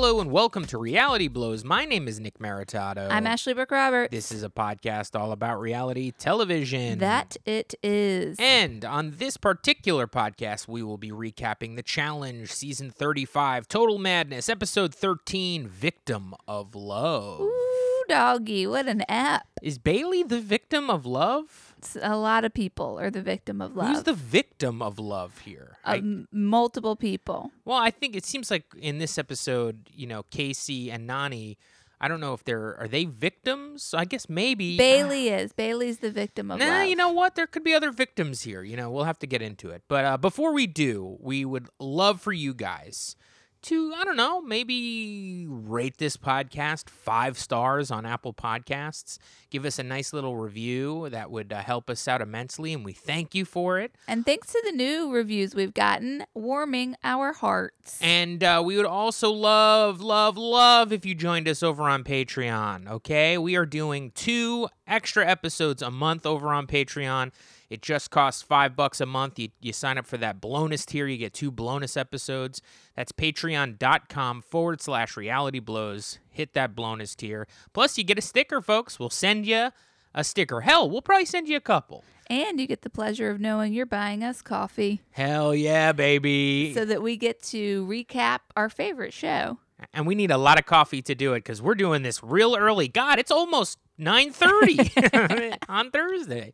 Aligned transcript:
Hello 0.00 0.20
and 0.20 0.30
welcome 0.30 0.64
to 0.66 0.78
Reality 0.78 1.26
Blows. 1.26 1.64
My 1.64 1.84
name 1.84 2.06
is 2.06 2.20
Nick 2.20 2.38
Maritato. 2.38 3.10
I'm 3.10 3.26
Ashley 3.26 3.52
Brooke 3.52 3.72
Roberts. 3.72 4.12
This 4.12 4.30
is 4.30 4.44
a 4.44 4.48
podcast 4.48 5.18
all 5.18 5.32
about 5.32 5.58
reality 5.58 6.12
television. 6.12 7.00
that 7.00 7.36
it 7.44 7.74
is. 7.82 8.36
And 8.38 8.84
on 8.84 9.14
this 9.16 9.36
particular 9.36 10.06
podcast, 10.06 10.68
we 10.68 10.84
will 10.84 10.98
be 10.98 11.10
recapping 11.10 11.74
the 11.74 11.82
challenge, 11.82 12.52
season 12.52 12.92
35, 12.92 13.66
Total 13.66 13.98
Madness, 13.98 14.48
episode 14.48 14.94
13, 14.94 15.66
Victim 15.66 16.32
of 16.46 16.76
Love. 16.76 17.40
Ooh, 17.40 18.04
doggy, 18.08 18.68
what 18.68 18.86
an 18.86 19.02
app. 19.08 19.48
Is 19.62 19.78
Bailey 19.78 20.22
the 20.22 20.40
victim 20.40 20.90
of 20.90 21.06
love? 21.06 21.67
A 22.02 22.16
lot 22.16 22.44
of 22.44 22.52
people 22.54 22.98
are 22.98 23.10
the 23.10 23.22
victim 23.22 23.60
of 23.60 23.76
love. 23.76 23.88
Who's 23.88 24.02
the 24.04 24.12
victim 24.14 24.82
of 24.82 24.98
love 24.98 25.38
here? 25.38 25.76
I- 25.84 25.98
Um, 25.98 26.28
multiple 26.32 26.96
people. 26.96 27.50
well, 27.64 27.78
I 27.78 27.90
think 27.90 28.16
it 28.16 28.24
seems 28.24 28.50
like 28.50 28.64
in 28.78 28.98
this 28.98 29.18
episode, 29.18 29.88
you 29.94 30.06
know, 30.06 30.22
Casey 30.30 30.90
and 30.90 31.06
Nani, 31.06 31.58
I 32.00 32.06
don't 32.08 32.20
know 32.20 32.32
if 32.32 32.44
they're 32.44 32.76
are 32.78 32.86
they 32.86 33.04
victims? 33.06 33.92
I 33.92 34.04
guess 34.04 34.28
maybe 34.28 34.76
Bailey 34.76 35.28
is. 35.30 35.52
Bailey's 35.52 35.98
the 35.98 36.10
victim 36.12 36.50
of 36.50 36.60
Nah, 36.60 36.66
love. 36.80 36.88
you 36.88 36.94
know 36.94 37.10
what? 37.10 37.34
There 37.34 37.46
could 37.48 37.64
be 37.64 37.74
other 37.74 37.90
victims 37.90 38.42
here. 38.42 38.62
You 38.62 38.76
know, 38.76 38.88
we'll 38.90 39.04
have 39.04 39.18
to 39.20 39.26
get 39.26 39.42
into 39.42 39.70
it. 39.70 39.82
But 39.88 40.04
uh, 40.04 40.16
before 40.16 40.52
we 40.52 40.66
do, 40.68 41.16
we 41.20 41.44
would 41.44 41.68
love 41.80 42.20
for 42.20 42.32
you 42.32 42.54
guys 42.54 43.16
to, 43.62 43.92
I 43.94 44.04
don't 44.04 44.16
know, 44.16 44.40
maybe 44.40 45.46
rate 45.48 45.98
this 45.98 46.16
podcast 46.16 46.88
five 46.88 47.38
stars 47.38 47.90
on 47.90 48.06
Apple 48.06 48.32
Podcasts. 48.32 49.18
Give 49.50 49.64
us 49.64 49.78
a 49.78 49.82
nice 49.82 50.12
little 50.12 50.36
review. 50.36 51.08
That 51.10 51.30
would 51.30 51.52
uh, 51.52 51.60
help 51.62 51.88
us 51.90 52.06
out 52.06 52.20
immensely, 52.20 52.72
and 52.72 52.84
we 52.84 52.92
thank 52.92 53.34
you 53.34 53.44
for 53.44 53.78
it. 53.78 53.94
And 54.06 54.24
thanks 54.24 54.52
to 54.52 54.62
the 54.64 54.72
new 54.72 55.12
reviews 55.12 55.54
we've 55.54 55.74
gotten, 55.74 56.24
warming 56.34 56.96
our 57.02 57.32
hearts. 57.32 57.98
And 58.02 58.42
uh, 58.44 58.62
we 58.64 58.76
would 58.76 58.86
also 58.86 59.30
love, 59.30 60.00
love, 60.00 60.36
love 60.36 60.92
if 60.92 61.04
you 61.04 61.14
joined 61.14 61.48
us 61.48 61.62
over 61.62 61.84
on 61.84 62.04
Patreon. 62.04 62.88
Okay, 62.88 63.38
we 63.38 63.56
are 63.56 63.66
doing 63.66 64.12
two 64.12 64.68
extra 64.86 65.26
episodes 65.26 65.82
a 65.82 65.90
month 65.90 66.26
over 66.26 66.48
on 66.52 66.66
Patreon. 66.66 67.32
It 67.70 67.82
just 67.82 68.10
costs 68.10 68.40
five 68.42 68.74
bucks 68.74 69.00
a 69.00 69.06
month. 69.06 69.38
You, 69.38 69.48
you 69.60 69.72
sign 69.74 69.98
up 69.98 70.06
for 70.06 70.16
that 70.16 70.40
bonus 70.40 70.86
tier, 70.86 71.06
you 71.06 71.18
get 71.18 71.34
two 71.34 71.50
bonus 71.50 71.96
episodes. 71.96 72.62
That's 72.96 73.12
patreon.com 73.12 74.42
forward 74.42 74.80
slash 74.80 75.16
reality 75.16 75.58
blows. 75.60 76.18
Hit 76.30 76.54
that 76.54 76.74
bonus 76.74 77.14
tier. 77.14 77.46
Plus, 77.72 77.98
you 77.98 78.04
get 78.04 78.18
a 78.18 78.22
sticker, 78.22 78.60
folks. 78.60 78.98
We'll 78.98 79.10
send 79.10 79.46
you 79.46 79.70
a 80.14 80.24
sticker. 80.24 80.62
Hell, 80.62 80.88
we'll 80.88 81.02
probably 81.02 81.26
send 81.26 81.48
you 81.48 81.56
a 81.56 81.60
couple. 81.60 82.04
and 82.30 82.58
you 82.60 82.66
get 82.66 82.82
the 82.82 82.90
pleasure 82.90 83.30
of 83.30 83.40
knowing 83.40 83.72
you're 83.72 83.86
buying 83.86 84.22
us 84.24 84.42
coffee 84.42 85.00
Hell 85.10 85.54
yeah, 85.54 85.92
baby. 85.92 86.72
so 86.74 86.84
that 86.84 87.02
we 87.02 87.16
get 87.16 87.42
to 87.44 87.86
recap 87.86 88.40
our 88.56 88.68
favorite 88.68 89.12
show. 89.12 89.58
and 89.94 90.06
we 90.06 90.14
need 90.14 90.30
a 90.30 90.38
lot 90.38 90.58
of 90.58 90.66
coffee 90.66 91.02
to 91.02 91.14
do 91.14 91.34
it 91.34 91.40
because 91.40 91.60
we're 91.62 91.74
doing 91.74 92.02
this 92.02 92.22
real 92.22 92.56
early. 92.56 92.88
God, 92.88 93.18
it's 93.18 93.30
almost 93.30 93.78
nine 93.98 94.32
thirty 94.32 94.78
on 95.68 95.90
Thursday. 95.90 96.52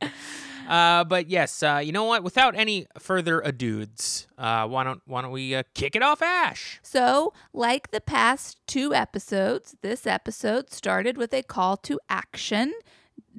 Uh, 0.69 1.05
but 1.05 1.28
yes, 1.28 1.62
uh, 1.62 1.81
you 1.84 1.92
know 1.92 2.05
what? 2.05 2.23
Without 2.23 2.56
any 2.56 2.87
further 2.98 3.41
adudes, 3.41 4.27
uh, 4.39 4.67
why 4.67 4.83
don't 4.83 5.03
why 5.06 5.23
don't 5.23 5.31
we 5.31 5.55
uh, 5.55 5.62
kick 5.75 5.94
it 5.94 6.03
off, 6.03 6.22
Ash? 6.22 6.81
So, 6.82 7.32
like 7.53 7.91
the 7.91 8.00
past 8.00 8.59
two 8.66 8.94
episodes, 8.94 9.77
this 9.82 10.06
episode 10.06 10.71
started 10.71 11.19
with 11.19 11.34
a 11.34 11.43
call 11.43 11.77
to 11.78 12.00
action 12.09 12.72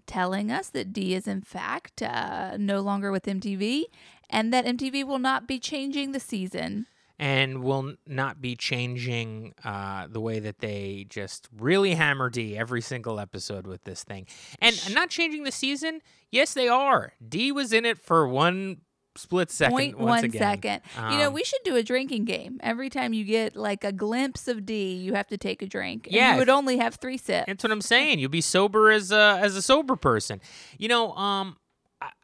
telling 0.05 0.51
us 0.51 0.69
that 0.69 0.93
D 0.93 1.15
is, 1.15 1.27
in 1.27 1.41
fact, 1.41 2.01
uh, 2.01 2.57
no 2.57 2.81
longer 2.81 3.11
with 3.11 3.23
MTV 3.23 3.85
and 4.29 4.53
that 4.53 4.65
MTV 4.65 5.05
will 5.05 5.19
not 5.19 5.47
be 5.47 5.59
changing 5.59 6.11
the 6.11 6.19
season. 6.19 6.87
And 7.17 7.63
will 7.63 7.93
not 8.05 8.41
be 8.41 8.57
changing 8.57 9.53
uh, 9.63 10.07
the 10.09 10.19
way 10.19 10.39
that 10.39 10.59
they 10.59 11.05
just 11.09 11.47
really 11.57 11.93
hammer 11.93 12.29
D 12.29 12.57
every 12.57 12.81
single 12.81 13.21
episode 13.21 13.65
with 13.65 13.85
this 13.85 14.03
thing, 14.03 14.27
and 14.59 14.93
not 14.93 15.09
changing 15.09 15.43
the 15.43 15.51
season. 15.51 16.01
Yes, 16.29 16.53
they 16.53 16.67
are. 16.67 17.13
D 17.25 17.53
was 17.53 17.71
in 17.71 17.85
it 17.85 17.97
for 17.97 18.27
one 18.27 18.81
split 19.15 19.49
second. 19.49 19.71
Point 19.75 19.97
once 19.97 20.09
one 20.09 20.23
again. 20.25 20.41
second. 20.41 20.81
you 21.09 21.17
know, 21.17 21.27
Um, 21.27 21.33
we 21.33 21.45
should 21.45 21.61
do 21.63 21.77
a 21.77 21.83
drinking 21.83 22.25
game. 22.25 22.59
Every 22.61 22.89
time 22.89 23.13
you 23.13 23.23
get 23.23 23.55
like 23.55 23.85
a 23.85 23.93
glimpse 23.93 24.49
of 24.49 24.65
D, 24.65 24.93
you 24.93 25.13
have 25.13 25.27
to 25.27 25.37
take 25.37 25.61
a 25.61 25.65
drink. 25.65 26.07
And 26.07 26.15
Yeah, 26.15 26.33
You 26.33 26.39
would 26.39 26.49
only 26.49 26.77
have 26.79 26.95
three 26.95 27.17
sips. 27.17 27.45
That's 27.47 27.63
what 27.63 27.71
I'm 27.71 27.79
saying. 27.79 28.19
You'll 28.19 28.29
be 28.29 28.41
sober 28.41 28.91
as 28.91 29.13
a 29.13 29.39
as 29.41 29.55
a 29.55 29.61
sober 29.61 29.95
person. 29.95 30.41
You 30.77 30.89
know, 30.89 31.13
um, 31.13 31.55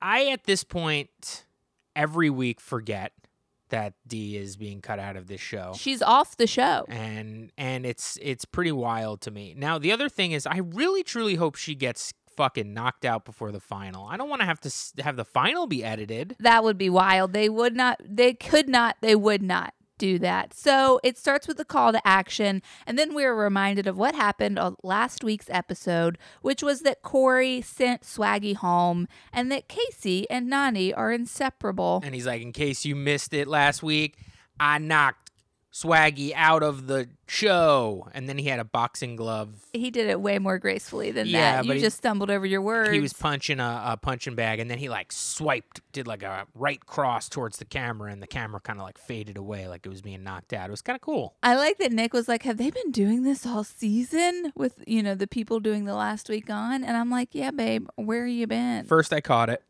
I 0.01 0.27
at 0.27 0.43
this 0.43 0.65
point 0.65 1.45
every 1.95 2.29
week 2.29 2.59
forget 2.59 3.13
that 3.71 3.93
D 4.07 4.37
is 4.37 4.55
being 4.55 4.81
cut 4.81 4.99
out 4.99 5.17
of 5.17 5.27
this 5.27 5.41
show. 5.41 5.73
She's 5.75 6.01
off 6.01 6.37
the 6.37 6.47
show. 6.47 6.85
And 6.87 7.51
and 7.57 7.85
it's 7.85 8.17
it's 8.21 8.45
pretty 8.45 8.71
wild 8.71 9.21
to 9.21 9.31
me. 9.31 9.53
Now 9.57 9.77
the 9.77 9.91
other 9.91 10.07
thing 10.07 10.31
is, 10.31 10.45
I 10.45 10.57
really 10.57 11.03
truly 11.03 11.35
hope 11.35 11.55
she 11.55 11.75
gets 11.75 12.13
fucking 12.37 12.73
knocked 12.73 13.03
out 13.05 13.25
before 13.25 13.51
the 13.51 13.59
final. 13.59 14.07
I 14.07 14.17
don't 14.17 14.29
want 14.29 14.41
to 14.41 14.45
have 14.45 14.59
to 14.61 15.03
have 15.03 15.15
the 15.15 15.25
final 15.25 15.67
be 15.67 15.83
edited. 15.83 16.35
That 16.39 16.63
would 16.63 16.77
be 16.77 16.89
wild. 16.89 17.33
They 17.33 17.49
would 17.49 17.75
not, 17.75 17.99
they 18.07 18.33
could 18.33 18.69
not, 18.69 18.95
they 19.01 19.15
would 19.15 19.43
not 19.43 19.73
do 20.01 20.17
that. 20.17 20.51
So 20.55 20.99
it 21.03 21.15
starts 21.15 21.47
with 21.47 21.57
the 21.57 21.65
call 21.65 21.91
to 21.91 22.05
action. 22.05 22.63
And 22.87 22.97
then 22.97 23.13
we're 23.13 23.35
reminded 23.35 23.85
of 23.85 23.99
what 23.99 24.15
happened 24.15 24.57
on 24.57 24.75
last 24.81 25.23
week's 25.23 25.49
episode, 25.51 26.17
which 26.41 26.63
was 26.63 26.81
that 26.81 27.03
Corey 27.03 27.61
sent 27.61 28.01
Swaggy 28.01 28.55
home 28.55 29.07
and 29.31 29.51
that 29.51 29.67
Casey 29.67 30.27
and 30.27 30.49
Nani 30.49 30.91
are 30.91 31.11
inseparable. 31.11 32.01
And 32.03 32.15
he's 32.15 32.25
like, 32.25 32.41
in 32.41 32.51
case 32.51 32.83
you 32.83 32.95
missed 32.95 33.31
it 33.31 33.47
last 33.47 33.83
week, 33.83 34.17
I 34.59 34.79
knocked 34.79 35.30
Swaggy 35.73 36.33
out 36.35 36.63
of 36.63 36.87
the 36.87 37.07
show. 37.27 38.09
And 38.13 38.27
then 38.27 38.37
he 38.37 38.45
had 38.49 38.59
a 38.59 38.65
boxing 38.65 39.15
glove 39.15 39.49
He 39.71 39.89
did 39.89 40.07
it 40.09 40.19
way 40.19 40.37
more 40.37 40.59
gracefully 40.59 41.11
than 41.11 41.27
Yeah, 41.27 41.57
that. 41.61 41.65
You 41.65 41.73
he- 41.73 41.79
just 41.79 41.97
stumbled 41.97 42.29
over 42.29 42.45
your 42.45 42.61
words. 42.61 42.89
he 42.91 42.99
was 42.99 43.13
punching 43.13 43.59
a, 43.61 43.81
a 43.85 43.97
punching 43.97 44.35
bag 44.35 44.59
and 44.59 44.69
then 44.69 44.77
he 44.79 44.89
like 44.89 45.11
swiped 45.13 45.79
did 45.93 46.07
like 46.07 46.23
a 46.23 46.45
right 46.55 46.85
cross 46.85 47.29
towards 47.29 47.57
the 47.57 47.65
camera 47.65 48.11
and 48.11 48.21
the 48.21 48.27
camera 48.27 48.59
kind 48.59 48.79
of 48.79 48.83
like 48.85 48.97
faded 48.97 49.37
away 49.37 49.67
like 49.69 49.85
it 49.85 49.89
was 49.89 50.01
being 50.01 50.23
knocked 50.23 50.51
out 50.51 50.67
it 50.67 50.71
was 50.71 50.81
kind 50.81 50.95
of 50.95 51.01
cool 51.01 51.35
I 51.41 51.55
like 51.55 51.77
that 51.77 51.91
Nick 51.93 52.13
was 52.13 52.27
like, 52.27 52.43
"Have 52.43 52.57
they 52.57 52.69
been 52.69 52.91
doing 52.91 53.23
this 53.23 53.45
all 53.45 53.63
season 53.63 54.51
with 54.55 54.83
you 54.85 55.01
know 55.01 55.15
the 55.15 55.27
people 55.27 55.59
doing 55.59 55.85
the 55.85 55.93
last 55.95 56.27
week 56.29 56.49
on?" 56.49 56.83
And 56.83 56.97
I'm 56.97 57.09
like, 57.09 57.29
"Yeah, 57.31 57.51
babe, 57.51 57.87
where 57.95 58.25
you 58.27 58.45
been?" 58.47 58.85
first 58.85 59.13
i 59.13 59.21
caught 59.21 59.49
it 59.49 59.63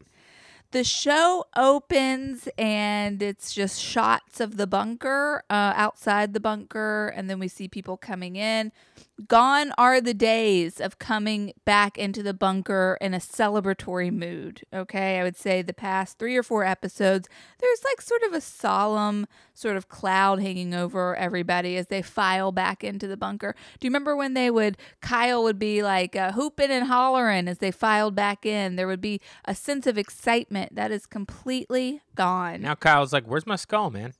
the 0.71 0.83
show 0.83 1.45
opens 1.55 2.47
and 2.57 3.21
it's 3.21 3.53
just 3.53 3.79
shots 3.79 4.39
of 4.39 4.57
the 4.57 4.67
bunker 4.67 5.43
uh, 5.49 5.73
outside 5.75 6.33
the 6.33 6.39
bunker 6.39 7.07
and 7.15 7.29
then 7.29 7.39
we 7.39 7.47
see 7.47 7.67
people 7.67 7.97
coming 7.97 8.35
in 8.35 8.71
gone 9.27 9.71
are 9.77 10.01
the 10.01 10.13
days 10.13 10.79
of 10.79 10.99
coming 10.99 11.53
back 11.65 11.97
into 11.97 12.23
the 12.23 12.33
bunker 12.33 12.97
in 13.01 13.13
a 13.13 13.17
celebratory 13.17 14.11
mood 14.11 14.61
okay? 14.73 15.19
I 15.19 15.23
would 15.23 15.37
say 15.37 15.61
the 15.61 15.73
past 15.73 16.17
three 16.19 16.35
or 16.35 16.43
four 16.43 16.63
episodes 16.63 17.27
there's 17.59 17.83
like 17.83 18.01
sort 18.01 18.23
of 18.23 18.33
a 18.33 18.41
solemn 18.41 19.27
sort 19.53 19.77
of 19.77 19.89
cloud 19.89 20.41
hanging 20.41 20.73
over 20.73 21.15
everybody 21.15 21.77
as 21.77 21.87
they 21.87 22.01
file 22.01 22.51
back 22.51 22.83
into 22.83 23.07
the 23.07 23.17
bunker. 23.17 23.55
Do 23.79 23.85
you 23.85 23.89
remember 23.89 24.15
when 24.15 24.33
they 24.33 24.49
would 24.49 24.77
kyle 25.01 25.43
would 25.43 25.59
be 25.59 25.83
like 25.83 26.15
uh, 26.15 26.31
hooping 26.31 26.71
and 26.71 26.87
hollering 26.87 27.47
as 27.47 27.59
they 27.59 27.71
filed 27.71 28.15
back 28.15 28.45
in? 28.45 28.75
There 28.75 28.87
would 28.87 29.01
be 29.01 29.21
a 29.45 29.55
sense 29.55 29.87
of 29.87 29.97
excitement 29.97 30.75
that 30.75 30.91
is 30.91 31.05
completely 31.05 32.01
gone. 32.15 32.61
Now 32.61 32.75
kyle's 32.75 33.13
like 33.13 33.25
where's 33.25 33.47
my 33.47 33.55
skull 33.55 33.89
man? 33.89 34.13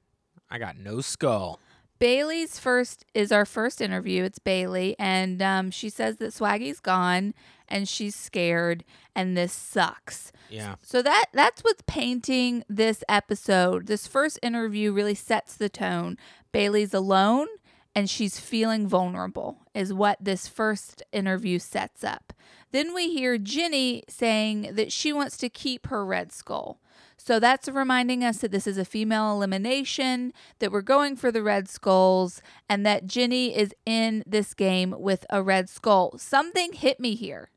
I 0.49 0.57
got 0.57 0.77
no 0.77 1.01
skull 1.01 1.59
Bailey's 2.01 2.57
first 2.57 3.05
is 3.13 3.31
our 3.31 3.45
first 3.45 3.79
interview. 3.79 4.23
It's 4.23 4.39
Bailey, 4.39 4.95
and 4.97 5.39
um, 5.39 5.69
she 5.69 5.87
says 5.87 6.17
that 6.17 6.33
Swaggy's 6.33 6.79
gone 6.79 7.35
and 7.69 7.87
she's 7.87 8.15
scared, 8.15 8.83
and 9.15 9.37
this 9.37 9.53
sucks. 9.53 10.31
yeah 10.49 10.75
So 10.81 11.03
that 11.03 11.25
that's 11.31 11.63
what's 11.63 11.83
painting 11.85 12.63
this 12.67 13.03
episode. 13.07 13.85
This 13.85 14.07
first 14.07 14.39
interview 14.41 14.91
really 14.91 15.13
sets 15.13 15.55
the 15.55 15.69
tone. 15.69 16.17
Bailey's 16.51 16.95
alone 16.95 17.45
and 17.93 18.09
she's 18.09 18.39
feeling 18.39 18.87
vulnerable 18.87 19.59
is 19.75 19.93
what 19.93 20.17
this 20.19 20.47
first 20.47 21.03
interview 21.11 21.59
sets 21.59 22.03
up. 22.03 22.33
Then 22.71 22.95
we 22.95 23.11
hear 23.11 23.37
Jenny 23.37 24.03
saying 24.09 24.71
that 24.73 24.91
she 24.91 25.13
wants 25.13 25.37
to 25.37 25.49
keep 25.49 25.87
her 25.87 26.03
red 26.03 26.31
skull. 26.31 26.79
So 27.23 27.39
that's 27.39 27.69
reminding 27.69 28.23
us 28.23 28.39
that 28.39 28.51
this 28.51 28.65
is 28.65 28.79
a 28.79 28.85
female 28.85 29.31
elimination, 29.31 30.33
that 30.57 30.71
we're 30.71 30.81
going 30.81 31.15
for 31.15 31.31
the 31.31 31.43
red 31.43 31.69
skulls, 31.69 32.41
and 32.67 32.83
that 32.85 33.05
Jenny 33.05 33.55
is 33.55 33.75
in 33.85 34.23
this 34.25 34.55
game 34.55 34.95
with 34.97 35.25
a 35.29 35.43
red 35.43 35.69
skull. 35.69 36.17
Something 36.17 36.73
hit 36.73 36.99
me 36.99 37.13
here 37.13 37.49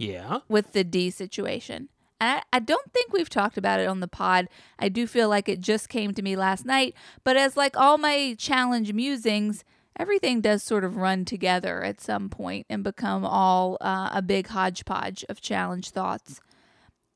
yeah 0.00 0.40
with 0.48 0.72
the 0.72 0.82
D 0.82 1.10
situation. 1.10 1.88
And 2.20 2.40
I, 2.40 2.56
I 2.56 2.58
don't 2.58 2.92
think 2.92 3.12
we've 3.12 3.30
talked 3.30 3.56
about 3.56 3.78
it 3.78 3.86
on 3.86 4.00
the 4.00 4.08
pod. 4.08 4.48
I 4.80 4.88
do 4.88 5.06
feel 5.06 5.28
like 5.28 5.48
it 5.48 5.60
just 5.60 5.88
came 5.88 6.12
to 6.14 6.22
me 6.22 6.34
last 6.34 6.64
night. 6.64 6.94
But 7.22 7.36
as 7.36 7.56
like 7.56 7.76
all 7.76 7.98
my 7.98 8.34
challenge 8.36 8.92
musings, 8.92 9.64
everything 9.96 10.40
does 10.40 10.64
sort 10.64 10.84
of 10.84 10.96
run 10.96 11.24
together 11.24 11.84
at 11.84 12.00
some 12.00 12.28
point 12.28 12.66
and 12.68 12.82
become 12.82 13.24
all 13.24 13.78
uh, 13.80 14.10
a 14.12 14.22
big 14.22 14.48
hodgepodge 14.48 15.24
of 15.28 15.40
challenge 15.40 15.90
thoughts. 15.90 16.40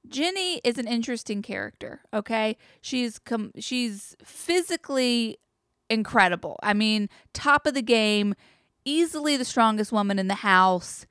Jenny 0.06 0.60
is 0.64 0.78
an 0.78 0.86
interesting 0.86 1.42
character. 1.42 2.00
Okay, 2.14 2.56
she's 2.80 3.18
com- 3.18 3.52
she's 3.58 4.16
physically 4.22 5.38
incredible. 5.90 6.58
I 6.62 6.74
mean, 6.74 7.08
top 7.32 7.66
of 7.66 7.74
the 7.74 7.82
game, 7.82 8.34
easily 8.84 9.36
the 9.36 9.44
strongest 9.44 9.92
woman 9.92 10.18
in 10.18 10.28
the 10.28 10.34
house. 10.36 11.06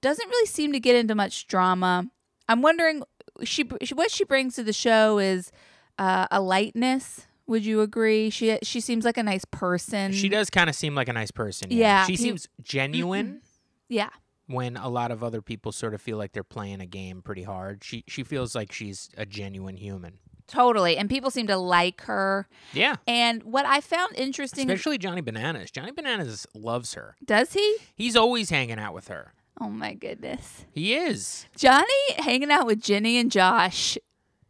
Doesn't 0.00 0.28
really 0.28 0.46
seem 0.46 0.72
to 0.72 0.80
get 0.80 0.94
into 0.96 1.14
much 1.14 1.46
drama. 1.46 2.06
I'm 2.48 2.62
wondering 2.62 3.02
she 3.44 3.62
what 3.94 4.10
she 4.10 4.24
brings 4.24 4.54
to 4.56 4.62
the 4.62 4.72
show 4.72 5.18
is 5.18 5.50
uh, 5.98 6.26
a 6.30 6.40
lightness. 6.40 7.26
Would 7.46 7.64
you 7.64 7.80
agree? 7.80 8.30
She 8.30 8.58
she 8.62 8.80
seems 8.80 9.04
like 9.04 9.16
a 9.16 9.22
nice 9.22 9.44
person. 9.46 10.12
She 10.12 10.28
does 10.28 10.50
kind 10.50 10.68
of 10.70 10.76
seem 10.76 10.94
like 10.94 11.08
a 11.08 11.12
nice 11.12 11.30
person. 11.30 11.68
Yeah, 11.70 12.04
She 12.06 12.12
he- 12.12 12.16
seems 12.16 12.46
genuine 12.62 13.40
Yeah. 13.88 14.10
When 14.48 14.76
a 14.76 14.88
lot 14.88 15.10
of 15.12 15.22
other 15.22 15.40
people 15.40 15.70
sort 15.70 15.94
of 15.94 16.02
feel 16.02 16.16
like 16.18 16.32
they're 16.32 16.42
playing 16.42 16.80
a 16.80 16.86
game 16.86 17.22
pretty 17.22 17.44
hard. 17.44 17.84
She 17.84 18.02
she 18.08 18.24
feels 18.24 18.54
like 18.54 18.72
she's 18.72 19.10
a 19.16 19.24
genuine 19.24 19.76
human. 19.76 20.18
Totally. 20.48 20.96
And 20.96 21.10
people 21.10 21.30
seem 21.30 21.46
to 21.48 21.58
like 21.58 22.00
her. 22.02 22.48
Yeah. 22.72 22.96
And 23.06 23.42
what 23.42 23.66
I 23.66 23.82
found 23.82 24.16
interesting 24.16 24.68
Especially 24.70 24.96
Johnny 24.96 25.20
Bananas. 25.20 25.70
Johnny 25.70 25.92
Bananas 25.92 26.46
loves 26.54 26.94
her. 26.94 27.16
does 27.22 27.52
he? 27.52 27.76
He's 27.94 28.16
always 28.16 28.48
hanging 28.48 28.78
out 28.78 28.94
with 28.94 29.08
her. 29.08 29.34
Oh 29.60 29.68
my 29.68 29.92
goodness. 29.92 30.64
He 30.72 30.94
is. 30.94 31.46
Johnny 31.56 31.84
hanging 32.16 32.50
out 32.50 32.66
with 32.66 32.80
Jenny 32.80 33.18
and 33.18 33.30
Josh. 33.30 33.98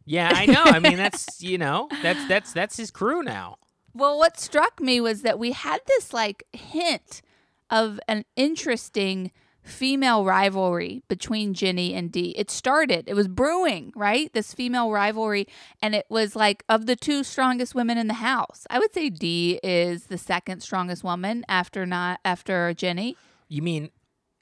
Yeah, 0.05 0.31
I 0.33 0.45
know. 0.45 0.63
I 0.63 0.79
mean, 0.79 0.95
that's 0.97 1.41
you 1.43 1.57
know, 1.57 1.89
that's 2.01 2.25
that's 2.27 2.53
that's 2.53 2.77
his 2.77 2.89
crew 2.91 3.21
now. 3.21 3.57
Well, 3.93 4.17
what 4.17 4.39
struck 4.39 4.79
me 4.79 5.01
was 5.01 5.23
that 5.23 5.37
we 5.37 5.51
had 5.51 5.81
this 5.85 6.13
like 6.13 6.43
hint 6.53 7.21
of 7.69 7.99
an 8.07 8.23
interesting 8.35 9.31
female 9.69 10.25
rivalry 10.25 11.03
between 11.07 11.53
Jenny 11.53 11.93
and 11.93 12.11
Dee. 12.11 12.35
It 12.37 12.51
started, 12.51 13.07
it 13.07 13.13
was 13.13 13.27
brewing, 13.27 13.93
right? 13.95 14.31
This 14.33 14.53
female 14.53 14.91
rivalry. 14.91 15.47
And 15.81 15.95
it 15.95 16.05
was 16.09 16.35
like 16.35 16.63
of 16.67 16.85
the 16.85 16.95
two 16.95 17.23
strongest 17.23 17.75
women 17.75 17.97
in 17.97 18.07
the 18.07 18.15
house. 18.15 18.65
I 18.69 18.79
would 18.79 18.93
say 18.93 19.09
Dee 19.09 19.59
is 19.63 20.05
the 20.05 20.17
second 20.17 20.61
strongest 20.61 21.03
woman 21.03 21.45
after 21.47 21.85
not 21.85 22.19
after 22.25 22.73
Jenny. 22.73 23.15
You 23.47 23.61
mean 23.61 23.89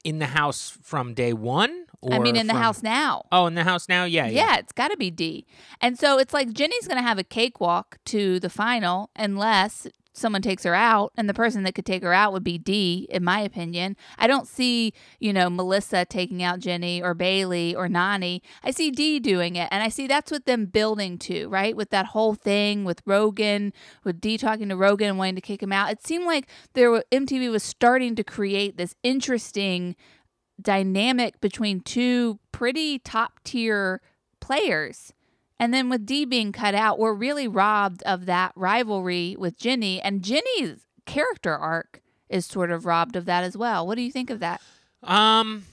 in 0.04 0.18
the 0.18 0.26
house 0.26 0.76
from 0.82 1.14
day 1.14 1.32
one? 1.32 1.84
Or 2.00 2.14
I 2.14 2.18
mean 2.20 2.36
in 2.36 2.46
the 2.46 2.54
house 2.54 2.82
now. 2.82 3.24
Oh, 3.32 3.46
in 3.46 3.54
the 3.54 3.64
house 3.64 3.88
now? 3.88 4.04
Yeah, 4.04 4.26
yeah. 4.26 4.46
Yeah, 4.46 4.58
it's 4.58 4.72
got 4.72 4.88
to 4.88 4.96
be 4.96 5.10
D. 5.10 5.46
And 5.80 5.98
so 5.98 6.18
it's 6.18 6.32
like 6.32 6.52
Jenny's 6.52 6.86
going 6.86 6.96
to 6.98 7.06
have 7.06 7.18
a 7.18 7.24
cakewalk 7.24 7.98
to 8.06 8.38
the 8.38 8.48
final 8.48 9.10
unless 9.16 9.88
someone 10.18 10.42
takes 10.42 10.64
her 10.64 10.74
out. 10.74 11.12
And 11.16 11.28
the 11.28 11.34
person 11.34 11.62
that 11.62 11.74
could 11.74 11.86
take 11.86 12.02
her 12.02 12.12
out 12.12 12.32
would 12.32 12.44
be 12.44 12.58
D, 12.58 13.06
in 13.10 13.24
my 13.24 13.40
opinion. 13.40 13.96
I 14.18 14.26
don't 14.26 14.46
see, 14.46 14.92
you 15.18 15.32
know, 15.32 15.48
Melissa 15.48 16.04
taking 16.04 16.42
out 16.42 16.60
Jenny 16.60 17.02
or 17.02 17.14
Bailey 17.14 17.74
or 17.74 17.88
Nani. 17.88 18.42
I 18.62 18.70
see 18.70 18.90
D 18.90 19.20
doing 19.20 19.56
it. 19.56 19.68
And 19.70 19.82
I 19.82 19.88
see 19.88 20.06
that's 20.06 20.30
what 20.30 20.46
them 20.46 20.66
building 20.66 21.18
to, 21.18 21.48
right? 21.48 21.76
With 21.76 21.90
that 21.90 22.06
whole 22.06 22.34
thing 22.34 22.84
with 22.84 23.02
Rogan, 23.06 23.72
with 24.04 24.20
D 24.20 24.38
talking 24.38 24.68
to 24.68 24.76
Rogan 24.76 25.08
and 25.08 25.18
wanting 25.18 25.36
to 25.36 25.40
kick 25.40 25.62
him 25.62 25.72
out. 25.72 25.90
It 25.90 26.06
seemed 26.06 26.26
like 26.26 26.48
there 26.74 26.90
were, 26.90 27.04
MTV 27.12 27.50
was 27.50 27.62
starting 27.62 28.14
to 28.16 28.24
create 28.24 28.76
this 28.76 28.94
interesting 29.02 29.96
dynamic 30.60 31.40
between 31.40 31.80
two 31.80 32.38
pretty 32.52 32.98
top 32.98 33.40
tier 33.44 34.00
players. 34.40 35.12
And 35.60 35.74
then 35.74 35.88
with 35.88 36.06
D 36.06 36.24
being 36.24 36.52
cut 36.52 36.74
out, 36.74 36.98
we're 36.98 37.14
really 37.14 37.48
robbed 37.48 38.02
of 38.04 38.26
that 38.26 38.52
rivalry 38.54 39.36
with 39.38 39.58
Jenny. 39.58 40.00
And 40.00 40.22
Jenny's 40.22 40.86
character 41.04 41.56
arc 41.56 42.00
is 42.28 42.46
sort 42.46 42.70
of 42.70 42.84
robbed 42.86 43.16
of 43.16 43.24
that 43.24 43.42
as 43.44 43.56
well. 43.56 43.86
What 43.86 43.96
do 43.96 44.02
you 44.02 44.12
think 44.12 44.30
of 44.30 44.40
that? 44.40 44.60
Um, 45.02 45.64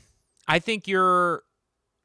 I 0.47 0.59
think 0.59 0.87
you're 0.87 1.43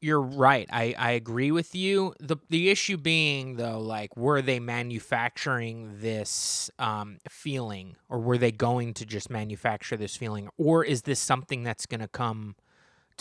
you're 0.01 0.21
right. 0.21 0.67
I 0.71 0.95
I 0.97 1.11
agree 1.11 1.51
with 1.51 1.75
you. 1.75 2.13
the 2.19 2.37
The 2.49 2.69
issue 2.69 2.97
being 2.97 3.55
though, 3.57 3.79
like, 3.79 4.17
were 4.17 4.41
they 4.41 4.59
manufacturing 4.59 5.99
this 5.99 6.69
um 6.79 7.19
feeling, 7.29 7.95
or 8.09 8.19
were 8.19 8.37
they 8.37 8.51
going 8.51 8.93
to 8.95 9.05
just 9.05 9.29
manufacture 9.29 9.95
this 9.97 10.15
feeling, 10.15 10.49
or 10.57 10.83
is 10.83 11.03
this 11.03 11.19
something 11.19 11.63
that's 11.63 11.85
going 11.85 12.01
to 12.01 12.07
come 12.07 12.55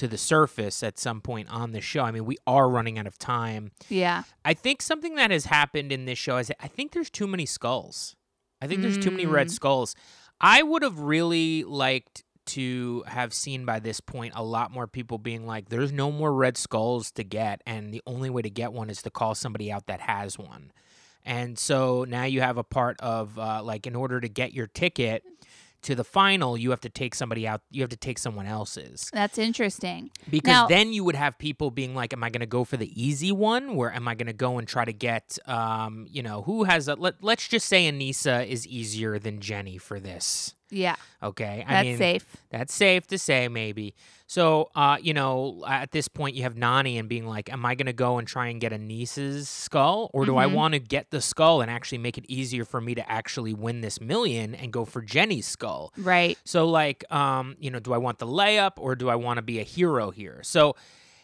to 0.01 0.09
the 0.09 0.19
surface 0.19 0.83
at 0.83 0.99
some 0.99 1.21
point 1.21 1.49
on 1.51 1.73
the 1.73 1.81
show? 1.81 2.03
I 2.03 2.11
mean, 2.11 2.25
we 2.27 2.37
are 2.47 2.69
running 2.69 2.99
out 2.99 3.07
of 3.07 3.17
time. 3.19 3.71
Yeah. 3.89 4.25
I 4.45 4.55
think 4.55 4.83
something 4.83 5.15
that 5.15 5.31
has 5.31 5.47
happened 5.47 5.93
in 5.93 6.05
this 6.05 6.19
show 6.19 6.37
is 6.39 6.51
I 6.61 6.69
think 6.69 6.93
there's 6.93 7.11
too 7.11 7.27
many 7.27 7.47
skulls. 7.47 8.17
I 8.61 8.67
think 8.67 8.83
there's 8.83 8.99
too 8.99 9.11
many 9.11 9.25
red 9.27 9.47
Mm. 9.47 9.53
skulls. 9.53 9.95
I 10.41 10.63
would 10.63 10.83
have 10.83 10.99
really 10.99 11.65
liked 11.65 12.25
to 12.47 13.05
have 13.07 13.33
seen 13.33 13.65
by 13.65 13.79
this 13.79 14.01
point 14.01 14.33
a 14.35 14.43
lot 14.43 14.71
more 14.73 14.87
people 14.87 15.19
being 15.19 15.47
like, 15.47 15.69
there's 15.69 15.93
no 15.93 16.11
more 16.11 16.33
red 16.33 16.57
skulls 16.57 17.11
to 17.13 17.23
get, 17.23 17.63
and 17.67 17.93
the 17.95 18.03
only 18.07 18.29
way 18.29 18.43
to 18.43 18.51
get 18.51 18.73
one 18.73 18.91
is 18.91 19.03
to 19.03 19.11
call 19.11 19.35
somebody 19.35 19.71
out 19.71 19.87
that 19.87 20.01
has 20.01 20.39
one. 20.39 20.73
And 21.25 21.59
so 21.59 22.05
now 22.09 22.25
you 22.25 22.41
have 22.41 22.57
a 22.57 22.65
part 22.65 22.99
of 23.01 23.39
uh, 23.39 23.63
like, 23.63 23.87
in 23.87 23.95
order 23.95 24.21
to 24.21 24.29
get 24.29 24.53
your 24.55 24.67
ticket 24.67 25.23
to 25.83 25.95
the 25.95 26.05
final, 26.05 26.57
you 26.57 26.71
have 26.71 26.81
to 26.81 26.89
take 26.89 27.15
somebody 27.15 27.47
out, 27.47 27.63
you 27.71 27.83
have 27.83 27.91
to 27.91 27.97
take 27.97 28.19
someone 28.19 28.47
else's. 28.47 29.11
That's 29.13 29.39
interesting. 29.39 30.11
Because 30.31 30.53
Now- 30.53 30.67
then 30.69 30.93
you 30.93 31.05
would 31.05 31.15
have 31.17 31.39
people 31.39 31.71
being 31.71 31.95
like, 31.95 32.13
"Am 32.13 32.23
I 32.23 32.31
going 32.31 32.41
to 32.41 32.47
go 32.47 32.65
for 32.65 32.77
the 32.77 32.91
easy 33.01 33.33
one, 33.33 33.77
Where 33.77 33.93
am 33.93 34.09
I 34.09 34.15
going 34.15 34.27
to 34.27 34.33
go 34.33 34.59
and 34.59 34.67
try 34.67 34.85
to 34.85 34.93
get, 34.93 35.39
um, 35.47 36.07
you 36.11 36.23
know, 36.23 36.43
who 36.43 36.65
has 36.65 36.89
a 36.89 36.95
let? 36.95 37.23
Let's 37.23 37.47
just 37.49 37.67
say 37.67 37.91
Anissa 37.91 38.47
is 38.47 38.67
easier 38.67 39.19
than 39.19 39.41
Jenny 39.41 39.79
for 39.79 40.01
this. 40.01 40.55
Yeah. 40.71 40.97
Okay, 41.23 41.65
I 41.67 41.73
That's 41.75 41.85
mean, 41.85 41.97
safe. 41.99 42.27
That's 42.51 42.73
safe 42.75 43.07
to 43.09 43.19
say, 43.19 43.49
maybe. 43.49 43.95
So, 44.27 44.71
uh, 44.75 44.97
you 45.03 45.13
know, 45.13 45.63
at 45.69 45.91
this 45.91 46.09
point, 46.09 46.35
you 46.37 46.45
have 46.45 46.57
Nani 46.57 46.97
and 46.99 47.09
being 47.09 47.27
like, 47.27 47.53
"Am 47.53 47.67
I 47.67 47.75
going 47.75 47.87
to 47.87 47.93
go 47.93 48.19
and 48.19 48.27
try 48.27 48.47
and 48.47 48.61
get 48.61 48.73
Anissa's 48.73 49.49
skull, 49.49 50.09
or 50.15 50.25
do 50.25 50.37
I 50.37 50.47
Mhm. 50.47 50.55
want 50.55 50.75
to 50.75 50.81
get 50.81 51.11
the 51.11 51.21
skull 51.21 51.61
and 51.61 51.71
actually 51.71 51.99
make 51.99 52.17
it 52.17 52.25
easier 52.29 52.65
for 52.65 52.81
me 52.81 52.95
to 52.95 53.11
actually 53.11 53.53
win 53.53 53.81
this 53.81 54.01
million 54.01 54.55
and 54.55 54.73
go 54.73 54.85
for 54.85 55.03
Jenny's 55.03 55.47
skull?" 55.47 55.93
Right. 55.99 56.39
So 56.45 56.67
like, 56.69 57.05
um, 57.13 57.57
you 57.61 57.71
know, 57.71 57.81
do 57.81 57.93
I 57.93 57.99
want 57.99 58.19
the 58.19 58.27
layup 58.27 58.73
or 58.77 58.95
do 58.95 59.09
I 59.11 59.17
want 59.17 59.39
to 59.39 59.43
be 59.43 59.59
a 59.59 59.65
hero 59.65 60.11
here? 60.11 60.41
So 60.43 60.77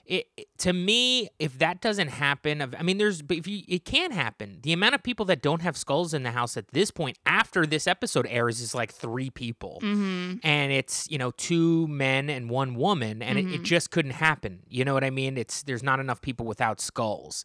it, 0.06 0.26
it- 0.36 0.46
to 0.58 0.72
me, 0.72 1.28
if 1.38 1.58
that 1.58 1.80
doesn't 1.80 2.08
happen, 2.08 2.60
of- 2.60 2.74
I 2.78 2.82
mean, 2.82 2.96
there's, 2.98 3.20
but 3.22 3.36
if 3.36 3.46
you, 3.46 3.62
it 3.68 3.84
can 3.84 4.10
happen. 4.12 4.58
The 4.62 4.72
amount 4.72 4.94
of 4.94 5.02
people 5.02 5.26
that 5.26 5.42
don't 5.42 5.62
have 5.62 5.76
skulls 5.76 6.14
in 6.14 6.22
the 6.22 6.30
house 6.30 6.56
at 6.56 6.68
this 6.68 6.90
point, 6.90 7.18
after 7.26 7.66
this 7.66 7.86
episode 7.86 8.26
airs, 8.30 8.60
is 8.60 8.74
like 8.74 8.92
three 8.92 9.28
people, 9.30 9.78
Mm-hmm. 9.82 10.36
and 10.42 10.72
it's 10.72 11.10
you 11.10 11.18
know 11.18 11.30
two 11.32 11.86
men 11.88 12.30
and 12.30 12.48
one 12.48 12.74
woman, 12.74 13.20
and 13.22 13.38
it, 13.38 13.46
it 13.46 13.60
Mhm. 13.60 13.64
just 13.64 13.90
couldn't 13.90 14.12
happen. 14.12 14.60
You 14.68 14.84
know 14.84 14.94
what 14.94 15.04
I 15.04 15.10
mean? 15.10 15.36
It's 15.36 15.62
there's 15.64 15.82
not 15.82 16.00
enough 16.00 16.20
people 16.22 16.46
without 16.46 16.80
skulls. 16.80 17.44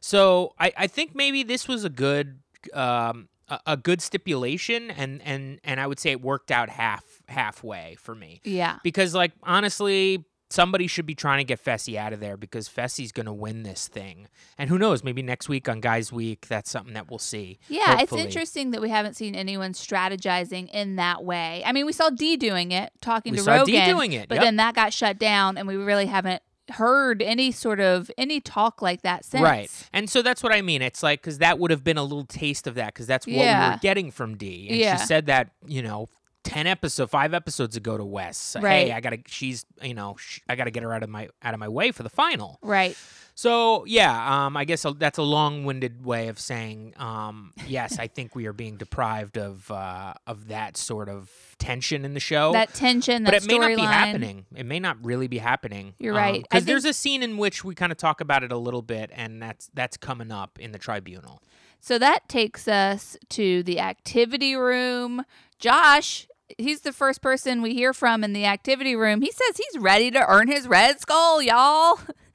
So 0.00 0.54
I, 0.58 0.72
I 0.76 0.86
think 0.86 1.14
maybe 1.14 1.42
this 1.42 1.66
was 1.68 1.84
a 1.84 1.90
good 1.90 2.38
um, 2.72 3.28
a, 3.48 3.60
a 3.66 3.76
good 3.76 4.00
stipulation, 4.00 4.90
and 4.90 5.20
and 5.22 5.60
and 5.64 5.80
I 5.80 5.86
would 5.86 5.98
say 5.98 6.10
it 6.12 6.20
worked 6.22 6.50
out 6.50 6.68
half 6.70 7.04
halfway 7.28 7.96
for 8.00 8.14
me 8.14 8.40
Yeah. 8.44 8.78
because 8.82 9.14
like 9.14 9.32
honestly. 9.42 10.24
Somebody 10.50 10.86
should 10.86 11.04
be 11.04 11.14
trying 11.14 11.38
to 11.38 11.44
get 11.44 11.62
Fessy 11.62 11.96
out 11.96 12.12
of 12.12 12.20
there 12.20 12.36
because 12.36 12.68
Fessy's 12.68 13.12
going 13.12 13.26
to 13.26 13.32
win 13.32 13.64
this 13.64 13.86
thing. 13.86 14.28
And 14.56 14.70
who 14.70 14.78
knows, 14.78 15.04
maybe 15.04 15.20
next 15.22 15.48
week 15.48 15.68
on 15.68 15.80
Guys 15.80 16.10
Week, 16.10 16.46
that's 16.48 16.70
something 16.70 16.94
that 16.94 17.10
we'll 17.10 17.18
see. 17.18 17.58
Yeah, 17.68 17.96
hopefully. 17.98 18.22
it's 18.22 18.26
interesting 18.34 18.70
that 18.70 18.80
we 18.80 18.88
haven't 18.88 19.14
seen 19.14 19.34
anyone 19.34 19.72
strategizing 19.74 20.70
in 20.70 20.96
that 20.96 21.22
way. 21.22 21.62
I 21.66 21.72
mean, 21.72 21.84
we 21.86 21.92
saw 21.92 22.10
D 22.10 22.36
doing 22.36 22.72
it, 22.72 22.92
talking 23.00 23.32
We 23.32 23.38
to 23.38 23.44
saw 23.44 23.56
Rogan, 23.56 23.74
Dee 23.74 23.84
doing 23.84 24.12
it, 24.12 24.28
but 24.28 24.36
yep. 24.36 24.44
then 24.44 24.56
that 24.56 24.74
got 24.74 24.92
shut 24.92 25.18
down, 25.18 25.58
and 25.58 25.68
we 25.68 25.76
really 25.76 26.06
haven't 26.06 26.42
heard 26.70 27.22
any 27.22 27.50
sort 27.50 27.80
of 27.80 28.10
any 28.18 28.40
talk 28.40 28.82
like 28.82 29.02
that 29.02 29.24
since. 29.24 29.42
Right. 29.42 29.70
And 29.92 30.08
so 30.08 30.22
that's 30.22 30.42
what 30.42 30.52
I 30.52 30.60
mean. 30.62 30.82
It's 30.82 31.02
like, 31.02 31.20
because 31.20 31.38
that 31.38 31.58
would 31.58 31.70
have 31.70 31.82
been 31.82 31.96
a 31.96 32.02
little 32.02 32.26
taste 32.26 32.66
of 32.66 32.74
that 32.74 32.92
because 32.94 33.06
that's 33.06 33.26
what 33.26 33.32
we 33.32 33.38
Yeah. 33.38 33.72
were 33.72 33.78
getting 33.78 34.10
from 34.10 34.36
D. 34.36 34.66
And 34.68 34.78
Yeah. 34.78 34.96
she 34.96 35.06
said 35.06 35.26
that, 35.26 35.50
you 35.66 35.82
know, 35.82 36.08
10 36.44 36.66
episode, 36.66 37.10
five 37.10 37.34
episodes 37.34 37.76
ago 37.76 37.96
to 37.98 38.04
Wes. 38.04 38.56
Right. 38.60 38.86
Hey, 38.88 38.92
I 38.92 39.00
got 39.00 39.10
to, 39.10 39.18
she's, 39.26 39.66
you 39.82 39.94
know, 39.94 40.16
sh- 40.18 40.40
I 40.48 40.56
got 40.56 40.64
to 40.64 40.70
get 40.70 40.82
her 40.82 40.92
out 40.94 41.02
of 41.02 41.10
my, 41.10 41.28
out 41.42 41.52
of 41.54 41.60
my 41.60 41.68
way 41.68 41.90
for 41.92 42.02
the 42.02 42.08
final. 42.08 42.58
Right. 42.62 42.96
So 43.34 43.84
yeah, 43.86 44.46
um, 44.46 44.56
I 44.56 44.64
guess 44.64 44.84
that's 44.96 45.18
a 45.18 45.22
long-winded 45.22 46.04
way 46.04 46.26
of 46.26 46.40
saying, 46.40 46.94
um, 46.96 47.52
yes, 47.68 47.98
I 48.00 48.08
think 48.08 48.34
we 48.34 48.46
are 48.46 48.52
being 48.52 48.76
deprived 48.76 49.38
of, 49.38 49.70
uh, 49.70 50.14
of 50.26 50.48
that 50.48 50.76
sort 50.76 51.08
of 51.08 51.30
tension 51.58 52.04
in 52.04 52.14
the 52.14 52.20
show. 52.20 52.50
that 52.52 52.74
tension, 52.74 53.22
that 53.24 53.32
but 53.32 53.42
it 53.44 53.46
may 53.46 53.58
not 53.58 53.68
be 53.68 53.76
storyline. 53.76 53.92
happening. 53.92 54.46
It 54.56 54.66
may 54.66 54.80
not 54.80 54.96
really 55.04 55.28
be 55.28 55.38
happening. 55.38 55.94
You're 56.00 56.14
right. 56.14 56.34
I 56.34 56.38
Because 56.38 56.48
think- 56.64 56.66
there's 56.66 56.84
a 56.84 56.92
scene 56.92 57.22
in 57.22 57.36
which 57.36 57.62
we 57.62 57.76
kind 57.76 57.92
of 57.92 57.98
talk 57.98 58.20
about 58.20 58.42
it 58.42 58.50
a 58.50 58.58
little 58.58 58.82
bit, 58.82 59.10
and 59.14 59.40
that's 59.40 59.70
that's 59.72 59.96
coming 59.96 60.32
up 60.32 60.58
in 60.58 60.72
the 60.72 60.78
tribunal. 60.78 61.40
So 61.80 61.98
that 61.98 62.28
takes 62.28 62.68
us 62.68 63.16
to 63.30 63.62
the 63.62 63.80
activity 63.80 64.54
room. 64.54 65.24
Josh, 65.58 66.26
he's 66.56 66.80
the 66.80 66.92
first 66.92 67.22
person 67.22 67.62
we 67.62 67.74
hear 67.74 67.92
from 67.92 68.24
in 68.24 68.32
the 68.32 68.46
activity 68.46 68.96
room. 68.96 69.22
He 69.22 69.30
says 69.30 69.56
he's 69.56 69.80
ready 69.80 70.10
to 70.10 70.26
earn 70.26 70.48
his 70.48 70.68
red 70.68 71.00
skull, 71.00 71.42
y'all. 71.42 72.00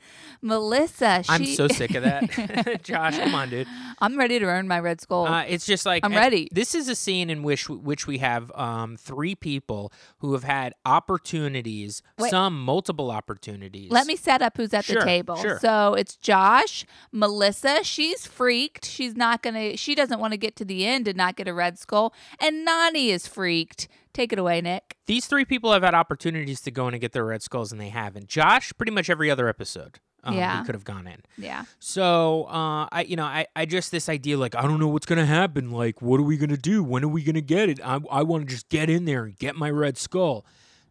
Melissa, 0.43 1.23
she, 1.23 1.29
I'm 1.31 1.45
so 1.45 1.67
sick 1.67 1.95
of 1.95 2.03
that. 2.03 2.81
Josh, 2.83 3.17
come 3.17 3.33
on, 3.33 3.49
dude. 3.49 3.67
I'm 3.99 4.17
ready 4.17 4.37
to 4.39 4.45
earn 4.45 4.67
my 4.67 4.79
red 4.79 4.99
skull. 4.99 5.25
Uh, 5.25 5.43
it's 5.47 5.65
just 5.65 5.85
like 5.85 6.05
I'm 6.05 6.13
ready. 6.13 6.49
This 6.51 6.75
is 6.75 6.89
a 6.89 6.95
scene 6.95 7.29
in 7.29 7.43
which 7.43 7.69
which 7.69 8.05
we 8.07 8.17
have 8.17 8.51
um, 8.53 8.97
three 8.97 9.35
people 9.35 9.91
who 10.19 10.33
have 10.33 10.43
had 10.43 10.73
opportunities, 10.85 12.01
Wait. 12.19 12.29
some 12.29 12.61
multiple 12.61 13.09
opportunities. 13.09 13.89
Let 13.91 14.05
me 14.05 14.15
set 14.15 14.41
up 14.41 14.57
who's 14.57 14.73
at 14.73 14.83
Sure, 14.85 14.99
the 14.99 15.05
table. 15.05 15.35
sure. 15.37 15.59
So 15.59 15.93
it's 15.93 16.17
Josh, 16.17 16.85
Melissa. 17.11 17.83
She's 17.83 18.27
freaked. 18.27 18.85
She's 18.85 19.15
not 19.15 19.41
gonna. 19.41 19.77
She 19.77 19.95
doesn't 19.95 20.19
want 20.19 20.33
to 20.33 20.37
get 20.37 20.55
to 20.57 20.65
the 20.65 20.85
end 20.85 21.07
and 21.07 21.17
not 21.17 21.35
get 21.37 21.47
a 21.47 21.53
red 21.53 21.79
skull. 21.79 22.13
And 22.39 22.65
Nani 22.65 23.09
is 23.09 23.27
freaked. 23.27 23.87
Take 24.13 24.31
it 24.31 24.37
away, 24.37 24.61
Nick. 24.61 24.97
These 25.07 25.25
three 25.25 25.45
people 25.45 25.71
have 25.73 25.81
had 25.81 25.95
opportunities 25.95 26.61
to 26.61 26.71
go 26.71 26.87
in 26.87 26.93
and 26.93 27.01
get 27.01 27.13
their 27.13 27.25
red 27.25 27.41
skulls, 27.41 27.71
and 27.71 27.81
they 27.81 27.89
haven't. 27.89 28.27
Josh, 28.27 28.71
pretty 28.77 28.91
much 28.91 29.09
every 29.09 29.31
other 29.31 29.47
episode, 29.47 29.99
um, 30.23 30.35
Yeah. 30.35 30.59
he 30.59 30.65
could 30.65 30.75
have 30.75 30.83
gone 30.85 31.07
in. 31.07 31.21
Yeah. 31.37 31.65
So, 31.79 32.45
uh, 32.45 32.87
I, 32.91 33.05
you 33.07 33.15
know, 33.15 33.25
I, 33.25 33.45
I 33.55 33.65
just 33.65 33.91
this 33.91 34.07
idea 34.09 34.37
like 34.37 34.55
I 34.55 34.61
don't 34.63 34.79
know 34.79 34.87
what's 34.87 35.05
gonna 35.05 35.25
happen. 35.25 35.71
Like, 35.71 36.01
what 36.01 36.19
are 36.19 36.23
we 36.23 36.37
gonna 36.37 36.57
do? 36.57 36.83
When 36.83 37.03
are 37.03 37.07
we 37.09 37.23
gonna 37.23 37.41
get 37.41 37.69
it? 37.69 37.79
I, 37.83 37.99
I 38.11 38.23
want 38.23 38.47
to 38.47 38.53
just 38.53 38.69
get 38.69 38.89
in 38.89 39.05
there 39.05 39.23
and 39.25 39.37
get 39.37 39.55
my 39.55 39.69
red 39.69 39.97
skull, 39.97 40.45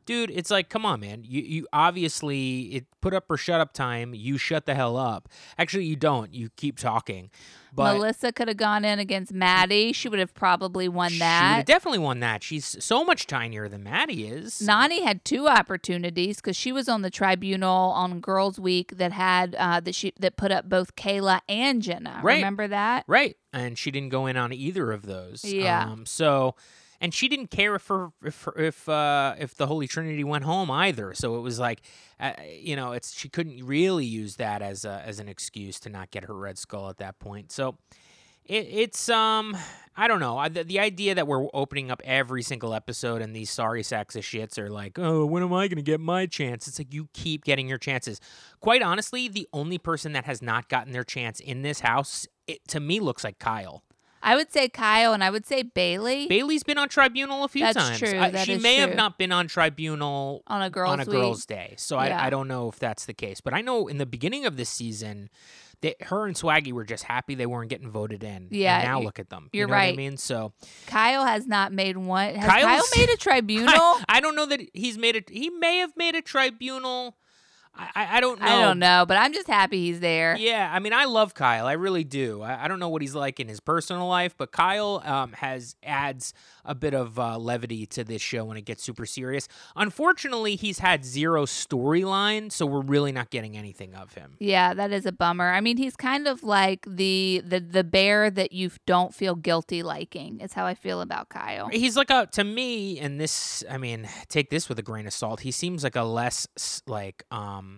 dude. 0.07 0.31
It's 0.31 0.51
like, 0.51 0.69
come 0.69 0.85
on, 0.85 1.01
man. 1.01 1.23
You, 1.25 1.43
you 1.43 1.67
obviously 1.73 2.75
it 2.75 2.87
put 3.01 3.15
up 3.15 3.31
or 3.31 3.37
shut 3.37 3.61
up 3.61 3.73
time. 3.73 4.15
You 4.15 4.39
shut 4.39 4.67
the 4.67 4.75
hell 4.75 4.97
up. 4.97 5.29
Actually, 5.59 5.85
you 5.85 5.97
don't. 5.97 6.33
You 6.33 6.51
keep 6.57 6.79
talking. 6.79 7.31
But 7.75 7.95
Melissa 7.95 8.33
could 8.33 8.49
have 8.49 8.59
gone 8.59 8.85
in 8.85 8.99
against 8.99 9.33
Maddie. 9.33 9.93
She 9.93 10.09
would 10.09 10.19
have 10.19 10.35
probably 10.35 10.89
won 10.89 11.19
that. 11.19 11.53
would've 11.53 11.67
definitely 11.67 12.01
won 12.01 12.21
that. 12.21 12.43
She's 12.43 12.77
so 12.85 13.03
much 13.03 13.27
tinier 13.27 13.67
than 13.69 13.83
Maddie 13.83 14.27
is. 14.27 14.61
Nani 14.61 15.03
had 15.03 15.25
two 15.25 15.49
opportunities 15.49 16.37
because 16.37 16.55
she 16.55 16.71
was 16.71 16.89
on 16.89 17.01
the 17.01 17.09
tribunal 17.11 17.93
on 17.93 18.21
Girls 18.21 18.61
Week 18.61 18.97
that 18.99 19.13
had 19.13 19.55
uh, 19.55 19.81
that 19.81 19.95
she 19.95 20.13
that 20.21 20.37
put 20.37 20.53
up 20.53 20.69
both 20.69 20.97
Kayla 20.97 21.41
and 21.49 21.81
Jenna. 21.81 22.21
Right. 22.23 22.37
Remember 22.37 22.69
that? 22.69 23.05
Right. 23.07 23.37
And 23.55 23.79
she 23.79 23.91
didn't 23.91 24.11
go 24.11 24.27
in 24.27 24.37
on 24.37 24.53
either 24.53 24.93
of 24.93 25.07
those. 25.07 25.45
Yeah. 25.45 25.85
Um, 25.85 26.05
so, 26.05 26.55
and 27.03 27.13
she 27.13 27.29
didn't 27.29 27.49
care 27.49 27.75
if 27.75 27.89
her, 27.89 28.13
if 28.25 28.45
her, 28.45 28.55
if 28.57 28.89
uh, 28.89 29.35
if 29.37 29.57
the 29.57 29.67
Holy 29.67 29.89
Trinity 29.89 30.23
went 30.23 30.45
home 30.45 30.71
either. 30.71 31.13
So 31.15 31.37
it 31.37 31.41
was 31.41 31.59
like, 31.59 31.83
uh, 32.21 32.33
you 32.49 32.77
know, 32.77 32.93
it's 32.93 33.13
she 33.13 33.29
couldn't 33.29 33.67
really 33.67 34.07
use 34.07 34.37
that 34.37 34.63
as 34.63 34.85
a, 34.85 35.03
as 35.05 35.19
an 35.19 35.29
excuse 35.29 35.81
to 35.81 35.91
not 35.91 36.13
get 36.13 36.25
her 36.25 36.35
red 36.35 36.57
skull 36.57 36.89
at 36.89 36.99
that 36.99 37.19
point. 37.19 37.53
So. 37.53 37.77
It, 38.45 38.67
it's 38.73 39.09
um 39.09 39.57
I 39.97 40.09
don't 40.09 40.19
know 40.19 40.49
the, 40.49 40.65
the 40.65 40.81
idea 40.81 41.15
that 41.15 41.29
we're 41.29 41.47
opening 41.55 41.93
up 41.93 42.03
every 42.05 42.43
single 42.43 42.75
episode 42.75 43.23
and 43.23 43.37
these 43.37 43.51
sorry 43.51 43.85
sacks 43.85 44.17
of 44.17 44.25
shits 44.25 44.59
are 44.59 44.69
like 44.69 44.99
oh 44.99 45.25
when 45.25 45.45
am 45.45 45.53
I 45.53 45.69
gonna 45.69 45.81
get 45.81 46.01
my 46.01 46.27
chance 46.27 46.67
it's 46.67 46.81
like 46.81 46.93
you 46.93 47.09
keep 47.13 47.45
getting 47.45 47.69
your 47.69 47.79
chances 47.79 48.21
quite 48.59 48.83
honestly 48.83 49.29
the 49.29 49.47
only 49.53 49.79
person 49.79 50.13
that 50.15 50.25
has 50.25 50.43
not 50.43 50.69
gotten 50.69 50.93
their 50.93 51.05
chance 51.05 51.39
in 51.39 51.63
this 51.63 51.79
house 51.79 52.27
it 52.49 52.67
to 52.67 52.81
me 52.81 52.99
looks 52.99 53.23
like 53.23 53.39
Kyle 53.39 53.85
I 54.23 54.37
would 54.37 54.53
say 54.53 54.69
Kyle 54.69 55.13
and 55.13 55.23
I 55.25 55.31
would 55.31 55.45
say 55.47 55.63
Bailey 55.63 56.27
Bailey's 56.29 56.63
been 56.63 56.79
on 56.79 56.89
tribunal 56.89 57.45
a 57.45 57.49
few 57.49 57.65
That's 57.65 57.77
times 57.77 57.99
true, 57.99 58.19
I- 58.19 58.31
that 58.31 58.47
she 58.47 58.59
may 58.59 58.77
have 58.77 58.95
not 58.95 59.19
been 59.19 59.33
on 59.33 59.49
tribunal 59.49 60.43
on 60.47 60.63
a 60.63 60.71
girls 60.71 60.93
on 60.93 61.01
a 61.01 61.05
week. 61.05 61.11
girls' 61.11 61.47
day. 61.47 61.75
So 61.79 61.97
I, 61.99 62.09
Yeah. 62.09 62.23
I 62.25 62.31
don't 62.31 62.49
know 62.49 62.69
if 62.69 62.79
that's 62.79 63.05
the 63.07 63.15
case. 63.15 63.41
But 63.41 63.55
I 63.55 63.61
know 63.61 63.89
in 63.89 63.99
the 63.99 64.07
beginning 64.07 64.47
of 64.47 64.57
this 64.57 64.69
season, 64.69 65.29
that 65.81 66.01
her 66.03 66.27
and 66.27 66.37
Swaggy 66.37 66.73
were 66.73 66.85
just 66.85 67.03
happy 67.03 67.35
they 67.35 67.45
weren't 67.47 67.69
getting 67.69 67.91
voted 67.91 68.23
in. 68.23 68.31
And 68.37 68.53
Yeah, 68.53 68.83
now 68.85 69.01
y- 69.01 69.05
look 69.05 69.19
at 69.19 69.31
them. 69.31 69.51
you're 69.53 69.63
you 69.67 69.67
know 69.67 69.77
What 69.77 69.83
I 69.83 69.93
mean, 69.97 70.17
so 70.17 70.53
Kyle 70.87 71.25
has 71.25 71.49
not 71.49 71.73
made 71.73 71.97
one. 71.97 72.37
Has 72.37 72.49
Kyle's- 72.49 72.89
Kyle 72.91 73.01
made 73.01 73.11
a 73.13 73.17
tribunal? 73.19 73.67
I, 73.75 74.05
I 74.09 74.21
don't 74.21 74.37
know 74.37 74.47
that 74.47 74.61
he's 74.75 74.97
made 74.97 75.17
it. 75.17 75.29
He 75.29 75.51
may 75.51 75.79
have 75.79 75.97
made 75.97 76.15
a 76.15 76.23
tribunal. 76.23 77.17
I, 77.75 78.19
I, 78.19 78.21
don't 78.21 78.39
know. 78.39 78.47
I 78.47 78.61
don't 78.61 78.79
know, 78.79 79.05
but 79.09 79.17
I'm 79.17 79.33
just 79.33 79.47
happy 79.47 79.87
he's 79.87 80.01
there. 80.01 80.37
Yeah, 80.39 80.71
I 80.73 80.79
mean, 80.79 80.93
I 80.93 81.07
love 81.07 81.33
Kyle. 81.33 81.67
I 81.67 81.73
really 81.73 82.05
do. 82.05 82.43
I, 82.43 82.65
I 82.65 82.69
don't 82.69 82.79
know 82.79 82.91
what 82.91 83.01
he's 83.01 83.15
like 83.15 83.41
in 83.41 83.49
his 83.49 83.61
personal 83.61 84.07
life, 84.07 84.35
but 84.37 84.53
Kyle 84.53 85.03
um, 85.05 85.33
has 85.33 85.75
adds 85.83 86.35
a 86.65 86.75
bit 86.75 86.93
of 86.93 87.19
uh, 87.19 87.39
levity 87.39 87.87
to 87.87 88.05
this 88.05 88.21
show 88.21 88.45
when 88.45 88.59
it 88.59 88.67
gets 88.67 88.83
super 88.83 89.07
serious. 89.07 89.49
Unfortunately, 89.75 90.57
he's 90.57 90.81
had 90.81 91.05
zero 91.05 91.47
storyline, 91.47 92.53
so 92.53 92.67
we're 92.67 92.83
really 92.83 93.11
not 93.11 93.31
getting 93.31 93.57
anything 93.57 93.95
of 93.95 94.13
him. 94.15 94.37
Yeah, 94.39 94.75
that 94.75 94.93
is 94.93 95.07
a 95.07 95.13
bummer. 95.13 95.51
I 95.51 95.63
mean, 95.63 95.79
he's 95.79 95.97
kind 95.97 96.29
of 96.29 96.43
like 96.43 96.85
the 96.87 97.43
the 97.45 97.61
the 97.61 97.85
bear 97.85 98.31
that 98.31 98.53
you 98.53 98.71
don't 98.87 99.15
feel 99.15 99.35
guilty 99.35 99.83
liking. 99.83 100.41
Is 100.41 100.53
how 100.53 100.67
I 100.67 100.75
feel 100.75 101.01
about 101.01 101.31
Kyle. 101.31 101.69
He's 101.69 101.97
like 101.97 102.11
a 102.11 102.29
to 102.33 102.45
me, 102.45 102.99
and 102.99 103.19
this. 103.19 103.65
I 103.71 103.79
mean, 103.79 104.09
take 104.29 104.51
this 104.51 104.69
with 104.69 104.79
a 104.79 104.83
grain 104.83 105.07
of 105.07 105.15
salt. 105.15 105.41
He 105.41 105.51
seems 105.51 105.83
like 105.85 105.97
a 105.97 106.03
less 106.03 106.47
like 106.87 107.25
um 107.31 107.72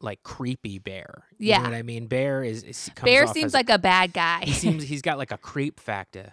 like 0.00 0.22
creepy 0.22 0.78
bear. 0.78 1.24
You 1.38 1.48
Yeah. 1.50 1.58
know 1.58 1.64
what 1.70 1.74
I 1.74 1.82
mean. 1.82 2.06
Bear 2.06 2.42
is, 2.42 2.62
is 2.62 2.90
comes 2.94 3.10
Bear 3.10 3.26
seems 3.26 3.46
as 3.46 3.54
a- 3.54 3.56
like 3.58 3.70
a 3.70 3.78
bad 3.78 4.12
guy. 4.12 4.40
he 4.44 4.52
seems 4.52 4.82
he's 4.88 5.02
got 5.02 5.18
like 5.18 5.30
a 5.32 5.38
creep 5.38 5.78
factor. 5.80 6.32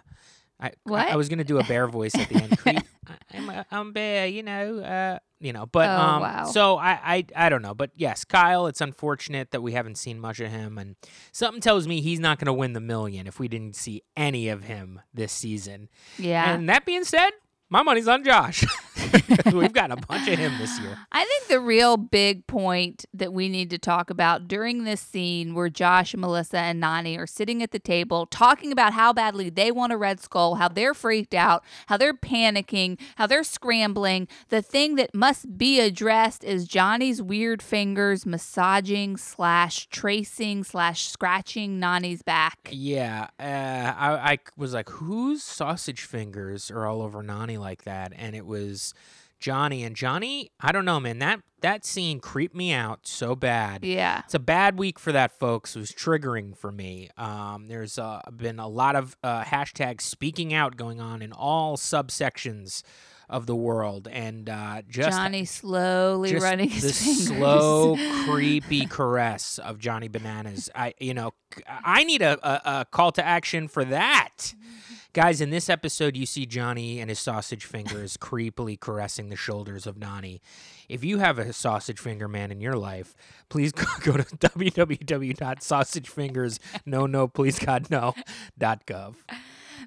I, 0.60 0.72
What? 0.84 1.06
I, 1.08 1.12
I 1.12 1.16
was 1.16 1.28
gonna 1.28 1.44
do 1.44 1.58
a 1.58 1.64
bear 1.64 1.86
voice 1.86 2.14
at 2.16 2.28
the 2.28 2.34
end. 2.42 2.58
Creep. 2.58 2.78
I'm 3.32 3.48
a, 3.48 3.66
I'm 3.70 3.92
bear, 3.92 4.26
you 4.26 4.42
know, 4.42 4.80
uh, 4.80 5.18
you 5.38 5.52
know. 5.52 5.66
But 5.66 5.88
Oh, 5.88 5.92
um, 5.96 6.20
wow. 6.22 6.44
so 6.46 6.76
I, 6.76 6.98
I 7.04 7.26
I 7.46 7.48
don't 7.48 7.62
know. 7.62 7.74
But 7.74 7.90
yes, 7.94 8.24
Kyle. 8.24 8.66
It's 8.66 8.80
unfortunate 8.80 9.52
that 9.52 9.62
we 9.62 9.70
haven't 9.72 9.98
seen 9.98 10.18
much 10.18 10.40
of 10.40 10.50
him, 10.50 10.76
and 10.76 10.96
something 11.30 11.60
tells 11.60 11.86
me 11.86 12.00
he's 12.00 12.18
not 12.18 12.38
gonna 12.40 12.52
win 12.52 12.72
the 12.72 12.80
million 12.80 13.26
if 13.28 13.38
we 13.38 13.46
didn't 13.46 13.76
see 13.76 14.02
any 14.16 14.48
of 14.48 14.64
him 14.64 15.00
this 15.14 15.30
season. 15.32 15.88
yeah. 16.18 16.52
And 16.52 16.68
that 16.68 16.84
being 16.84 17.04
said, 17.04 17.30
my 17.70 17.82
money's 17.84 18.08
on 18.08 18.24
Josh. 18.24 18.64
We've 19.52 19.72
got 19.72 19.90
a 19.90 19.96
bunch 19.96 20.28
of 20.28 20.38
him 20.38 20.56
this 20.58 20.78
year. 20.80 20.98
I 21.12 21.24
think 21.24 21.46
the 21.48 21.60
real 21.60 21.96
big 21.96 22.46
point 22.46 23.04
that 23.14 23.32
we 23.32 23.48
need 23.48 23.70
to 23.70 23.78
talk 23.78 24.10
about 24.10 24.48
during 24.48 24.84
this 24.84 25.00
scene 25.00 25.54
where 25.54 25.68
Josh, 25.68 26.14
Melissa, 26.14 26.58
and 26.58 26.80
Nani 26.80 27.16
are 27.16 27.26
sitting 27.26 27.62
at 27.62 27.70
the 27.70 27.78
table 27.78 28.26
talking 28.26 28.72
about 28.72 28.92
how 28.92 29.12
badly 29.12 29.50
they 29.50 29.70
want 29.70 29.92
a 29.92 29.96
red 29.96 30.20
skull, 30.20 30.56
how 30.56 30.68
they're 30.68 30.94
freaked 30.94 31.34
out, 31.34 31.64
how 31.86 31.96
they're 31.96 32.14
panicking, 32.14 32.98
how 33.16 33.26
they're 33.26 33.44
scrambling. 33.44 34.28
The 34.48 34.62
thing 34.62 34.96
that 34.96 35.14
must 35.14 35.56
be 35.56 35.80
addressed 35.80 36.44
is 36.44 36.66
Johnny's 36.66 37.22
weird 37.22 37.62
fingers 37.62 38.26
massaging 38.26 39.16
slash 39.16 39.86
tracing 39.88 40.64
slash 40.64 41.08
scratching 41.08 41.78
Nani's 41.78 42.22
back. 42.22 42.68
Yeah, 42.70 43.28
uh, 43.38 43.42
I, 43.42 44.32
I 44.32 44.38
was 44.56 44.74
like, 44.74 44.88
whose 44.88 45.42
sausage 45.42 46.02
fingers 46.02 46.70
are 46.70 46.86
all 46.86 47.02
over 47.02 47.22
Nani 47.22 47.58
like 47.58 47.84
that? 47.84 48.12
And 48.16 48.34
it 48.34 48.46
was 48.46 48.87
Johnny. 49.38 49.84
And 49.84 49.94
Johnny, 49.94 50.50
I 50.60 50.72
don't 50.72 50.84
know, 50.84 51.00
man. 51.00 51.18
That 51.18 51.40
that 51.60 51.84
scene 51.84 52.20
creeped 52.20 52.54
me 52.54 52.72
out 52.72 53.00
so 53.02 53.34
bad. 53.34 53.84
Yeah. 53.84 54.22
It's 54.24 54.34
a 54.34 54.38
bad 54.38 54.78
week 54.78 54.98
for 54.98 55.12
that, 55.12 55.32
folks. 55.32 55.74
It 55.74 55.80
was 55.80 55.92
triggering 55.92 56.56
for 56.56 56.70
me. 56.70 57.10
Um, 57.16 57.66
there's 57.66 57.98
uh, 57.98 58.20
been 58.34 58.58
a 58.58 58.68
lot 58.68 58.94
of 58.94 59.16
uh, 59.22 59.42
hashtag 59.44 60.00
speaking 60.00 60.54
out 60.54 60.76
going 60.76 61.00
on 61.00 61.20
in 61.22 61.32
all 61.32 61.76
subsections 61.76 62.82
of 63.28 63.44
the 63.46 63.56
world, 63.56 64.08
and 64.10 64.48
uh, 64.48 64.80
just 64.88 65.10
Johnny 65.10 65.44
slowly 65.44 66.30
just 66.30 66.42
running 66.42 66.68
the 66.70 66.74
his 66.76 66.98
fingers. 67.04 67.26
slow, 67.26 67.96
creepy 68.24 68.86
caress 68.86 69.58
of 69.58 69.78
Johnny 69.78 70.08
Bananas. 70.08 70.70
I, 70.74 70.94
you 70.98 71.12
know, 71.12 71.34
I 71.68 72.04
need 72.04 72.22
a, 72.22 72.38
a, 72.42 72.80
a 72.80 72.84
call 72.86 73.12
to 73.12 73.24
action 73.24 73.68
for 73.68 73.84
that. 73.84 74.54
Guys, 75.14 75.40
in 75.40 75.48
this 75.48 75.70
episode, 75.70 76.18
you 76.18 76.26
see 76.26 76.44
Johnny 76.44 77.00
and 77.00 77.08
his 77.08 77.18
sausage 77.18 77.64
fingers 77.64 78.16
creepily 78.18 78.78
caressing 78.78 79.30
the 79.30 79.36
shoulders 79.36 79.86
of 79.86 79.96
Nani. 79.96 80.42
If 80.86 81.02
you 81.02 81.16
have 81.18 81.38
a 81.38 81.54
sausage 81.54 81.98
finger 81.98 82.28
man 82.28 82.52
in 82.52 82.60
your 82.60 82.76
life, 82.76 83.14
please 83.48 83.72
go, 83.76 83.86
go 84.02 84.18
to 84.18 84.24
www.sausagefingersno 84.24 87.10
no 87.10 87.26
please 87.26 87.58
God 87.58 87.90
no 87.90 88.14
dot 88.58 88.84
gov. 88.84 89.14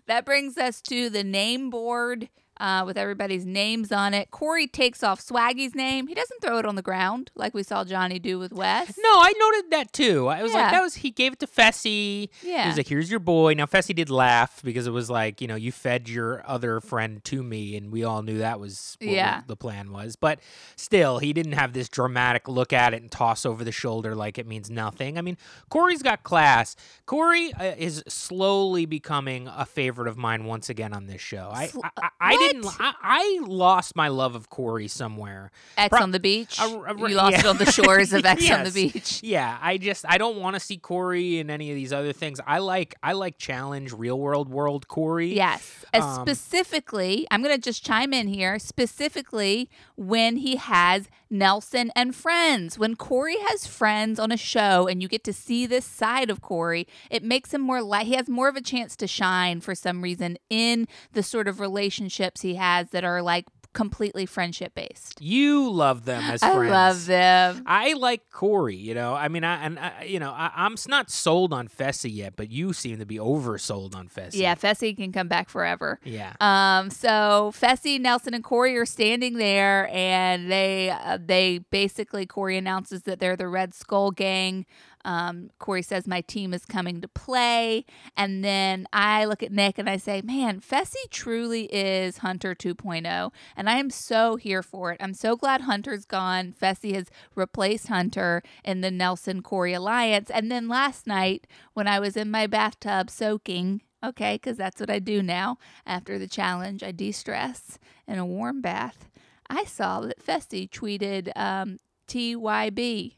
That 0.07 0.25
brings 0.25 0.57
us 0.57 0.81
to 0.83 1.11
the 1.11 1.23
name 1.23 1.69
board 1.69 2.29
uh, 2.61 2.83
with 2.85 2.97
everybody's 2.97 3.45
names 3.45 3.91
on 3.91 4.13
it. 4.13 4.31
Corey 4.31 4.67
takes 4.67 5.03
off 5.03 5.19
Swaggy's 5.19 5.75
name. 5.75 6.07
He 6.07 6.13
doesn't 6.13 6.41
throw 6.41 6.59
it 6.59 6.65
on 6.65 6.75
the 6.75 6.81
ground 6.81 7.31
like 7.35 7.53
we 7.53 7.63
saw 7.63 7.83
Johnny 7.83 8.19
do 8.19 8.37
with 8.39 8.53
Wes. 8.53 8.97
No, 8.97 9.09
I 9.09 9.33
noted 9.37 9.71
that 9.71 9.91
too. 9.91 10.27
I 10.27 10.43
was 10.43 10.53
Yeah. 10.53 10.59
like, 10.61 10.71
that 10.71 10.81
was 10.81 10.95
he 10.95 11.09
gave 11.11 11.33
it 11.33 11.39
to 11.39 11.47
Fessy. 11.47 12.29
Yeah, 12.43 12.61
he 12.63 12.67
was 12.69 12.77
like, 12.77 12.87
"Here's 12.87 13.09
your 13.09 13.19
boy." 13.19 13.53
Now 13.55 13.65
Fessy 13.65 13.95
did 13.95 14.09
laugh 14.09 14.61
because 14.63 14.85
it 14.87 14.91
was 14.91 15.09
like, 15.09 15.41
you 15.41 15.47
know, 15.47 15.55
you 15.55 15.71
fed 15.71 16.07
your 16.07 16.43
other 16.47 16.79
friend 16.79 17.23
to 17.25 17.41
me, 17.43 17.75
and 17.75 17.91
we 17.91 18.03
all 18.03 18.21
knew 18.21 18.37
that 18.37 18.59
was 18.59 18.95
what 19.01 19.09
Yeah. 19.09 19.41
the 19.47 19.55
plan 19.57 19.91
was. 19.91 20.15
But 20.15 20.39
still, 20.75 21.17
he 21.17 21.33
didn't 21.33 21.53
have 21.53 21.73
this 21.73 21.89
dramatic 21.89 22.47
look 22.47 22.71
at 22.71 22.93
it 22.93 23.01
and 23.01 23.11
toss 23.11 23.45
over 23.45 23.63
the 23.63 23.71
shoulder 23.71 24.13
like 24.15 24.37
it 24.37 24.45
means 24.45 24.69
nothing. 24.69 25.17
I 25.17 25.21
mean, 25.21 25.37
Corey's 25.69 26.03
got 26.03 26.23
class. 26.23 26.75
Corey 27.07 27.51
uh, 27.53 27.73
is 27.77 28.03
slowly 28.07 28.85
becoming 28.85 29.47
a 29.47 29.65
favorite 29.65 30.07
of 30.07 30.15
mine 30.17 30.45
once 30.45 30.69
again 30.69 30.93
on 30.93 31.07
this 31.07 31.21
show. 31.21 31.49
I 31.51 31.69
I, 31.83 31.89
I, 32.03 32.09
I 32.19 32.35
didn't. 32.37 32.50
I, 32.79 32.93
I 33.01 33.39
lost 33.45 33.95
my 33.95 34.07
love 34.07 34.35
of 34.35 34.49
Corey 34.49 34.87
somewhere. 34.87 35.51
X 35.77 35.89
Pro- 35.89 36.01
on 36.03 36.11
the 36.11 36.19
beach. 36.19 36.59
a- 36.59 36.63
you 36.63 37.15
lost 37.15 37.33
yeah. 37.33 37.39
it 37.39 37.45
on 37.45 37.57
the 37.57 37.71
shores 37.71 38.13
of 38.13 38.25
Ex 38.25 38.49
on 38.49 38.63
the 38.63 38.71
Beach. 38.71 39.21
Yeah, 39.23 39.57
I 39.61 39.77
just 39.77 40.05
I 40.07 40.17
don't 40.17 40.37
want 40.37 40.55
to 40.55 40.59
see 40.59 40.77
Corey 40.77 41.39
in 41.39 41.49
any 41.49 41.69
of 41.69 41.75
these 41.75 41.93
other 41.93 42.13
things. 42.13 42.39
I 42.45 42.59
like 42.59 42.95
I 43.03 43.13
like 43.13 43.37
challenge 43.37 43.93
real 43.93 44.19
world 44.19 44.49
world 44.49 44.87
Corey. 44.87 45.33
Yes. 45.33 45.85
Um, 45.93 46.21
specifically, 46.21 47.27
I'm 47.31 47.41
going 47.41 47.55
to 47.55 47.61
just 47.61 47.85
chime 47.85 48.13
in 48.13 48.27
here, 48.27 48.59
specifically 48.59 49.69
when 49.95 50.37
he 50.37 50.55
has 50.55 51.09
Nelson 51.31 51.91
and 51.95 52.13
friends. 52.13 52.77
When 52.77 52.95
Corey 52.95 53.37
has 53.47 53.65
friends 53.65 54.19
on 54.19 54.31
a 54.31 54.37
show 54.37 54.87
and 54.87 55.01
you 55.01 55.07
get 55.07 55.23
to 55.23 55.33
see 55.33 55.65
this 55.65 55.85
side 55.85 56.29
of 56.29 56.41
Corey, 56.41 56.87
it 57.09 57.23
makes 57.23 57.53
him 57.53 57.61
more 57.61 57.81
like 57.81 58.07
he 58.07 58.15
has 58.15 58.27
more 58.27 58.49
of 58.49 58.55
a 58.55 58.61
chance 58.61 58.95
to 58.97 59.07
shine 59.07 59.61
for 59.61 59.73
some 59.73 60.03
reason 60.03 60.37
in 60.49 60.87
the 61.13 61.23
sort 61.23 61.47
of 61.47 61.59
relationships 61.59 62.41
he 62.41 62.55
has 62.55 62.89
that 62.89 63.03
are 63.03 63.21
like 63.21 63.45
completely 63.73 64.25
friendship 64.25 64.73
based. 64.75 65.21
You 65.21 65.69
love 65.69 66.05
them 66.05 66.23
as 66.23 66.43
I 66.43 66.53
friends. 66.53 66.71
I 66.73 66.87
love 66.87 67.05
them. 67.05 67.63
I 67.65 67.93
like 67.93 68.29
Corey, 68.31 68.75
you 68.75 68.93
know. 68.93 69.13
I 69.13 69.27
mean, 69.27 69.43
I 69.43 69.65
and 69.65 69.79
I, 69.79 70.03
you 70.03 70.19
know, 70.19 70.31
I, 70.31 70.51
I'm 70.55 70.75
not 70.87 71.09
sold 71.09 71.53
on 71.53 71.67
Fessy 71.67 72.13
yet, 72.13 72.35
but 72.35 72.51
you 72.51 72.73
seem 72.73 72.99
to 72.99 73.05
be 73.05 73.17
oversold 73.17 73.95
on 73.95 74.09
Fessy. 74.09 74.35
Yeah, 74.35 74.55
Fessy 74.55 74.95
can 74.95 75.11
come 75.11 75.27
back 75.27 75.49
forever. 75.49 75.99
yeah. 76.03 76.33
Um, 76.39 76.89
so 76.89 77.51
Fessy, 77.55 77.99
Nelson, 77.99 78.33
and 78.33 78.43
Corey 78.43 78.75
are 78.77 78.85
standing 78.85 79.37
there, 79.37 79.89
and 79.91 80.51
they 80.51 80.89
uh, 80.89 81.17
they 81.23 81.59
basically 81.59 82.25
Corey 82.25 82.57
announces 82.57 83.03
that 83.03 83.19
they're 83.19 83.37
the 83.37 83.47
Red 83.47 83.73
Skull 83.73 84.11
Gang. 84.11 84.65
Um, 85.05 85.49
Corey 85.59 85.81
says 85.81 86.07
my 86.07 86.21
team 86.21 86.53
is 86.53 86.65
coming 86.65 87.01
to 87.01 87.07
play, 87.07 87.85
and 88.15 88.43
then 88.43 88.87
I 88.93 89.25
look 89.25 89.43
at 89.43 89.51
Nick 89.51 89.77
and 89.77 89.89
I 89.89 89.97
say, 89.97 90.21
"Man, 90.21 90.59
Fessy 90.61 91.09
truly 91.09 91.65
is 91.65 92.19
Hunter 92.19 92.55
2.0, 92.55 93.31
and 93.55 93.69
I 93.69 93.77
am 93.77 93.89
so 93.89 94.35
here 94.35 94.63
for 94.63 94.91
it. 94.91 94.97
I'm 95.01 95.13
so 95.13 95.35
glad 95.35 95.61
Hunter's 95.61 96.05
gone. 96.05 96.53
Fessy 96.59 96.93
has 96.93 97.07
replaced 97.35 97.87
Hunter 97.87 98.43
in 98.63 98.81
the 98.81 98.91
Nelson 98.91 99.41
Corey 99.41 99.73
alliance. 99.73 100.29
And 100.29 100.51
then 100.51 100.67
last 100.67 101.07
night 101.07 101.47
when 101.73 101.87
I 101.87 101.99
was 101.99 102.17
in 102.17 102.31
my 102.31 102.47
bathtub 102.47 103.09
soaking." 103.09 103.81
Okay, 104.03 104.35
because 104.35 104.57
that's 104.57 104.79
what 104.79 104.89
I 104.89 104.97
do 104.97 105.21
now. 105.21 105.57
After 105.85 106.17
the 106.17 106.27
challenge, 106.27 106.81
I 106.81 106.91
de 106.91 107.11
stress 107.11 107.77
in 108.07 108.17
a 108.17 108.25
warm 108.25 108.59
bath. 108.59 109.07
I 109.47 109.65
saw 109.65 110.01
that 110.01 110.25
Fessy 110.25 110.67
tweeted 110.69 111.31
um, 111.35 111.77
TYB, 112.07 113.15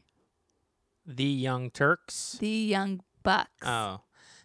The 1.06 1.24
Young 1.24 1.70
Turks. 1.70 2.36
the 2.40 2.48
Young 2.48 3.00
Bucks. 3.22 3.50
Oh, 3.62 4.00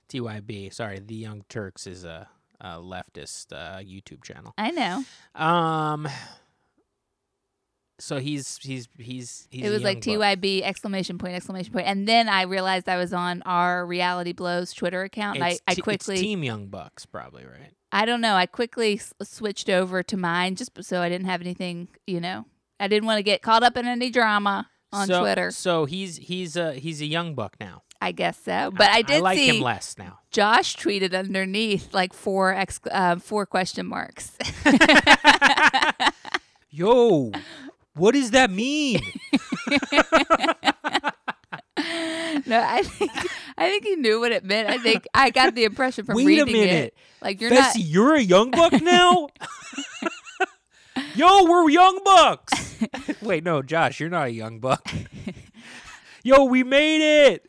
TYB. 0.10 0.74
Sorry, 0.74 1.00
The 1.00 1.16
Young 1.16 1.44
Turks 1.50 1.86
is 1.88 2.04
a, 2.04 2.28
a 2.60 2.78
leftist 2.78 3.54
uh, 3.54 3.78
YouTube 3.80 4.24
channel. 4.24 4.54
I 4.58 4.72
know. 4.72 5.04
Um. 5.36 6.08
So 8.02 8.18
he's 8.18 8.58
he's 8.62 8.88
he's 8.98 9.48
he's. 9.52 9.66
it 9.66 9.70
was 9.70 9.84
like. 9.84 10.00
TYB 10.00 10.62
exclamation 10.62 11.18
point 11.18 11.36
exclamation 11.36 11.74
point, 11.74 11.86
and 11.86 12.08
then 12.08 12.30
I 12.30 12.44
realized 12.44 12.88
I 12.88 12.96
was 12.98 13.12
on 13.14 13.42
our 13.46 13.86
Reality 13.86 14.32
Blows 14.32 14.72
Twitter 14.72 15.04
account. 15.04 15.36
And 15.36 15.44
I, 15.44 15.50
It's 15.50 15.62
I 15.68 15.74
t- 15.74 15.80
it's 15.80 15.84
quickly, 15.84 16.18
Team 16.18 16.42
Young 16.44 16.68
Bucks, 16.68 17.06
probably 17.06 17.46
right. 17.46 17.74
I 17.92 18.06
don't 18.06 18.22
know, 18.22 18.36
I 18.36 18.46
quickly 18.46 18.94
s- 19.00 19.14
switched 19.24 19.70
over 19.70 20.02
to 20.04 20.16
mine 20.16 20.56
just 20.56 20.72
so 20.84 21.02
I 21.02 21.10
didn't 21.10 21.26
have 21.28 21.42
anything, 21.42 21.90
you 22.08 22.22
know, 22.22 22.46
I 22.80 22.88
didn't 22.88 23.06
want 23.08 23.18
to 23.18 23.24
get 23.24 23.42
caught 23.42 23.64
up 23.64 23.76
in 23.76 23.86
any 23.88 24.12
drama 24.12 24.70
on 24.92 25.08
so, 25.08 25.22
Twitter. 25.22 25.52
So 25.52 25.86
he's 25.86 26.18
he's 26.18 26.56
a 26.56 26.74
he's 26.74 27.02
a 27.02 27.06
young 27.06 27.36
buck 27.36 27.56
now. 27.60 27.84
I 28.02 28.14
guess 28.14 28.40
so, 28.44 28.72
but 28.72 28.90
I, 28.90 29.02
did 29.02 29.22
like 29.22 29.38
see 29.38 29.58
him 29.58 29.62
less 29.62 29.98
now. 29.98 30.20
Josh 30.32 30.78
tweeted 30.78 31.14
underneath 31.14 31.94
like 31.94 32.14
four 32.14 32.54
ex- 32.54 32.80
uh, 32.90 33.18
four 33.18 33.46
question 33.46 33.86
marks. 33.86 34.38
Yo, 36.70 37.34
what 37.96 38.14
does 38.14 38.32
that 38.32 38.52
mean? 38.52 39.02
no, 42.46 42.62
I 42.62 42.84
think 42.84 43.12
I 43.58 43.70
think 43.70 43.84
he 43.84 43.98
knew 43.98 44.22
what 44.22 44.32
it 44.32 44.46
meant. 44.46 44.70
I 44.70 44.78
think 44.78 45.06
I 45.14 45.30
got 45.30 45.56
the 45.56 45.66
impression 45.66 46.06
from 46.06 46.16
Wait 46.16 46.24
a 46.24 46.46
reading 46.46 46.54
minute. 46.54 46.86
it. 46.86 46.98
Like 47.22 47.42
you're 47.42 47.54
not. 47.54 47.76
you're 47.76 48.16
a 48.16 48.22
young 48.22 48.52
buck 48.52 48.82
now? 48.82 49.28
Yo, 51.20 51.44
we're 51.44 51.70
young 51.70 52.00
bucks. 52.06 52.78
Wait, 53.22 53.44
no, 53.44 53.62
Josh, 53.62 54.00
you're 54.00 54.08
not 54.08 54.28
a 54.28 54.32
young 54.32 54.62
buck. 54.62 54.90
Yo, 56.24 56.46
we 56.46 56.64
made 56.64 57.02
it. 57.34 57.46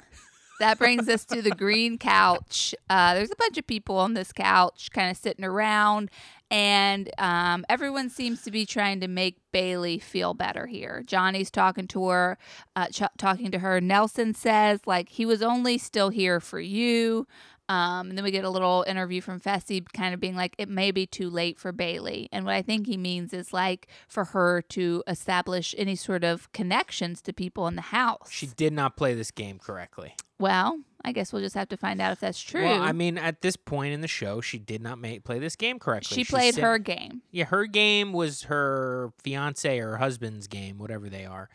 That 0.58 0.76
brings 0.76 1.08
us 1.08 1.24
to 1.26 1.40
the 1.40 1.52
green 1.52 1.96
couch. 1.96 2.74
Uh, 2.88 3.14
there's 3.14 3.30
a 3.30 3.36
bunch 3.36 3.58
of 3.58 3.68
people 3.68 3.96
on 3.96 4.14
this 4.14 4.32
couch, 4.32 4.90
kind 4.92 5.08
of 5.08 5.16
sitting 5.16 5.44
around, 5.44 6.10
and 6.50 7.10
um, 7.16 7.64
everyone 7.68 8.10
seems 8.10 8.42
to 8.42 8.50
be 8.50 8.66
trying 8.66 8.98
to 9.02 9.06
make 9.06 9.36
Bailey 9.52 10.00
feel 10.00 10.34
better 10.34 10.66
here. 10.66 11.04
Johnny's 11.06 11.52
talking 11.52 11.86
to 11.86 12.08
her, 12.08 12.38
uh, 12.74 12.88
ch- 12.88 13.02
talking 13.18 13.52
to 13.52 13.60
her. 13.60 13.80
Nelson 13.80 14.34
says 14.34 14.80
like 14.84 15.10
he 15.10 15.24
was 15.24 15.42
only 15.42 15.78
still 15.78 16.08
here 16.08 16.40
for 16.40 16.58
you. 16.58 17.24
Um, 17.70 18.08
and 18.08 18.18
then 18.18 18.24
we 18.24 18.32
get 18.32 18.44
a 18.44 18.50
little 18.50 18.84
interview 18.88 19.20
from 19.20 19.38
Fessy, 19.38 19.86
kind 19.92 20.12
of 20.12 20.18
being 20.18 20.34
like, 20.34 20.56
it 20.58 20.68
may 20.68 20.90
be 20.90 21.06
too 21.06 21.30
late 21.30 21.56
for 21.56 21.70
Bailey. 21.70 22.28
And 22.32 22.44
what 22.44 22.54
I 22.54 22.62
think 22.62 22.88
he 22.88 22.96
means 22.96 23.32
is 23.32 23.52
like 23.52 23.86
for 24.08 24.24
her 24.24 24.60
to 24.70 25.04
establish 25.06 25.72
any 25.78 25.94
sort 25.94 26.24
of 26.24 26.50
connections 26.50 27.22
to 27.22 27.32
people 27.32 27.68
in 27.68 27.76
the 27.76 27.82
house. 27.82 28.28
She 28.28 28.48
did 28.48 28.72
not 28.72 28.96
play 28.96 29.14
this 29.14 29.30
game 29.30 29.60
correctly. 29.60 30.16
Well, 30.40 30.80
I 31.04 31.12
guess 31.12 31.32
we'll 31.32 31.42
just 31.42 31.54
have 31.54 31.68
to 31.68 31.76
find 31.76 32.00
out 32.00 32.10
if 32.10 32.18
that's 32.18 32.42
true. 32.42 32.64
Well, 32.64 32.82
I 32.82 32.90
mean, 32.90 33.16
at 33.16 33.40
this 33.40 33.54
point 33.54 33.94
in 33.94 34.00
the 34.00 34.08
show, 34.08 34.40
she 34.40 34.58
did 34.58 34.82
not 34.82 34.98
make, 34.98 35.22
play 35.22 35.38
this 35.38 35.54
game 35.54 35.78
correctly. 35.78 36.16
she 36.16 36.24
played 36.24 36.54
said- 36.56 36.64
her 36.64 36.78
game. 36.78 37.22
Yeah, 37.30 37.44
her 37.44 37.66
game 37.66 38.12
was 38.12 38.44
her 38.44 39.12
fiance 39.22 39.78
or 39.78 39.98
husband's 39.98 40.48
game, 40.48 40.78
whatever 40.78 41.08
they 41.08 41.24
are. 41.24 41.48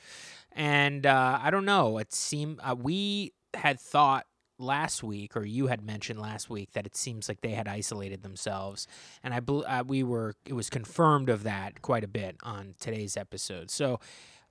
And 0.53 1.05
uh, 1.05 1.39
I 1.41 1.51
don't 1.51 1.65
know. 1.65 1.97
It 1.97 2.13
seemed 2.13 2.61
uh, 2.63 2.73
we 2.81 3.33
had 3.53 3.81
thought 3.81 4.27
last 4.57 5.03
week, 5.03 5.35
or 5.35 5.45
you 5.45 5.67
had 5.67 5.85
mentioned 5.85 6.19
last 6.19 6.49
week, 6.49 6.71
that 6.73 6.85
it 6.85 6.95
seems 6.95 7.27
like 7.27 7.41
they 7.41 7.51
had 7.51 7.67
isolated 7.67 8.23
themselves, 8.23 8.87
and 9.23 9.33
I 9.33 9.39
bel 9.39 9.65
uh, 9.67 9.83
we 9.85 10.03
were 10.03 10.35
it 10.45 10.53
was 10.53 10.69
confirmed 10.69 11.29
of 11.29 11.43
that 11.43 11.81
quite 11.81 12.03
a 12.03 12.07
bit 12.07 12.37
on 12.43 12.75
today's 12.79 13.17
episode. 13.17 13.69
So. 13.71 13.99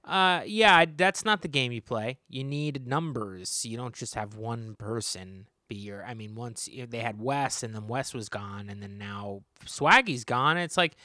Uh 0.06 0.42
yeah, 0.44 0.84
that's 0.84 1.24
not 1.24 1.40
the 1.40 1.48
game 1.48 1.72
you 1.72 1.80
play. 1.80 2.18
You 2.28 2.44
need 2.44 2.86
numbers. 2.86 3.64
You 3.64 3.78
don't 3.78 3.94
just 3.94 4.14
have 4.16 4.36
one 4.36 4.74
person 4.76 5.46
be 5.68 5.76
your. 5.76 6.04
I 6.04 6.14
mean, 6.14 6.34
once 6.34 6.68
you 6.68 6.80
know, 6.80 6.86
they 6.86 6.98
had 6.98 7.20
Wes, 7.20 7.62
and 7.62 7.74
then 7.74 7.86
Wes 7.86 8.14
was 8.14 8.28
gone, 8.28 8.68
and 8.68 8.82
then 8.82 8.98
now 8.98 9.42
Swaggy's 9.66 10.24
gone. 10.24 10.56
It's 10.56 10.76
like, 10.76 10.96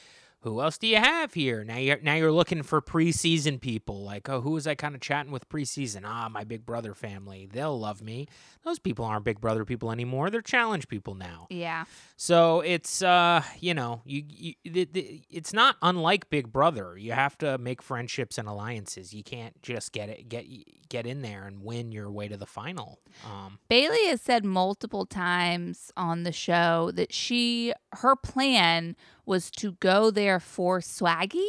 who 0.42 0.60
else 0.62 0.78
do 0.78 0.86
you 0.86 0.96
have 0.96 1.34
here? 1.34 1.64
Now 1.64 1.76
you're 1.76 2.00
now 2.00 2.14
you're 2.14 2.32
looking 2.32 2.62
for 2.62 2.80
preseason 2.80 3.60
people. 3.60 4.02
Like, 4.02 4.28
oh, 4.28 4.40
who 4.40 4.52
was 4.52 4.66
I 4.66 4.74
kind 4.74 4.94
of 4.94 5.00
chatting 5.00 5.32
with 5.32 5.48
preseason? 5.48 6.02
Ah, 6.04 6.28
my 6.30 6.44
Big 6.44 6.64
Brother 6.64 6.94
family. 6.94 7.46
They'll 7.50 7.78
love 7.78 8.00
me. 8.00 8.26
Those 8.64 8.78
people 8.78 9.04
aren't 9.04 9.24
Big 9.24 9.40
Brother 9.40 9.64
people 9.66 9.90
anymore. 9.90 10.30
They're 10.30 10.40
challenge 10.40 10.88
people 10.88 11.14
now. 11.14 11.46
Yeah. 11.50 11.84
So 12.16 12.60
it's 12.60 13.02
uh, 13.02 13.42
you 13.60 13.74
know, 13.74 14.00
you, 14.04 14.22
you 14.26 14.54
the, 14.64 14.84
the, 14.90 15.22
it's 15.28 15.52
not 15.52 15.76
unlike 15.82 16.30
Big 16.30 16.50
Brother. 16.50 16.96
You 16.96 17.12
have 17.12 17.36
to 17.38 17.58
make 17.58 17.82
friendships 17.82 18.38
and 18.38 18.48
alliances. 18.48 19.12
You 19.12 19.22
can't 19.22 19.60
just 19.62 19.92
get 19.92 20.08
it 20.08 20.28
get 20.30 20.46
get 20.88 21.06
in 21.06 21.20
there 21.20 21.46
and 21.46 21.62
win 21.62 21.92
your 21.92 22.10
way 22.10 22.28
to 22.28 22.36
the 22.38 22.46
final. 22.46 22.98
Um, 23.26 23.58
Bailey 23.68 24.06
has 24.06 24.22
said 24.22 24.44
multiple 24.44 25.04
times 25.04 25.92
on 25.96 26.22
the 26.22 26.32
show 26.32 26.90
that 26.94 27.12
she 27.12 27.74
her 27.92 28.16
plan 28.16 28.96
was 29.26 29.50
to 29.52 29.72
go 29.72 30.10
there 30.10 30.40
for 30.40 30.80
Swaggy 30.80 31.48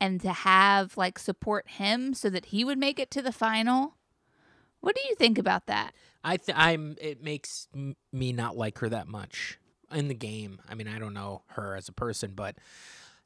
and 0.00 0.20
to 0.20 0.32
have 0.32 0.96
like 0.96 1.18
support 1.18 1.68
him 1.68 2.14
so 2.14 2.30
that 2.30 2.46
he 2.46 2.64
would 2.64 2.78
make 2.78 2.98
it 2.98 3.10
to 3.12 3.22
the 3.22 3.32
final. 3.32 3.96
What 4.80 4.94
do 4.94 5.02
you 5.08 5.14
think 5.14 5.38
about 5.38 5.66
that? 5.66 5.92
I 6.24 6.36
th- 6.36 6.56
I'm. 6.56 6.96
It 7.00 7.22
makes 7.22 7.68
m- 7.74 7.96
me 8.12 8.32
not 8.32 8.56
like 8.56 8.78
her 8.78 8.88
that 8.88 9.08
much 9.08 9.58
in 9.92 10.08
the 10.08 10.14
game. 10.14 10.60
I 10.68 10.74
mean, 10.74 10.88
I 10.88 10.98
don't 10.98 11.14
know 11.14 11.42
her 11.48 11.76
as 11.76 11.88
a 11.88 11.92
person, 11.92 12.32
but 12.34 12.56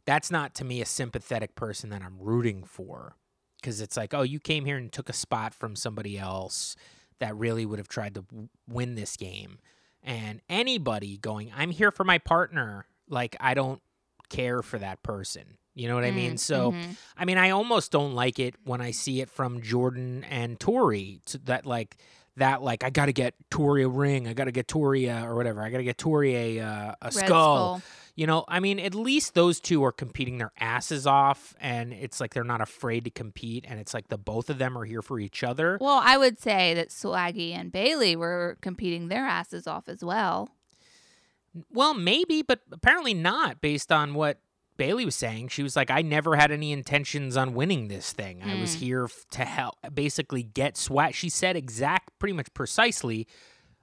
that's 0.04 0.30
not 0.30 0.54
to 0.56 0.64
me 0.64 0.80
a 0.80 0.86
sympathetic 0.86 1.54
person 1.54 1.90
that 1.90 2.02
I'm 2.02 2.18
rooting 2.18 2.64
for. 2.64 3.16
Because 3.60 3.80
it's 3.80 3.96
like, 3.96 4.12
oh, 4.12 4.22
you 4.22 4.40
came 4.40 4.64
here 4.64 4.76
and 4.76 4.92
took 4.92 5.08
a 5.08 5.14
spot 5.14 5.54
from 5.54 5.74
somebody 5.74 6.18
else 6.18 6.76
that 7.18 7.36
really 7.36 7.64
would 7.64 7.78
have 7.78 7.88
tried 7.88 8.14
to 8.14 8.22
w- 8.22 8.48
win 8.68 8.94
this 8.94 9.16
game. 9.16 9.58
And 10.02 10.42
anybody 10.50 11.16
going, 11.16 11.50
I'm 11.56 11.70
here 11.70 11.90
for 11.90 12.04
my 12.04 12.18
partner. 12.18 12.86
Like, 13.08 13.36
I 13.40 13.54
don't 13.54 13.80
care 14.28 14.62
for 14.62 14.78
that 14.78 15.02
person. 15.02 15.58
You 15.74 15.88
know 15.88 15.96
what 15.96 16.04
I 16.04 16.12
mean? 16.12 16.34
Mm, 16.34 16.38
So. 16.38 16.72
mhm. 16.72 16.96
I 17.16 17.24
mean, 17.24 17.36
I 17.36 17.50
almost 17.50 17.90
don't 17.90 18.14
like 18.14 18.38
it 18.38 18.54
when 18.64 18.80
I 18.80 18.92
see 18.92 19.20
it 19.20 19.28
from 19.28 19.60
Jordan 19.60 20.24
and 20.30 20.58
Tori. 20.60 21.20
To 21.26 21.38
that 21.38 21.66
like 21.66 21.96
that 22.36 22.62
like 22.62 22.84
I 22.84 22.90
got 22.90 23.06
to 23.06 23.12
get 23.12 23.34
Tori 23.50 23.82
a 23.82 23.88
ring. 23.88 24.28
I 24.28 24.34
got 24.34 24.44
to 24.44 24.52
get 24.52 24.68
Tori 24.68 25.06
a, 25.06 25.24
or 25.24 25.34
whatever. 25.34 25.62
I 25.62 25.70
got 25.70 25.78
to 25.78 25.84
get 25.84 25.98
Tori 25.98 26.58
a 26.58 26.64
uh, 26.64 26.94
a 27.02 27.06
Red 27.06 27.14
skull. 27.14 27.82
You 28.16 28.28
know, 28.28 28.44
I 28.46 28.60
mean, 28.60 28.78
at 28.78 28.94
least 28.94 29.34
those 29.34 29.58
two 29.58 29.82
are 29.84 29.90
competing 29.90 30.38
their 30.38 30.52
asses 30.60 31.04
off, 31.04 31.56
and 31.58 31.92
it's 31.92 32.20
like 32.20 32.32
they're 32.32 32.44
not 32.44 32.60
afraid 32.60 33.02
to 33.06 33.10
compete, 33.10 33.64
and 33.68 33.80
it's 33.80 33.92
like 33.92 34.06
the 34.06 34.16
both 34.18 34.50
of 34.50 34.58
them 34.58 34.78
are 34.78 34.84
here 34.84 35.02
for 35.02 35.18
each 35.18 35.42
other. 35.42 35.78
Well, 35.80 36.00
I 36.04 36.16
would 36.16 36.38
say 36.38 36.74
that 36.74 36.90
Swaggy 36.90 37.52
and 37.52 37.72
Bailey 37.72 38.14
were 38.14 38.56
competing 38.60 39.08
their 39.08 39.24
asses 39.26 39.66
off 39.66 39.88
as 39.88 40.04
well. 40.04 40.50
Well, 41.72 41.94
maybe, 41.94 42.42
but 42.42 42.60
apparently 42.72 43.14
not, 43.14 43.60
based 43.60 43.92
on 43.92 44.14
what 44.14 44.40
Bailey 44.76 45.04
was 45.04 45.14
saying. 45.14 45.48
She 45.48 45.62
was 45.62 45.76
like, 45.76 45.90
I 45.90 46.02
never 46.02 46.34
had 46.34 46.50
any 46.50 46.72
intentions 46.72 47.36
on 47.36 47.54
winning 47.54 47.86
this 47.88 48.12
thing. 48.12 48.42
I 48.42 48.56
was 48.60 48.74
Mm. 48.74 48.78
here 48.80 49.08
to 49.30 49.44
help, 49.44 49.76
basically 49.94 50.42
get 50.42 50.76
swag. 50.76 51.14
She 51.14 51.28
said 51.28 51.54
exact, 51.56 52.18
pretty 52.18 52.32
much 52.32 52.52
precisely, 52.54 53.28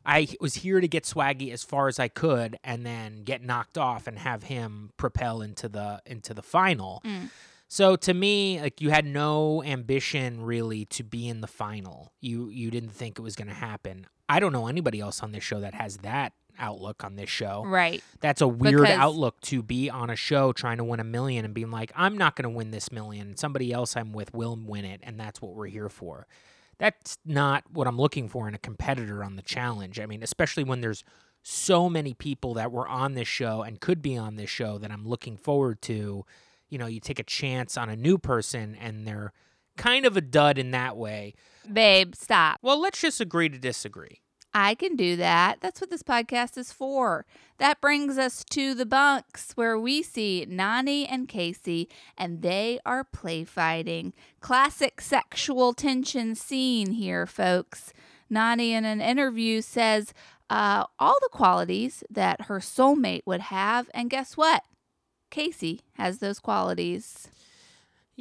I 0.05 0.27
was 0.41 0.55
here 0.55 0.81
to 0.81 0.88
get 0.88 1.03
Swaggy 1.03 1.53
as 1.53 1.63
far 1.63 1.88
as 1.88 1.99
I 1.99 2.07
could, 2.07 2.57
and 2.63 2.84
then 2.84 3.23
get 3.23 3.43
knocked 3.43 3.77
off 3.77 4.07
and 4.07 4.17
have 4.17 4.43
him 4.43 4.89
propel 4.97 5.41
into 5.43 5.69
the 5.69 6.01
into 6.07 6.34
the 6.34 6.41
final. 6.41 7.01
Mm. 7.05 7.29
So 7.67 7.95
to 7.97 8.13
me, 8.15 8.60
like 8.60 8.81
you 8.81 8.89
had 8.89 9.05
no 9.05 9.63
ambition 9.63 10.41
really 10.41 10.86
to 10.86 11.03
be 11.03 11.27
in 11.29 11.41
the 11.41 11.47
final. 11.47 12.12
You 12.19 12.49
you 12.49 12.71
didn't 12.71 12.89
think 12.93 13.19
it 13.19 13.21
was 13.21 13.36
going 13.36 13.47
to 13.49 13.53
happen. 13.53 14.07
I 14.27 14.39
don't 14.39 14.51
know 14.51 14.65
anybody 14.67 14.99
else 14.99 15.21
on 15.21 15.34
this 15.34 15.43
show 15.43 15.60
that 15.60 15.75
has 15.75 15.97
that 15.97 16.34
outlook 16.59 17.03
on 17.03 17.15
this 17.15 17.29
show. 17.29 17.63
Right. 17.65 18.03
That's 18.19 18.41
a 18.41 18.47
weird 18.47 18.81
Because- 18.81 18.97
outlook 18.97 19.39
to 19.41 19.61
be 19.63 19.89
on 19.89 20.09
a 20.09 20.15
show 20.15 20.51
trying 20.53 20.77
to 20.77 20.83
win 20.83 20.99
a 20.99 21.03
million 21.03 21.45
and 21.45 21.53
being 21.53 21.71
like, 21.71 21.91
I'm 21.95 22.17
not 22.17 22.35
going 22.35 22.43
to 22.51 22.55
win 22.55 22.71
this 22.71 22.91
million. 22.91 23.35
Somebody 23.37 23.71
else 23.71 23.95
I'm 23.95 24.13
with 24.13 24.33
will 24.33 24.55
win 24.55 24.85
it, 24.85 24.99
and 25.03 25.19
that's 25.19 25.41
what 25.41 25.53
we're 25.53 25.67
here 25.67 25.89
for. 25.89 26.27
That's 26.77 27.17
not 27.25 27.63
what 27.71 27.87
I'm 27.87 27.97
looking 27.97 28.27
for 28.27 28.47
in 28.47 28.55
a 28.55 28.59
competitor 28.59 29.23
on 29.23 29.35
the 29.35 29.43
challenge. 29.43 29.99
I 29.99 30.05
mean, 30.07 30.23
especially 30.23 30.63
when 30.63 30.81
there's 30.81 31.03
so 31.43 31.89
many 31.89 32.13
people 32.13 32.53
that 32.55 32.71
were 32.71 32.87
on 32.87 33.13
this 33.13 33.27
show 33.27 33.61
and 33.61 33.79
could 33.79 34.01
be 34.01 34.17
on 34.17 34.35
this 34.35 34.49
show 34.49 34.77
that 34.79 34.91
I'm 34.91 35.07
looking 35.07 35.37
forward 35.37 35.81
to. 35.83 36.25
You 36.69 36.77
know, 36.77 36.85
you 36.87 36.99
take 36.99 37.19
a 37.19 37.23
chance 37.23 37.77
on 37.77 37.89
a 37.89 37.95
new 37.95 38.17
person 38.17 38.75
and 38.79 39.05
they're 39.07 39.33
kind 39.77 40.05
of 40.05 40.15
a 40.15 40.21
dud 40.21 40.57
in 40.57 40.71
that 40.71 40.95
way. 40.97 41.33
Babe, 41.71 42.15
stop. 42.15 42.59
Well, 42.61 42.79
let's 42.79 43.01
just 43.01 43.19
agree 43.21 43.49
to 43.49 43.57
disagree. 43.57 44.20
I 44.53 44.75
can 44.75 44.95
do 44.95 45.15
that. 45.15 45.61
That's 45.61 45.79
what 45.79 45.89
this 45.89 46.03
podcast 46.03 46.57
is 46.57 46.71
for. 46.71 47.25
That 47.57 47.79
brings 47.79 48.17
us 48.17 48.43
to 48.51 48.73
the 48.73 48.85
bunks 48.85 49.53
where 49.53 49.79
we 49.79 50.03
see 50.03 50.45
Nani 50.49 51.07
and 51.07 51.27
Casey 51.27 51.87
and 52.17 52.41
they 52.41 52.79
are 52.85 53.03
play 53.03 53.45
fighting. 53.45 54.13
Classic 54.41 54.99
sexual 54.99 55.73
tension 55.73 56.35
scene 56.35 56.91
here, 56.91 57.25
folks. 57.25 57.93
Nani 58.29 58.73
in 58.73 58.83
an 58.83 58.99
interview 58.99 59.61
says 59.61 60.13
uh, 60.49 60.85
all 60.99 61.17
the 61.21 61.29
qualities 61.31 62.03
that 62.09 62.41
her 62.43 62.59
soulmate 62.59 63.21
would 63.25 63.41
have, 63.41 63.89
and 63.93 64.09
guess 64.09 64.35
what? 64.35 64.63
Casey 65.29 65.81
has 65.93 66.19
those 66.19 66.39
qualities. 66.39 67.29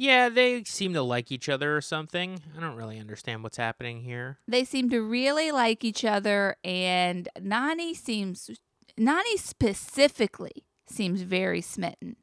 Yeah, 0.01 0.29
they 0.29 0.63
seem 0.63 0.95
to 0.95 1.03
like 1.03 1.31
each 1.31 1.47
other 1.47 1.77
or 1.77 1.81
something. 1.81 2.41
I 2.57 2.59
don't 2.59 2.75
really 2.75 2.99
understand 2.99 3.43
what's 3.43 3.57
happening 3.57 4.01
here. 4.01 4.39
They 4.47 4.63
seem 4.63 4.89
to 4.89 4.99
really 4.99 5.51
like 5.51 5.83
each 5.83 6.03
other, 6.03 6.55
and 6.63 7.29
Nani 7.39 7.93
seems, 7.93 8.49
Nani 8.97 9.37
specifically 9.37 10.65
seems 10.87 11.21
very 11.21 11.61
smitten. 11.61 12.15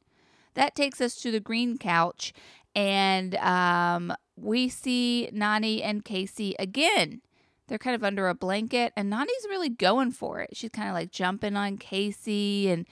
That 0.55 0.75
takes 0.75 0.99
us 0.99 1.15
to 1.21 1.31
the 1.31 1.39
green 1.39 1.77
couch, 1.77 2.33
and 2.75 3.35
um, 3.35 4.13
we 4.35 4.67
see 4.67 5.29
Nani 5.31 5.81
and 5.81 6.03
Casey 6.03 6.55
again. 6.59 7.21
They're 7.69 7.77
kind 7.77 7.95
of 7.95 8.03
under 8.03 8.27
a 8.27 8.35
blanket, 8.35 8.91
and 8.97 9.09
Nani's 9.09 9.47
really 9.47 9.69
going 9.69 10.11
for 10.11 10.41
it. 10.41 10.49
She's 10.51 10.71
kind 10.71 10.89
of 10.89 10.95
like 10.95 11.13
jumping 11.13 11.55
on 11.55 11.77
Casey 11.77 12.67
and 12.69 12.85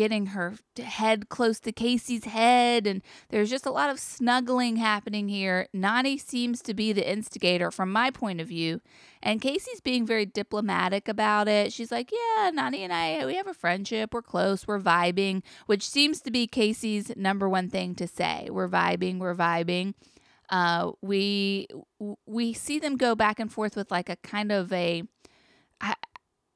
getting 0.00 0.28
her 0.28 0.54
head 0.82 1.28
close 1.28 1.60
to 1.60 1.72
Casey's 1.72 2.24
head, 2.24 2.86
and 2.86 3.02
there's 3.28 3.50
just 3.50 3.66
a 3.66 3.70
lot 3.70 3.90
of 3.90 4.00
snuggling 4.00 4.76
happening 4.76 5.28
here. 5.28 5.68
Nani 5.74 6.16
seems 6.16 6.62
to 6.62 6.72
be 6.72 6.94
the 6.94 7.06
instigator 7.06 7.70
from 7.70 7.92
my 7.92 8.10
point 8.10 8.40
of 8.40 8.48
view, 8.48 8.80
and 9.22 9.42
Casey's 9.42 9.82
being 9.82 10.06
very 10.06 10.24
diplomatic 10.24 11.06
about 11.06 11.48
it. 11.48 11.70
She's 11.70 11.92
like, 11.92 12.10
"Yeah, 12.10 12.48
Nani 12.48 12.82
and 12.82 12.94
I, 12.94 13.26
we 13.26 13.34
have 13.34 13.46
a 13.46 13.52
friendship. 13.52 14.14
We're 14.14 14.22
close. 14.22 14.66
We're 14.66 14.80
vibing," 14.80 15.42
which 15.66 15.86
seems 15.86 16.22
to 16.22 16.30
be 16.30 16.46
Casey's 16.46 17.14
number 17.14 17.46
one 17.46 17.68
thing 17.68 17.94
to 17.96 18.08
say. 18.08 18.48
We're 18.50 18.70
vibing. 18.70 19.18
We're 19.18 19.34
vibing. 19.34 19.92
Uh, 20.48 20.92
we 21.02 21.68
we 22.24 22.54
see 22.54 22.78
them 22.78 22.96
go 22.96 23.14
back 23.14 23.38
and 23.38 23.52
forth 23.52 23.76
with 23.76 23.90
like 23.90 24.08
a 24.08 24.16
kind 24.16 24.50
of 24.50 24.72
a 24.72 25.02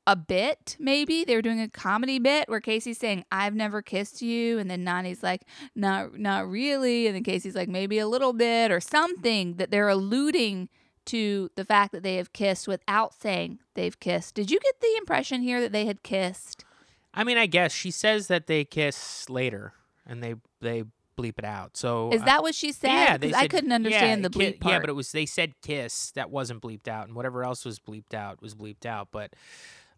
a 0.07 0.15
bit 0.15 0.77
maybe 0.79 1.25
they 1.25 1.35
were 1.35 1.41
doing 1.43 1.61
a 1.61 1.69
comedy 1.69 2.19
bit 2.19 2.47
where 2.49 2.61
Casey's 2.61 2.99
saying 2.99 3.25
I've 3.33 3.55
never 3.55 3.81
kissed 3.81 4.21
you 4.21 4.59
and 4.59 4.71
then 4.71 4.85
Nani's 4.85 5.23
like 5.23 5.43
not 5.75 6.19
not 6.19 6.49
really 6.49 7.07
and 7.07 7.17
then 7.17 7.25
Casey's 7.25 7.55
like 7.55 7.69
maybe 7.71 7.99
a 7.99 8.07
little 8.07 8.35
bit 8.35 8.71
or 8.71 8.81
something 8.81 9.55
that 9.55 9.71
they're 9.71 9.89
alluding 9.89 10.69
to 11.07 11.51
the 11.57 11.65
fact 11.65 11.93
that 11.93 12.03
they 12.03 12.17
have 12.17 12.33
kissed 12.33 12.67
without 12.69 13.15
saying 13.15 13.59
they've 13.75 13.99
kissed. 13.99 14.35
Did 14.35 14.51
you 14.51 14.59
get 14.61 14.81
the 14.81 14.95
impression 14.99 15.43
here 15.43 15.61
that 15.61 15.73
they 15.73 15.87
had 15.87 16.03
kissed? 16.03 16.65
I 17.13 17.25
mean, 17.25 17.39
I 17.39 17.47
guess 17.47 17.73
she 17.73 17.91
says 17.91 18.27
that 18.29 18.47
they 18.47 18.65
kiss 18.65 19.29
later 19.31 19.73
and 20.07 20.23
they 20.23 20.35
they 20.61 20.85
bleep 21.17 21.39
it 21.39 21.45
out. 21.45 21.77
So 21.77 22.11
Is 22.13 22.23
uh, 22.23 22.25
that 22.25 22.43
what 22.43 22.55
she 22.55 22.73
said? 22.73 22.89
yeah, 22.89 23.19
'Cause 23.19 23.33
I 23.35 23.47
couldn't 23.49 23.71
yeah, 23.71 23.77
understand 23.77 24.25
the 24.25 24.31
ki- 24.31 24.39
bleep 24.39 24.61
part. 24.61 24.73
Yeah, 24.73 24.79
but 24.81 24.89
it 24.91 24.95
was 24.95 25.13
they 25.13 25.27
said 25.27 25.53
kiss 25.63 26.11
that 26.13 26.31
wasn't 26.31 26.61
bleeped 26.61 26.89
out, 26.89 27.07
and 27.07 27.15
whatever 27.15 27.45
else 27.45 27.65
was 27.65 27.79
bleeped 27.79 28.15
out 28.15 28.43
was 28.43 28.55
bleeped 28.55 28.85
out. 28.87 29.09
But 29.13 29.35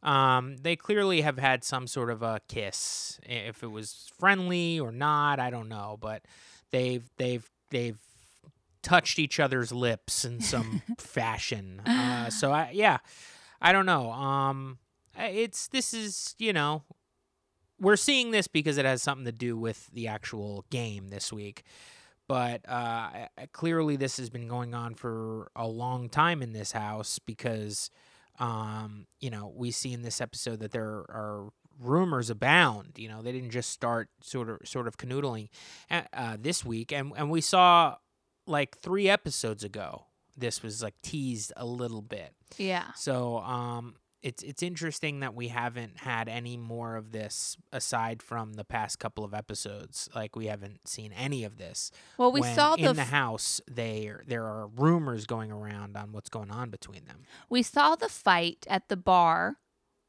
um, 0.07 0.57
they 0.59 0.77
clearly 0.77 1.21
have 1.21 1.39
had 1.39 1.65
some 1.65 1.87
sort 1.87 2.11
of 2.11 2.23
a 2.23 2.41
kiss. 2.49 3.21
If 3.25 3.63
it 3.63 3.71
was 3.71 4.11
friendly 4.19 4.81
or 4.81 4.93
not, 4.93 5.39
I 5.39 5.51
don't 5.51 5.69
know. 5.69 5.99
But 6.01 6.23
they've 6.71 7.05
they've 7.19 7.49
they've 7.71 7.99
touched 8.83 9.19
each 9.19 9.41
other's 9.41 9.73
lips 9.73 10.25
in 10.25 10.41
some 10.41 10.83
fashion. 10.99 11.81
Uh, 11.81 12.31
so 12.31 12.53
I 12.53 12.71
yeah, 12.73 12.99
I 13.61 13.73
don't 13.73 13.87
know. 13.87 14.11
Um, 14.13 14.79
it's 15.19 15.69
this 15.69 15.93
is 15.93 16.35
you 16.39 16.53
know 16.53 16.85
we're 17.81 17.97
seeing 17.97 18.31
this 18.31 18.47
because 18.47 18.79
it 18.79 18.85
has 18.85 19.03
something 19.03 19.27
to 19.27 19.33
do 19.33 19.57
with 19.57 19.89
the 19.93 20.09
actual 20.09 20.65
game 20.71 21.09
this 21.09 21.33
week. 21.33 21.65
But 22.29 22.69
uh, 22.69 23.29
clearly, 23.53 23.97
this 23.97 24.17
has 24.17 24.31
been 24.31 24.49
going 24.49 24.75
on 24.75 24.95
for 24.95 25.51
a 25.55 25.67
long 25.67 26.09
time 26.09 26.43
in 26.43 26.53
this 26.53 26.73
house 26.73 27.21
because, 27.21 27.91
um, 28.39 29.07
you 29.21 29.31
know, 29.31 29.53
we 29.55 29.71
see 29.71 29.93
in 29.93 30.03
this 30.03 30.21
episode 30.21 30.61
that 30.61 30.73
there 30.73 30.85
are 30.87 31.49
rumors 31.81 32.31
abound. 32.31 32.93
You 32.97 33.09
know, 33.09 33.23
they 33.23 33.33
didn't 33.33 33.51
just 33.51 33.71
start 33.71 34.09
sort 34.23 34.49
of 34.49 34.59
sort 34.65 34.87
of 34.87 34.97
canoodling 34.97 35.49
uh, 35.91 36.03
uh, 36.13 36.37
this 36.41 36.65
week, 36.65 36.93
and 36.93 37.13
and 37.17 37.31
we 37.31 37.41
saw 37.41 37.97
like 38.47 38.79
three 38.79 39.09
episodes 39.09 39.65
ago. 39.65 40.05
This 40.37 40.63
was 40.63 40.83
like 40.83 40.95
teased 41.03 41.53
a 41.57 41.65
little 41.65 42.03
bit. 42.03 42.35
yeah. 42.59 42.93
So 42.95 43.39
um, 43.39 43.95
it's 44.27 44.43
it's 44.43 44.61
interesting 44.61 45.21
that 45.21 45.37
we 45.37 45.49
haven't 45.49 45.99
had 45.99 46.29
any 46.29 46.57
more 46.57 46.97
of 46.97 47.13
this 47.13 47.57
aside 47.73 48.21
from 48.21 48.55
the 48.55 48.65
past 48.65 48.99
couple 48.99 49.25
of 49.25 49.33
episodes. 49.33 50.09
Like 50.17 50.35
we 50.35 50.47
haven't 50.47 50.89
seen 50.89 51.13
any 51.13 51.45
of 51.45 51.59
this. 51.59 51.93
Well, 52.19 52.33
we 52.33 52.41
when 52.41 52.55
saw 52.57 52.75
in 52.75 52.97
the 52.97 53.03
f- 53.03 53.11
house 53.11 53.61
there 53.69 54.25
there 54.27 54.43
are 54.43 54.67
rumors 54.67 55.27
going 55.27 55.53
around 55.53 55.97
on 55.97 56.11
what's 56.11 56.29
going 56.29 56.51
on 56.51 56.71
between 56.71 57.05
them. 57.05 57.19
we 57.49 57.63
saw 57.63 57.95
the 57.95 58.09
fight 58.09 58.67
at 58.69 58.89
the 58.89 58.97
bar 58.97 59.59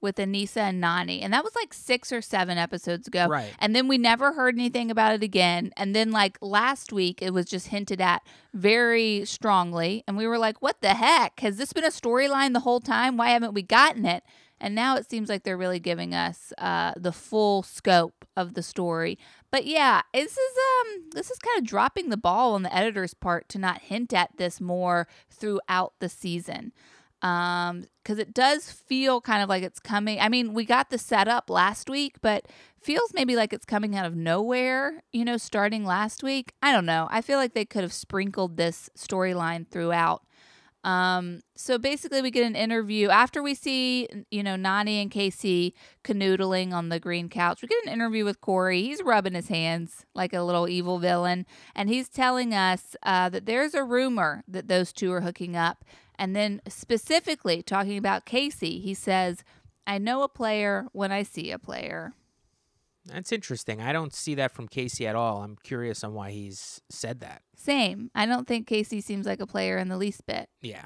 with 0.02 0.18
Anissa 0.18 0.58
and 0.58 0.80
Nani, 0.80 1.22
and 1.22 1.34
that 1.34 1.44
was 1.44 1.56
like 1.56 1.74
six 1.74 2.12
or 2.12 2.22
seven 2.22 2.58
episodes 2.58 3.08
ago. 3.08 3.28
Right. 3.28 3.54
And 3.60 3.76
then 3.76 3.88
we 3.88 3.98
never 3.98 4.34
heard 4.34 4.56
anything 4.56 4.92
about 4.92 5.16
it 5.16 5.24
again. 5.24 5.72
And 5.76 5.96
then, 5.96 6.12
like 6.12 6.38
last 6.42 6.94
week, 6.94 7.22
it 7.22 7.34
was 7.34 7.46
just 7.46 7.68
hinted 7.68 8.02
at 8.02 8.22
very 8.54 9.26
strongly. 9.26 10.04
And 10.08 10.18
we 10.18 10.28
were 10.28 10.38
like, 10.38 10.62
what 10.62 10.82
the 10.82 10.94
heck? 10.94 11.40
Has 11.40 11.58
this 11.58 11.74
been 11.74 11.84
a 11.84 11.90
storyline 11.90 12.54
the 12.54 12.62
whole 12.62 12.80
time? 12.80 13.18
Why 13.18 13.30
haven't 13.30 13.54
we 13.54 13.64
gotten 13.64 14.06
it? 14.06 14.24
And 14.60 14.74
now 14.74 14.96
it 14.96 15.10
seems 15.10 15.30
like 15.30 15.44
they're 15.44 15.58
really 15.58 15.80
giving 15.80 16.16
us 16.16 16.52
uh, 16.58 16.94
the 16.98 17.12
full 17.12 17.62
scope 17.62 18.26
of 18.36 18.54
the 18.56 18.64
story. 18.64 19.18
But 19.52 19.66
yeah, 19.66 20.02
this 20.14 20.38
is 20.38 20.58
um 20.58 21.10
this 21.14 21.32
is 21.32 21.40
kind 21.40 21.58
of 21.60 21.66
dropping 21.66 22.10
the 22.10 22.18
ball 22.18 22.54
on 22.54 22.64
the 22.64 22.76
editor's 22.76 23.14
part 23.14 23.50
to 23.50 23.60
not 23.60 23.82
hint 23.82 24.14
at 24.14 24.32
this 24.38 24.60
more 24.60 25.08
throughout 25.30 25.94
the 26.00 26.10
season 26.10 26.74
um 27.22 27.86
because 28.04 28.20
it 28.20 28.34
does 28.34 28.70
feel 28.72 29.20
kind 29.20 29.42
of 29.42 29.50
like 29.50 29.64
it's 29.64 29.80
coming 29.80 30.20
i 30.20 30.30
mean 30.30 30.54
we 30.54 30.64
got 30.64 30.90
the 30.90 30.98
setup 30.98 31.50
last 31.50 31.90
week 31.90 32.16
but 32.22 32.46
feels 32.80 33.12
maybe 33.14 33.36
like 33.36 33.54
it's 33.54 33.66
coming 33.66 33.96
out 33.96 34.06
of 34.06 34.16
nowhere 34.16 35.02
you 35.12 35.26
know 35.26 35.38
starting 35.38 35.84
last 35.84 36.24
week. 36.24 36.54
I 36.62 36.72
don't 36.72 36.86
know. 36.86 37.08
I 37.10 37.22
feel 37.22 37.38
like 37.38 37.54
they 37.54 37.66
could 37.66 37.82
have 37.82 37.94
sprinkled 37.94 38.58
this 38.58 38.90
storyline 38.98 39.68
throughout 39.68 40.24
um 40.88 41.42
so 41.56 41.78
basically 41.78 42.22
we 42.22 42.32
get 42.32 42.46
an 42.46 42.56
interview. 42.56 43.10
After 43.10 43.44
we 43.44 43.54
see 43.54 44.08
you 44.32 44.42
know 44.42 44.56
nani 44.56 45.02
and 45.02 45.12
casey 45.12 45.76
canoodling 46.04 46.72
on 46.72 46.90
the 46.90 47.00
green 47.00 47.28
couch 47.30 47.62
we 47.62 47.68
get 47.68 47.86
an 47.86 47.92
interview 47.92 48.24
with 48.24 48.40
corey. 48.42 48.84
He's 48.84 49.04
rubbing 49.04 49.34
his 49.34 49.50
hands 49.50 50.06
like 50.16 50.34
a 50.34 50.42
little 50.42 50.68
evil 50.70 50.98
villain 51.00 51.46
and 51.76 51.90
he's 51.90 52.08
telling 52.10 52.54
us 52.54 52.96
uh, 53.04 53.28
that 53.30 53.46
there's 53.46 53.74
a 53.74 53.84
rumor 53.84 54.44
that 54.48 54.68
those 54.68 54.94
two 54.94 55.12
are 55.12 55.22
hooking 55.22 55.56
up. 55.56 55.84
And 56.18 56.36
then 56.36 56.62
specifically 56.68 57.62
talking 57.62 57.98
about 57.98 58.26
Casey, 58.26 58.80
he 58.80 58.94
says, 58.94 59.44
I 59.86 59.98
know 60.00 60.24
a 60.24 60.30
player 60.30 60.88
when 60.92 61.12
I 61.12 61.24
see 61.24 61.52
a 61.52 61.60
player. 61.60 62.14
That's 63.08 63.32
interesting. 63.32 63.82
I 63.82 63.94
don't 63.94 64.14
see 64.14 64.36
that 64.36 64.52
from 64.52 64.68
Casey 64.68 65.08
at 65.08 65.16
all. 65.16 65.42
I'm 65.42 65.58
curious 65.64 66.04
on 66.04 66.14
why 66.14 66.32
he's 66.32 66.82
said 66.90 67.22
that. 67.22 67.42
Same. 67.56 68.12
I 68.14 68.26
don't 68.26 68.48
think 68.48 68.68
Casey 68.68 69.02
seems 69.02 69.26
like 69.26 69.40
a 69.40 69.48
player 69.48 69.78
in 69.78 69.88
the 69.88 69.98
least 69.98 70.26
bit. 70.26 70.50
Yeah. 70.62 70.86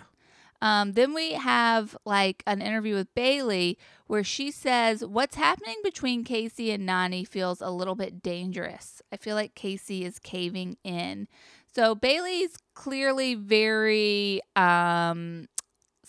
Um, 0.61 0.93
then 0.93 1.13
we 1.13 1.33
have 1.33 1.97
like 2.05 2.43
an 2.45 2.61
interview 2.61 2.93
with 2.93 3.13
Bailey 3.15 3.79
where 4.05 4.23
she 4.23 4.51
says 4.51 5.03
what's 5.03 5.35
happening 5.35 5.77
between 5.83 6.23
Casey 6.23 6.71
and 6.71 6.85
Nani 6.85 7.25
feels 7.25 7.61
a 7.61 7.71
little 7.71 7.95
bit 7.95 8.21
dangerous. 8.21 9.01
I 9.11 9.17
feel 9.17 9.35
like 9.35 9.55
Casey 9.55 10.05
is 10.05 10.19
caving 10.19 10.77
in. 10.83 11.27
So 11.73 11.95
Bailey's 11.95 12.57
clearly 12.75 13.33
very 13.33 14.41
um, 14.55 15.47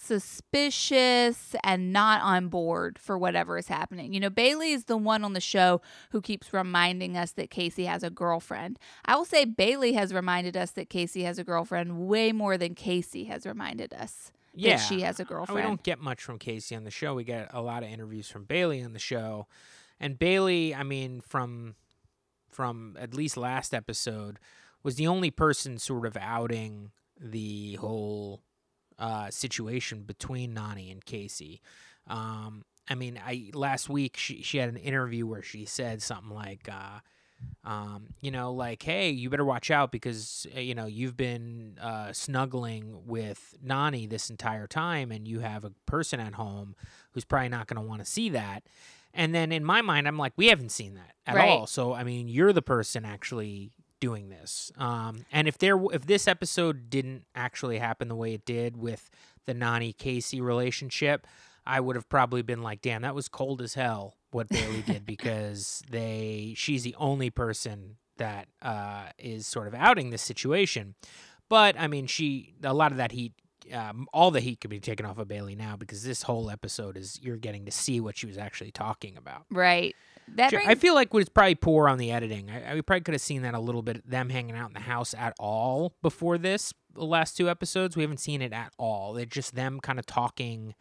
suspicious 0.02 1.54
and 1.64 1.92
not 1.92 2.20
on 2.22 2.48
board 2.48 2.98
for 2.98 3.16
whatever 3.18 3.58
is 3.58 3.68
happening. 3.68 4.12
You 4.12 4.20
know, 4.20 4.30
Bailey 4.30 4.72
is 4.72 4.84
the 4.84 4.96
one 4.96 5.24
on 5.24 5.32
the 5.32 5.40
show 5.40 5.80
who 6.10 6.20
keeps 6.20 6.52
reminding 6.52 7.16
us 7.16 7.32
that 7.32 7.50
Casey 7.50 7.84
has 7.86 8.02
a 8.02 8.10
girlfriend. 8.10 8.78
I 9.04 9.16
will 9.16 9.24
say 9.24 9.44
Bailey 9.44 9.92
has 9.94 10.12
reminded 10.12 10.56
us 10.56 10.72
that 10.72 10.90
Casey 10.90 11.22
has 11.24 11.38
a 11.38 11.44
girlfriend 11.44 12.06
way 12.06 12.32
more 12.32 12.58
than 12.58 12.74
Casey 12.74 13.24
has 13.24 13.46
reminded 13.46 13.92
us 13.94 14.32
Yeah. 14.54 14.76
that 14.76 14.82
she 14.86 15.00
has 15.02 15.18
a 15.20 15.24
girlfriend. 15.24 15.56
We 15.56 15.62
don't 15.62 15.82
get 15.82 15.98
much 16.00 16.22
from 16.22 16.38
Casey 16.38 16.74
on 16.76 16.84
the 16.84 16.90
show. 16.90 17.14
We 17.14 17.24
get 17.24 17.48
a 17.52 17.62
lot 17.62 17.82
of 17.82 17.88
interviews 17.88 18.28
from 18.28 18.44
Bailey 18.44 18.82
on 18.82 18.92
the 18.92 18.98
show. 18.98 19.46
And 20.00 20.18
Bailey, 20.18 20.74
I 20.74 20.82
mean, 20.82 21.20
from 21.20 21.74
from 22.50 22.96
at 23.00 23.14
least 23.14 23.38
last 23.38 23.72
episode, 23.72 24.38
was 24.82 24.96
the 24.96 25.06
only 25.06 25.30
person 25.30 25.78
sort 25.78 26.04
of 26.04 26.18
outing 26.18 26.90
the 27.18 27.76
whole 27.76 28.42
uh, 29.02 29.30
situation 29.30 30.04
between 30.04 30.54
Nani 30.54 30.90
and 30.92 31.04
Casey. 31.04 31.60
Um, 32.06 32.64
I 32.88 32.94
mean, 32.94 33.20
I 33.24 33.50
last 33.52 33.88
week 33.88 34.16
she 34.16 34.42
she 34.42 34.58
had 34.58 34.68
an 34.68 34.76
interview 34.76 35.26
where 35.26 35.42
she 35.42 35.64
said 35.64 36.02
something 36.02 36.30
like, 36.34 36.68
uh, 36.70 37.00
um, 37.68 38.14
you 38.20 38.30
know, 38.30 38.52
like, 38.52 38.82
hey, 38.82 39.10
you 39.10 39.28
better 39.30 39.44
watch 39.44 39.70
out 39.70 39.90
because 39.92 40.46
uh, 40.56 40.60
you 40.60 40.74
know 40.74 40.86
you've 40.86 41.16
been 41.16 41.78
uh, 41.82 42.12
snuggling 42.12 43.06
with 43.06 43.56
Nani 43.62 44.06
this 44.06 44.30
entire 44.30 44.66
time, 44.68 45.10
and 45.10 45.26
you 45.26 45.40
have 45.40 45.64
a 45.64 45.72
person 45.86 46.20
at 46.20 46.34
home 46.34 46.76
who's 47.12 47.24
probably 47.24 47.48
not 47.48 47.66
going 47.66 47.82
to 47.82 47.88
want 47.88 48.00
to 48.00 48.06
see 48.06 48.28
that. 48.30 48.62
And 49.14 49.34
then 49.34 49.52
in 49.52 49.64
my 49.64 49.82
mind, 49.82 50.08
I'm 50.08 50.16
like, 50.16 50.32
we 50.36 50.46
haven't 50.48 50.70
seen 50.70 50.94
that 50.94 51.14
at 51.26 51.34
Right. 51.34 51.38
all. 51.38 51.66
So 51.66 51.92
I 51.92 52.04
mean, 52.04 52.28
you're 52.28 52.52
the 52.52 52.62
person 52.62 53.04
actually 53.04 53.70
doing 54.02 54.30
this. 54.30 54.72
Um, 54.76 55.24
and 55.30 55.46
if 55.46 55.56
there, 55.58 55.80
if 55.92 56.06
this 56.06 56.26
episode 56.26 56.90
didn't 56.90 57.24
actually 57.36 57.78
happen 57.78 58.08
the 58.08 58.16
way 58.16 58.34
it 58.34 58.44
did 58.44 58.76
with 58.76 59.08
the 59.46 59.54
Nani 59.54 59.92
Casey 59.92 60.40
relationship, 60.40 61.24
I 61.64 61.78
would 61.78 61.94
have 61.94 62.08
probably 62.08 62.42
been 62.42 62.62
like, 62.62 62.82
damn, 62.82 63.02
that 63.02 63.14
was 63.14 63.28
cold 63.28 63.62
as 63.62 63.74
hell 63.74 64.16
what 64.32 64.48
Bailey 64.48 64.82
did 64.82 65.06
because 65.06 65.84
they, 65.88 66.54
she's 66.56 66.82
the 66.82 66.96
only 66.98 67.30
person 67.30 67.96
that 68.16 68.48
uh, 68.60 69.04
is 69.20 69.46
sort 69.46 69.68
of 69.68 69.74
outing 69.74 70.10
this 70.10 70.22
situation. 70.22 70.96
But 71.48 71.78
I 71.78 71.86
mean, 71.86 72.08
she, 72.08 72.54
a 72.64 72.74
lot 72.74 72.90
of 72.90 72.98
that 72.98 73.12
heat. 73.12 73.34
Um, 73.72 74.08
all 74.12 74.32
the 74.32 74.40
heat 74.40 74.60
could 74.60 74.70
be 74.70 74.80
taken 74.80 75.06
off 75.06 75.18
of 75.18 75.28
Bailey 75.28 75.54
now 75.54 75.76
because 75.76 76.02
this 76.02 76.22
whole 76.22 76.50
episode 76.50 76.96
is 76.96 77.20
you're 77.22 77.36
getting 77.36 77.66
to 77.66 77.70
see 77.70 78.00
what 78.00 78.18
she 78.18 78.26
was 78.26 78.36
actually 78.36 78.72
talking 78.72 79.16
about. 79.16 79.44
right. 79.48 79.94
That 80.28 80.50
brings, 80.50 80.68
I 80.68 80.74
feel 80.74 80.94
like 80.94 81.12
it's 81.14 81.28
probably 81.28 81.54
poor 81.54 81.88
on 81.88 81.98
the 81.98 82.11
editing. 82.11 82.50
I, 82.50 82.78
I 82.78 82.80
probably 82.80 83.02
could 83.02 83.14
have 83.14 83.20
seen 83.20 83.42
that 83.42 83.54
a 83.54 83.61
little 83.61 83.82
bit. 83.82 84.08
Them 84.08 84.30
hanging 84.30 84.56
out 84.56 84.68
in 84.68 84.74
the 84.74 84.80
house 84.80 85.14
at 85.14 85.35
all 85.38 85.94
before 86.02 86.38
this. 86.38 86.72
The 86.94 87.04
last 87.04 87.37
two 87.37 87.48
episodes, 87.48 87.96
we 87.96 88.02
haven't 88.02 88.20
seen 88.20 88.42
it 88.42 88.52
at 88.52 88.72
all. 88.78 89.16
It's 89.16 89.35
just 89.35 89.54
them 89.54 89.80
kind 89.80 89.98
of 89.98 90.06
talking. 90.06 90.74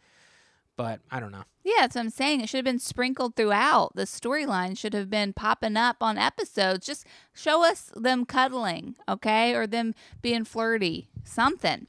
But 0.76 1.00
I 1.10 1.20
don't 1.20 1.32
know. 1.32 1.44
Yeah, 1.64 1.74
that's 1.80 1.94
what 1.94 2.02
I'm 2.02 2.10
saying. 2.10 2.40
It 2.40 2.48
should 2.48 2.58
have 2.58 2.64
been 2.64 2.78
sprinkled 2.78 3.36
throughout. 3.36 3.94
The 3.94 4.04
storyline 4.04 4.76
should 4.76 4.94
have 4.94 5.10
been 5.10 5.32
popping 5.32 5.76
up 5.76 5.98
on 6.00 6.16
episodes. 6.18 6.86
Just 6.86 7.06
show 7.34 7.64
us 7.64 7.92
them 7.94 8.24
cuddling, 8.24 8.96
okay? 9.08 9.54
Or 9.54 9.66
them 9.66 9.94
being 10.22 10.44
flirty. 10.44 11.08
Something. 11.24 11.86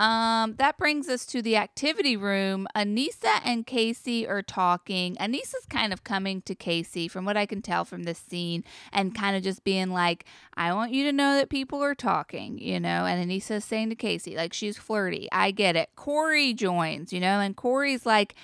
Um, 0.00 0.54
that 0.56 0.78
brings 0.78 1.10
us 1.10 1.26
to 1.26 1.42
the 1.42 1.56
activity 1.56 2.16
room. 2.16 2.66
Anissa 2.74 3.38
and 3.44 3.66
Casey 3.66 4.26
are 4.26 4.40
talking. 4.40 5.14
Anissa's 5.16 5.66
kind 5.68 5.92
of 5.92 6.04
coming 6.04 6.40
to 6.42 6.54
Casey, 6.54 7.06
from 7.06 7.26
what 7.26 7.36
I 7.36 7.44
can 7.44 7.60
tell 7.60 7.84
from 7.84 8.04
this 8.04 8.18
scene, 8.18 8.64
and 8.94 9.14
kind 9.14 9.36
of 9.36 9.42
just 9.42 9.62
being 9.62 9.90
like, 9.90 10.24
I 10.54 10.72
want 10.72 10.92
you 10.92 11.04
to 11.04 11.12
know 11.12 11.34
that 11.34 11.50
people 11.50 11.82
are 11.82 11.94
talking, 11.94 12.58
you 12.58 12.80
know? 12.80 13.04
And 13.04 13.30
Anissa's 13.30 13.62
saying 13.62 13.90
to 13.90 13.94
Casey, 13.94 14.34
like, 14.34 14.54
she's 14.54 14.78
flirty. 14.78 15.28
I 15.32 15.50
get 15.50 15.76
it. 15.76 15.90
Corey 15.96 16.54
joins, 16.54 17.12
you 17.12 17.20
know? 17.20 17.38
And 17.40 17.54
Corey's 17.54 18.06
like, 18.06 18.34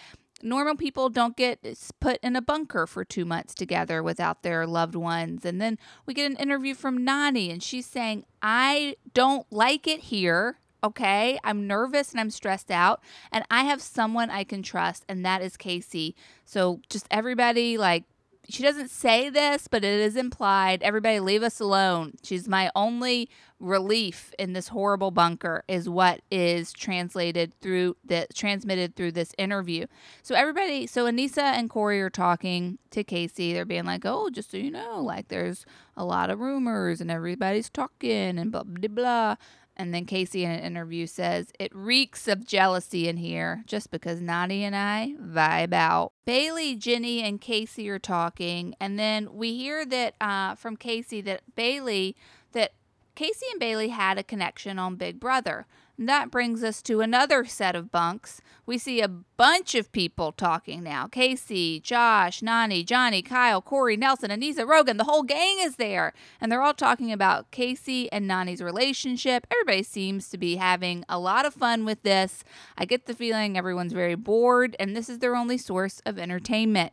normal 0.43 0.77
people 0.77 1.09
don't 1.09 1.39
get 1.39 1.67
put 2.01 2.19
in 2.23 2.37
a 2.37 2.43
bunker 2.43 2.87
for 2.87 3.03
two 3.03 3.25
months 3.25 3.55
together 3.55 4.03
without 4.03 4.43
their 4.43 4.67
loved 4.67 4.95
ones. 4.95 5.47
And 5.47 5.59
then 5.59 5.79
we 6.05 6.13
get 6.13 6.31
an 6.31 6.37
interview 6.37 6.75
from 6.75 7.03
Nani, 7.03 7.51
and 7.51 7.63
she's 7.63 7.87
saying, 7.87 8.27
I 8.43 8.97
don't 9.15 9.51
like 9.51 9.87
it 9.87 10.01
here. 10.01 10.59
Okay, 10.85 11.39
I'm 11.43 11.67
nervous 11.67 12.13
and 12.13 12.21
I'm 12.21 12.31
stressed 12.31 12.71
out, 12.71 13.03
and 13.33 13.45
I 13.51 13.65
have 13.65 13.83
someone 13.83 14.31
I 14.31 14.45
can 14.45 14.63
trust, 14.63 15.05
and 15.09 15.25
that 15.25 15.43
is 15.43 15.57
Casey. 15.57 16.15
So, 16.45 16.81
just 16.89 17.07
everybody, 17.11 17.77
like, 17.79 18.05
she 18.49 18.63
doesn't 18.63 18.91
say 18.91 19.29
this, 19.29 19.69
but 19.69 19.85
it 19.85 20.01
is 20.01 20.17
implied. 20.17 20.83
Everybody, 20.83 21.19
leave 21.21 21.43
us 21.43 21.59
alone. 21.59 22.13
She's 22.23 22.49
my 22.49 22.71
only 22.77 23.29
relief 23.59 24.33
in 24.39 24.53
this 24.53 24.69
horrible 24.69 25.11
bunker, 25.11 25.65
is 25.67 25.89
what 25.89 26.21
is 26.31 26.73
translated 26.73 27.55
through 27.61 27.97
the 28.05 28.27
transmitted 28.35 28.95
through 28.95 29.13
this 29.13 29.33
interview. 29.39 29.87
So 30.23 30.35
everybody, 30.35 30.87
so 30.87 31.07
Anissa 31.07 31.43
and 31.43 31.71
Corey 31.71 32.01
are 32.01 32.11
talking 32.11 32.79
to 32.91 33.03
Casey. 33.03 33.53
They're 33.53 33.65
being 33.65 33.87
like, 33.87 34.05
"Oh, 34.05 34.31
just 34.31 34.51
so 34.51 34.59
you 34.59 34.71
know, 34.71 35.01
like 35.01 35.29
there's 35.29 35.65
a 35.97 36.05
lot 36.05 36.31
of 36.31 36.39
rumors 36.41 37.01
and 37.01 37.11
everybody's 37.11 37.71
talking 37.71 38.39
and 38.39 38.53
blah 38.53 38.63
blah 38.63 38.89
blah." 38.89 39.37
And 39.77 39.93
then 39.93 40.07
Casey 40.07 40.45
in 40.45 40.51
an 40.51 40.61
interview 40.61 41.07
says, 41.07 41.53
It 41.59 41.75
reeks 41.75 42.29
of 42.29 42.47
jealousy 42.47 43.09
in 43.09 43.19
here 43.19 43.63
just 43.67 43.91
because 43.91 44.21
Nani 44.21 44.65
and 44.65 44.75
I 44.75 45.15
vibe 45.21 45.75
out. 45.75 46.13
Bailey, 46.25 46.75
Jenny, 46.75 47.23
and 47.23 47.41
Casey 47.41 47.89
are 47.89 47.99
talking. 47.99 48.75
And 48.81 48.99
then 48.99 49.35
we 49.35 49.55
hear 49.55 49.85
that 49.85 50.15
uh, 50.21 50.55
from 50.55 50.77
Casey 50.77 51.21
that 51.23 51.43
Bailey, 51.55 52.17
Casey 53.17 53.47
and 53.51 53.59
Bailey 53.59 53.89
had 53.89 54.19
a 54.19 54.23
connection 54.23 54.79
on 54.79 54.95
Big 54.97 55.19
Brother. 55.19 55.67
And 55.99 56.07
that 56.09 56.31
brings 56.31 56.63
us 56.63 56.83
to 56.83 57.01
another 57.01 57.47
set 57.47 57.75
of 57.75 57.91
bunks. 57.91 58.43
We 58.67 58.77
see 58.77 59.01
a 59.01 59.09
bunch 59.09 59.75
of 59.75 59.91
people 59.91 60.33
talking 60.33 60.83
now 60.83 61.07
Casey, 61.07 61.81
Josh, 61.81 62.43
Nani, 62.43 62.85
Johnny, 62.85 63.23
Kyle, 63.23 63.63
Corey, 63.63 63.97
Nelson, 63.97 64.31
Anisa, 64.31 64.69
Rogan. 64.69 64.99
The 64.99 65.05
whole 65.05 65.23
gang 65.23 65.57
is 65.61 65.77
there. 65.77 66.13
And 66.41 66.53
they're 66.53 66.61
all 66.61 66.75
talking 66.75 67.11
about 67.11 67.51
Casey 67.51 68.13
and 68.13 68.29
Nani's 68.29 68.61
relationship. 68.61 69.47
Everybody 69.51 69.83
seems 69.83 70.29
to 70.29 70.37
be 70.37 70.57
having 70.57 71.05
a 71.09 71.19
lot 71.19 71.47
of 71.47 71.55
fun 71.55 71.87
with 71.87 72.03
this. 72.03 72.45
I 72.77 72.85
get 72.85 73.07
the 73.07 73.15
feeling 73.15 73.57
everyone's 73.57 73.95
very 73.95 74.17
bored, 74.17 74.77
and 74.79 74.95
this 74.95 75.09
is 75.09 75.21
their 75.21 75.35
only 75.35 75.57
source 75.57 76.03
of 76.05 76.19
entertainment. 76.19 76.93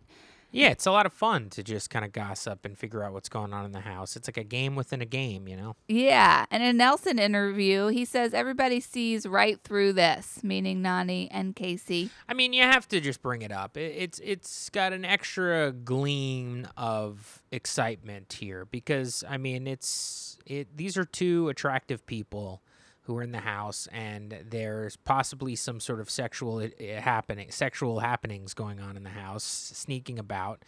Yeah, 0.53 0.69
it's 0.69 0.85
a 0.85 0.91
lot 0.91 1.07
of 1.07 1.13
fun 1.13 1.49
to 1.49 1.63
just 1.63 1.89
kind 1.89 2.05
of 2.05 2.11
gossip 2.11 2.63
and 2.63 2.77
figure 2.77 3.03
out 3.03 3.11
what's 3.11 3.27
going 3.27 3.53
on 3.53 3.65
in 3.65 3.71
the 3.71 3.81
house. 3.81 4.15
It's 4.15 4.27
like 4.27 4.37
a 4.37 4.43
game 4.43 4.75
within 4.75 5.01
a 5.01 5.05
game, 5.05 5.47
you 5.47 5.57
know? 5.57 5.75
Yeah. 5.87 6.45
And 6.51 6.61
in 6.61 6.69
a 6.69 6.73
Nelson 6.73 7.17
interview, 7.17 7.87
he 7.87 8.05
says 8.05 8.35
everybody 8.35 8.79
sees 8.79 9.25
right 9.25 9.59
through 9.63 9.93
this, 9.93 10.43
meaning 10.43 10.81
Nani 10.81 11.27
and 11.31 11.55
Casey. 11.55 12.11
I 12.29 12.35
mean, 12.35 12.53
you 12.53 12.61
have 12.61 12.87
to 12.89 13.01
just 13.01 13.21
bring 13.21 13.41
it 13.41 13.51
up. 13.51 13.77
It, 13.77 13.95
it's 13.97 14.19
it's 14.19 14.69
got 14.69 14.93
an 14.93 15.05
extra 15.05 15.71
gleam 15.71 16.67
of 16.77 17.41
excitement 17.51 18.33
here 18.33 18.65
because 18.65 19.23
I 19.27 19.37
mean, 19.37 19.65
it's 19.65 20.37
it. 20.45 20.77
These 20.77 20.97
are 20.97 21.05
two 21.05 21.49
attractive 21.49 22.05
people 22.05 22.61
who 23.03 23.17
are 23.17 23.21
in 23.23 23.31
the 23.31 23.39
house, 23.39 23.87
and 23.91 24.39
there's 24.49 24.95
possibly 24.95 25.55
some 25.55 25.79
sort 25.79 25.99
of 25.99 26.09
sexual 26.09 26.59
i- 26.59 26.71
i- 26.79 26.83
happening, 26.99 27.51
sexual 27.51 27.99
happenings 27.99 28.53
going 28.53 28.79
on 28.79 28.95
in 28.97 29.03
the 29.03 29.09
house, 29.09 29.43
sneaking 29.43 30.19
about. 30.19 30.63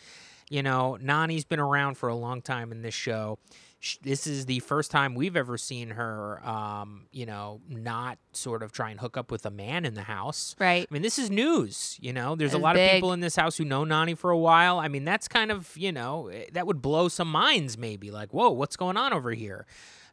You 0.49 0.61
know, 0.61 0.97
Nani's 1.01 1.45
been 1.45 1.59
around 1.59 1.97
for 1.97 2.07
a 2.09 2.15
long 2.15 2.41
time 2.41 2.71
in 2.71 2.81
this 2.81 2.93
show. 2.93 3.39
Sh- 3.79 3.97
This 4.03 4.27
is 4.27 4.45
the 4.45 4.59
first 4.59 4.91
time 4.91 5.15
we've 5.15 5.35
ever 5.35 5.57
seen 5.57 5.91
her, 5.91 6.45
um, 6.47 7.07
you 7.11 7.25
know, 7.25 7.61
not 7.67 8.19
sort 8.33 8.61
of 8.63 8.71
try 8.71 8.89
and 8.91 8.99
hook 8.99 9.15
up 9.17 9.31
with 9.31 9.45
a 9.45 9.49
man 9.49 9.85
in 9.85 9.93
the 9.95 10.03
house. 10.03 10.55
Right. 10.59 10.87
I 10.89 10.93
mean, 10.93 11.01
this 11.01 11.17
is 11.17 11.29
news. 11.31 11.97
You 12.01 12.13
know, 12.13 12.35
there's 12.35 12.53
a 12.53 12.57
lot 12.59 12.75
of 12.75 12.81
people 12.95 13.13
in 13.13 13.21
this 13.21 13.35
house 13.35 13.57
who 13.57 13.65
know 13.65 13.83
Nani 13.85 14.13
for 14.13 14.29
a 14.29 14.37
while. 14.37 14.77
I 14.77 14.87
mean, 14.87 15.03
that's 15.05 15.27
kind 15.27 15.51
of, 15.51 15.75
you 15.77 15.91
know, 15.91 16.27
eh, 16.27 16.45
that 16.53 16.67
would 16.67 16.81
blow 16.81 17.07
some 17.07 17.31
minds 17.31 17.77
maybe. 17.77 18.11
Like, 18.11 18.31
whoa, 18.33 18.49
what's 18.51 18.75
going 18.75 18.97
on 18.97 19.13
over 19.13 19.31
here? 19.31 19.65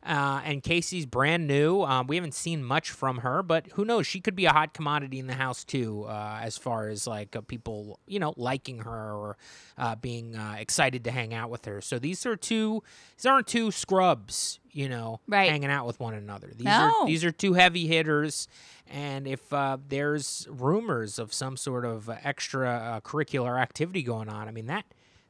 Uh, 0.05 0.41
and 0.45 0.65
Casey's 0.65 1.07
brand 1.07 1.47
new. 1.47 1.83
Um, 1.83 2.09
we 2.09 2.17
haven't 2.17 2.35
seen 2.35 2.65
much 2.65 2.91
from 2.91 3.19
her, 3.19 3.41
but 3.43 3.69
who 3.75 3.85
knows? 3.85 4.05
She 4.07 4.21
could 4.21 4.35
be 4.35 4.47
a 4.47 4.53
hot 4.53 4.75
commodity 4.75 5.21
in 5.21 5.29
the 5.29 5.35
house 5.35 5.63
too, 5.65 6.05
uh, 6.09 6.41
as 6.43 6.59
far 6.59 6.89
as 6.89 7.07
like 7.07 7.37
uh, 7.37 7.41
people, 7.43 8.01
you 8.07 8.19
know, 8.19 8.35
liking 8.37 8.79
her 8.79 9.15
or 9.15 9.37
uh, 9.79 9.95
being 9.95 10.35
uh, 10.35 10.57
excited 10.59 11.05
to 11.05 11.13
hang 11.13 11.33
out 11.33 11.51
with 11.51 11.67
her. 11.67 11.81
So 11.81 12.01
these 12.01 12.27
are 12.27 12.35
two. 12.35 12.83
These 13.17 13.27
aren't 13.27 13.47
two 13.47 13.71
scrubs, 13.71 14.59
you 14.73 14.89
know, 14.89 15.21
Right. 15.29 15.49
hanging 15.49 15.71
out 15.71 15.87
with 15.87 16.01
one 16.01 16.15
another. 16.15 16.49
These 16.53 16.65
No. 16.67 17.03
are 17.03 17.07
these 17.07 17.25
are 17.25 17.31
two 17.31 17.53
heavy 17.55 17.87
hitters. 17.87 18.49
And 18.91 19.29
if 19.29 19.53
uh, 19.53 19.79
there's 19.89 20.49
rumors 20.51 21.21
of 21.21 21.33
some 21.33 21.57
sort 21.57 21.85
of 21.85 22.09
uh, 22.11 22.17
extra 22.25 22.69
uh, 22.69 23.01
curricular 23.03 23.61
activity 23.61 24.03
going 24.03 24.29
on, 24.29 24.49
I 24.49 24.51
mean 24.51 24.67
that 24.67 24.85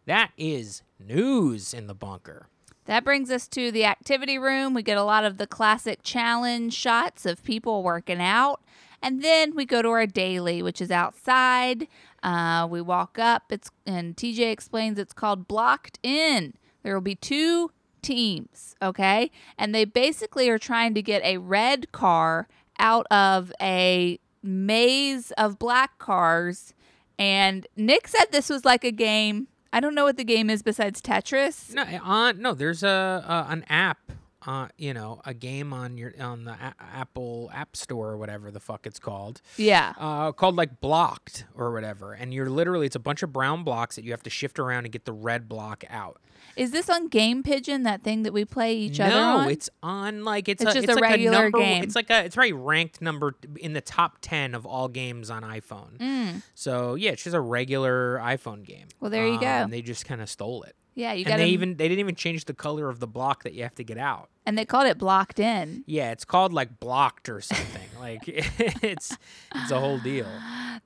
that 0.07 0.31
is 0.39 0.83
news 0.99 1.75
in 1.75 1.87
the 1.89 1.95
bunker. 1.95 2.47
That 2.87 3.05
brings 3.05 3.31
us 3.31 3.47
to 3.49 3.71
the 3.71 3.85
activity 3.85 4.39
room. 4.39 4.75
We 4.75 4.83
get 4.83 4.99
a 4.99 5.05
lot 5.05 5.25
of 5.25 5.39
the 5.39 5.47
classic 5.47 6.01
challenge 6.03 6.75
shots 6.75 7.25
of 7.25 7.45
people 7.45 7.83
working 7.83 8.21
out. 8.21 8.61
And 9.03 9.23
then 9.23 9.55
we 9.55 9.65
go 9.65 9.83
to 9.83 9.89
our 9.89 10.07
daily, 10.07 10.63
which 10.63 10.81
is 10.81 10.91
outside. 10.91 11.89
Uh, 12.23 12.67
we 12.71 12.81
walk 12.81 13.19
up. 13.19 13.51
It's 13.51 13.71
and 13.85 14.17
TJ 14.17 14.51
explains 14.51 14.99
it's 14.99 15.13
called 15.13 15.49
blocked 15.49 15.99
in. 16.03 16.55
There 16.83 16.95
will 16.95 17.01
be 17.01 17.17
two 17.17 17.71
teams, 18.01 18.77
okay? 18.81 19.31
And 19.59 19.75
they 19.75 19.85
basically 19.85 20.49
are 20.49 20.59
trying 20.59 20.95
to 20.95 21.03
get 21.03 21.23
a 21.25 21.39
red 21.39 21.91
car 21.93 22.49
out 22.79 23.07
of 23.11 23.53
a 23.61 24.19
maze 24.43 25.31
of 25.33 25.59
black 25.59 25.99
cars. 25.99 26.75
And 27.19 27.67
Nick 27.77 28.09
said 28.09 28.27
this 28.31 28.49
was 28.49 28.65
like 28.65 28.85
a 28.85 28.93
game. 28.93 29.49
I 29.73 29.81
don't 29.81 29.95
know 29.95 30.05
what 30.05 30.17
the 30.17 30.25
game 30.25 30.51
is 30.51 30.63
besides 30.63 31.01
Tetris. 31.01 31.73
No, 31.73 31.83
uh, 31.83 31.99
on 32.03 32.43
no, 32.43 32.53
there's 32.55 32.83
a, 32.83 33.25
a 33.49 33.53
an 33.53 33.65
app, 33.69 33.99
uh, 34.47 34.69
you 34.77 34.93
know, 34.95 35.21
a 35.25 35.35
game 35.35 35.73
on 35.73 35.97
your 35.99 36.13
on 36.21 36.45
the 36.45 36.53
a- 36.53 36.75
Apple 36.95 37.51
App 37.55 37.77
Store 37.77 38.11
or 38.11 38.17
whatever 38.17 38.51
the 38.51 38.61
fuck 38.61 38.87
it's 38.87 38.99
called, 38.99 39.41
Yeah. 39.57 39.93
uh, 39.99 40.33
called 40.33 40.57
like 40.57 40.81
Blocked 40.81 41.45
or 41.55 41.73
whatever, 41.73 42.13
and 42.13 42.33
you're 42.35 42.51
literally 42.51 42.87
it's 42.87 42.97
a 42.97 43.01
bunch 43.01 43.23
of 43.23 43.33
brown 43.33 43.65
blocks 43.65 43.97
that 43.97 44.05
you 44.05 44.11
have 44.13 44.23
to 44.25 44.31
shift 44.31 44.59
around 44.59 44.85
and 44.85 44.93
get 44.93 45.05
the 45.05 45.13
red 45.13 45.49
block 45.49 45.85
out. 45.89 46.21
Is 46.57 46.73
this 46.73 46.91
on 46.91 47.07
Game 47.09 47.43
Pigeon, 47.43 47.85
that 47.85 48.03
thing 48.03 48.25
that 48.25 48.33
we 48.33 48.45
play 48.45 48.75
each 48.77 48.99
other 49.01 49.15
no, 49.15 49.49
it's 49.49 49.71
on 49.83 50.25
like 50.25 50.49
it's, 50.49 50.61
It's 50.61 50.73
a, 50.73 50.75
just 50.75 50.85
it's 50.89 50.93
a 50.99 51.01
like 51.01 51.11
regular 51.11 51.39
a 51.39 51.43
number, 51.43 51.59
game. 51.59 51.83
It's 51.85 51.95
like 51.95 52.11
a 52.11 52.25
it's 52.25 52.35
very 52.35 52.53
ranked 52.53 53.01
number 53.01 53.37
in 53.61 53.73
the 53.75 53.81
top 53.81 54.19
ten 54.21 54.55
of 54.55 54.67
all 54.67 54.89
games 54.89 55.31
on 55.31 55.43
iPhone. 55.45 55.97
Mm. 55.99 56.43
So 56.55 56.95
yeah, 56.97 57.13
it's 57.13 57.23
just 57.25 57.37
a 57.37 57.41
regular 57.41 58.19
iPhone 58.19 58.65
game. 58.65 58.89
Well, 59.01 59.11
there 59.11 59.27
you 59.27 59.35
Um, 59.35 59.41
go. 59.41 59.47
And 59.47 59.73
they 59.73 59.83
just 59.83 60.05
kind 60.05 60.21
of 60.21 60.29
stole 60.29 60.65
it. 60.65 60.75
Yeah, 60.95 61.13
you 61.13 61.25
and 61.25 61.29
got 61.29 61.37
they 61.39 61.47
to 61.47 61.51
even 61.51 61.77
they 61.77 61.89
didn't 61.89 62.01
even 62.01 62.15
change 62.15 62.45
the 62.45 62.55
color 62.55 62.89
of 62.89 63.01
the 63.01 63.07
block 63.07 63.45
that 63.45 63.55
you 63.55 63.63
have 63.63 63.75
to 63.77 63.85
get 63.85 63.99
out. 63.99 64.29
And 64.45 64.59
they 64.59 64.65
called 64.65 64.87
it 64.87 64.99
blocked 64.99 65.39
in. 65.39 65.85
Yeah, 65.87 66.11
it's 66.11 66.25
called 66.25 66.53
like 66.53 66.81
blocked 66.81 67.29
or 67.29 67.41
something. 67.41 67.89
like 68.01 68.23
it's 68.27 69.17
it's 69.55 69.71
a 69.71 69.79
whole 69.79 69.99
deal. 69.99 70.27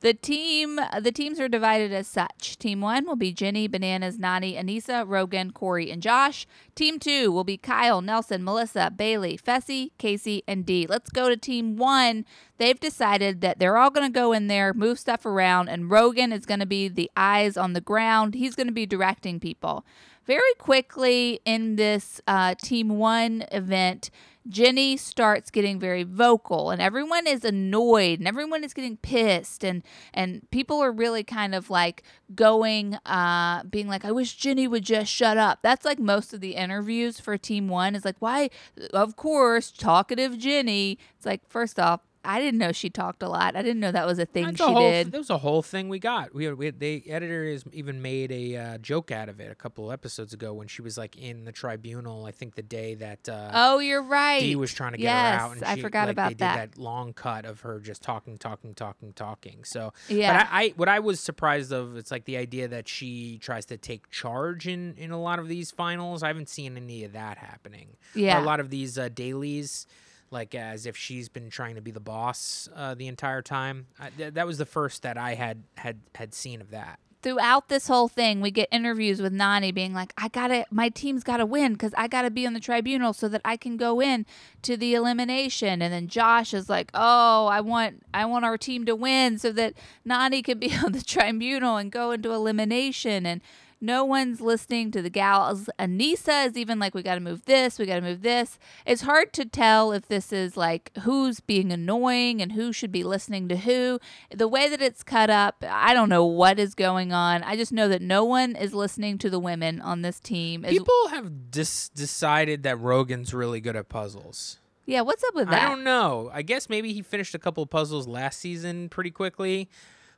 The 0.00 0.12
team, 0.12 0.78
the 1.00 1.12
teams 1.12 1.40
are 1.40 1.48
divided 1.48 1.90
as 1.92 2.06
such. 2.06 2.58
Team 2.58 2.82
one 2.82 3.06
will 3.06 3.16
be 3.16 3.32
Jenny, 3.32 3.66
Bananas, 3.66 4.18
Nani, 4.18 4.54
Anissa, 4.54 5.04
Rogan, 5.06 5.52
Corey, 5.52 5.90
and 5.90 6.02
Josh. 6.02 6.46
Team 6.74 6.98
two 6.98 7.32
will 7.32 7.44
be 7.44 7.56
Kyle, 7.56 8.02
Nelson, 8.02 8.44
Melissa, 8.44 8.92
Bailey, 8.94 9.38
Fessy, 9.38 9.90
Casey, 9.96 10.42
and 10.46 10.66
Dee. 10.66 10.86
Let's 10.86 11.10
go 11.10 11.28
to 11.28 11.36
team 11.36 11.76
one. 11.76 12.26
They've 12.58 12.78
decided 12.78 13.40
that 13.42 13.58
they're 13.58 13.76
all 13.76 13.90
going 13.90 14.10
to 14.10 14.12
go 14.12 14.32
in 14.32 14.46
there, 14.46 14.72
move 14.72 14.98
stuff 14.98 15.26
around, 15.26 15.68
and 15.68 15.90
Rogan 15.90 16.32
is 16.32 16.46
going 16.46 16.60
to 16.60 16.66
be 16.66 16.88
the 16.88 17.10
eyes 17.16 17.56
on 17.56 17.72
the 17.72 17.80
ground. 17.80 18.34
He's 18.34 18.54
going 18.54 18.66
to 18.66 18.72
be 18.72 18.86
directing 18.86 19.40
people. 19.40 19.84
Very 20.26 20.54
quickly 20.58 21.40
in 21.44 21.76
this 21.76 22.20
uh, 22.26 22.56
team 22.56 22.98
one 22.98 23.44
event, 23.52 24.10
Jenny 24.48 24.96
starts 24.96 25.50
getting 25.50 25.78
very 25.78 26.02
vocal 26.02 26.70
and 26.70 26.80
everyone 26.80 27.26
is 27.26 27.44
annoyed 27.44 28.18
and 28.18 28.28
everyone 28.28 28.62
is 28.62 28.74
getting 28.74 28.96
pissed 28.96 29.64
and 29.64 29.82
and 30.14 30.48
people 30.50 30.82
are 30.82 30.92
really 30.92 31.24
kind 31.24 31.54
of 31.54 31.68
like 31.70 32.02
going 32.34 32.94
uh 33.06 33.64
being 33.64 33.88
like 33.88 34.04
I 34.04 34.12
wish 34.12 34.36
Jenny 34.36 34.68
would 34.68 34.84
just 34.84 35.10
shut 35.10 35.36
up. 35.36 35.60
That's 35.62 35.84
like 35.84 35.98
most 35.98 36.32
of 36.32 36.40
the 36.40 36.54
interviews 36.54 37.18
for 37.18 37.36
team 37.36 37.68
1 37.68 37.96
is 37.96 38.04
like 38.04 38.16
why 38.20 38.50
of 38.92 39.16
course 39.16 39.70
talkative 39.72 40.38
Jenny. 40.38 40.98
It's 41.16 41.26
like 41.26 41.48
first 41.48 41.80
off 41.80 42.00
I 42.26 42.40
didn't 42.40 42.58
know 42.58 42.72
she 42.72 42.90
talked 42.90 43.22
a 43.22 43.28
lot. 43.28 43.56
I 43.56 43.62
didn't 43.62 43.80
know 43.80 43.92
that 43.92 44.06
was 44.06 44.18
a 44.18 44.26
thing 44.26 44.46
That's 44.46 44.58
she 44.58 44.64
a 44.64 44.66
whole, 44.66 44.90
did. 44.90 45.12
That 45.12 45.18
was 45.18 45.30
a 45.30 45.38
whole 45.38 45.62
thing 45.62 45.88
we 45.88 45.98
got. 45.98 46.34
We, 46.34 46.52
we 46.52 46.70
the 46.70 47.08
editor 47.10 47.48
has 47.50 47.64
even 47.72 48.02
made 48.02 48.32
a 48.32 48.56
uh, 48.56 48.78
joke 48.78 49.10
out 49.10 49.28
of 49.28 49.40
it 49.40 49.50
a 49.50 49.54
couple 49.54 49.92
episodes 49.92 50.32
ago 50.32 50.52
when 50.52 50.68
she 50.68 50.82
was 50.82 50.98
like 50.98 51.16
in 51.16 51.44
the 51.44 51.52
tribunal. 51.52 52.24
I 52.24 52.32
think 52.32 52.54
the 52.54 52.62
day 52.62 52.94
that 52.96 53.28
uh, 53.28 53.50
Oh, 53.54 53.78
you're 53.78 54.02
right. 54.02 54.40
Dee 54.40 54.56
was 54.56 54.72
trying 54.72 54.92
to 54.92 54.98
get 54.98 55.04
yes, 55.04 55.34
her 55.34 55.40
out, 55.46 55.56
and 55.56 55.64
I 55.64 55.74
she, 55.76 55.82
forgot 55.82 56.08
like, 56.08 56.12
about 56.12 56.28
they 56.28 56.34
did 56.34 56.38
that. 56.40 56.72
that 56.72 56.78
long 56.78 57.12
cut 57.12 57.44
of 57.44 57.60
her 57.60 57.80
just 57.80 58.02
talking, 58.02 58.36
talking, 58.38 58.74
talking, 58.74 59.12
talking. 59.12 59.64
So 59.64 59.92
Yeah. 60.08 60.32
But 60.32 60.48
I, 60.50 60.62
I 60.64 60.68
what 60.76 60.88
I 60.88 60.98
was 60.98 61.20
surprised 61.20 61.72
of 61.72 61.96
it's 61.96 62.10
like 62.10 62.24
the 62.24 62.36
idea 62.36 62.68
that 62.68 62.88
she 62.88 63.38
tries 63.38 63.66
to 63.66 63.76
take 63.76 64.10
charge 64.10 64.66
in 64.66 64.94
in 64.96 65.10
a 65.10 65.20
lot 65.20 65.38
of 65.38 65.48
these 65.48 65.70
finals. 65.70 66.22
I 66.22 66.28
haven't 66.28 66.48
seen 66.48 66.76
any 66.76 67.04
of 67.04 67.12
that 67.12 67.38
happening. 67.38 67.96
Yeah. 68.14 68.40
a 68.40 68.42
lot 68.42 68.60
of 68.60 68.70
these 68.70 68.98
uh, 68.98 69.08
dailies. 69.08 69.86
Like 70.30 70.54
as 70.54 70.86
if 70.86 70.96
she's 70.96 71.28
been 71.28 71.50
trying 71.50 71.76
to 71.76 71.80
be 71.80 71.90
the 71.90 72.00
boss 72.00 72.68
uh, 72.74 72.94
the 72.94 73.06
entire 73.06 73.42
time. 73.42 73.86
I, 73.98 74.10
th- 74.10 74.34
that 74.34 74.46
was 74.46 74.58
the 74.58 74.66
first 74.66 75.02
that 75.02 75.16
I 75.16 75.34
had 75.34 75.62
had 75.76 76.00
had 76.14 76.34
seen 76.34 76.60
of 76.60 76.70
that. 76.70 76.98
throughout 77.22 77.68
this 77.68 77.88
whole 77.88 78.06
thing, 78.08 78.40
we 78.40 78.50
get 78.52 78.68
interviews 78.70 79.20
with 79.20 79.32
Nani 79.32 79.72
being 79.72 79.92
like, 79.92 80.12
I 80.16 80.28
gotta, 80.28 80.64
my 80.70 80.90
team's 80.90 81.24
gotta 81.24 81.44
win 81.46 81.72
because 81.72 81.92
I 81.96 82.06
gotta 82.06 82.30
be 82.30 82.46
on 82.46 82.52
the 82.54 82.60
tribunal 82.60 83.12
so 83.12 83.26
that 83.28 83.40
I 83.44 83.56
can 83.56 83.76
go 83.76 84.00
in 84.00 84.26
to 84.62 84.76
the 84.76 84.94
elimination. 84.94 85.82
And 85.82 85.92
then 85.92 86.06
Josh 86.06 86.54
is 86.54 86.68
like, 86.68 86.90
Oh, 86.94 87.46
I 87.46 87.60
want, 87.62 88.02
I 88.14 88.26
want 88.26 88.44
our 88.44 88.56
team 88.56 88.84
to 88.86 88.94
win 88.94 89.38
so 89.38 89.50
that 89.52 89.74
Nani 90.04 90.40
can 90.42 90.58
be 90.60 90.72
on 90.84 90.92
the 90.92 91.02
tribunal 91.02 91.76
and 91.78 91.90
go 91.90 92.12
into 92.12 92.32
elimination. 92.32 93.26
And 93.26 93.40
no 93.80 94.04
one's 94.04 94.40
listening 94.40 94.90
to 94.92 95.02
the 95.02 95.10
gals. 95.10 95.68
Anissa 95.78 96.46
is 96.46 96.56
even 96.56 96.78
like, 96.78 96.94
we 96.94 97.02
got 97.02 97.14
to 97.16 97.20
move 97.20 97.44
this, 97.44 97.78
we 97.78 97.86
got 97.86 97.96
to 97.96 98.00
move 98.00 98.22
this. 98.22 98.58
It's 98.86 99.02
hard 99.02 99.32
to 99.34 99.44
tell 99.44 99.92
if 99.92 100.08
this 100.08 100.32
is 100.32 100.56
like 100.56 100.90
who's 101.00 101.40
being 101.40 101.70
annoying 101.72 102.40
and 102.40 102.52
who 102.52 102.72
should 102.72 102.90
be 102.92 103.04
listening 103.04 103.48
to 103.48 103.56
who. 103.56 104.00
The 104.34 104.48
way 104.48 104.68
that 104.68 104.80
it's 104.80 105.02
cut 105.02 105.28
up, 105.30 105.62
I 105.68 105.92
don't 105.94 106.08
know 106.08 106.24
what 106.24 106.58
is 106.58 106.74
going 106.74 107.12
on. 107.12 107.42
I 107.42 107.56
just 107.56 107.72
know 107.72 107.88
that 107.88 108.02
no 108.02 108.24
one 108.24 108.56
is 108.56 108.72
listening 108.74 109.18
to 109.18 109.30
the 109.30 109.38
women 109.38 109.80
on 109.80 110.02
this 110.02 110.20
team. 110.20 110.62
People 110.62 111.08
have 111.10 111.50
dis- 111.50 111.88
decided 111.90 112.62
that 112.62 112.78
Rogan's 112.80 113.34
really 113.34 113.60
good 113.60 113.76
at 113.76 113.88
puzzles. 113.88 114.58
yeah, 114.86 115.00
what's 115.02 115.22
up 115.24 115.34
with 115.34 115.50
that? 115.50 115.62
I 115.62 115.68
don't 115.68 115.84
know. 115.84 116.30
I 116.32 116.42
guess 116.42 116.68
maybe 116.68 116.92
he 116.92 117.02
finished 117.02 117.34
a 117.34 117.38
couple 117.38 117.62
of 117.62 117.70
puzzles 117.70 118.06
last 118.06 118.38
season 118.40 118.88
pretty 118.88 119.10
quickly, 119.10 119.68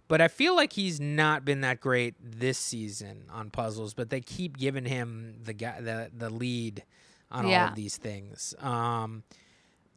but 0.08 0.20
I 0.20 0.28
feel 0.28 0.56
like 0.56 0.72
he's 0.72 0.98
not 1.00 1.44
been 1.44 1.60
that 1.60 1.80
great 1.80 2.14
this 2.20 2.58
season 2.58 3.26
on 3.30 3.50
puzzles. 3.50 3.94
But 3.94 4.10
they 4.10 4.20
keep 4.20 4.56
giving 4.56 4.84
him 4.84 5.36
the 5.44 5.52
guy 5.52 5.80
the 5.80 6.10
the 6.16 6.30
lead 6.30 6.82
on 7.30 7.44
all 7.44 7.50
of 7.68 7.74
these 7.74 7.96
things. 7.96 8.54
Um, 8.58 9.22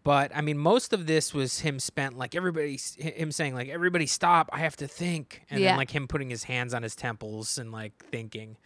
but 0.04 0.32
I 0.36 0.42
mean, 0.42 0.58
most 0.58 0.94
of 0.94 1.06
this 1.08 1.34
was 1.34 1.60
him 1.60 1.80
spent 1.80 2.18
like 2.18 2.36
everybody 2.36 2.78
him 2.98 3.32
saying 3.32 3.54
like 3.56 3.70
everybody 3.70 4.06
stop, 4.08 4.50
I 4.52 4.60
have 4.60 4.76
to 4.78 4.88
think, 4.88 5.44
and 5.50 5.62
Yeah. 5.62 5.70
then 5.70 5.78
like 5.78 5.92
him 5.92 6.08
putting 6.08 6.30
his 6.30 6.44
hands 6.46 6.74
on 6.74 6.84
his 6.84 6.96
temples 6.96 7.58
and 7.58 7.72
like 7.72 7.94
thinking. 8.12 8.58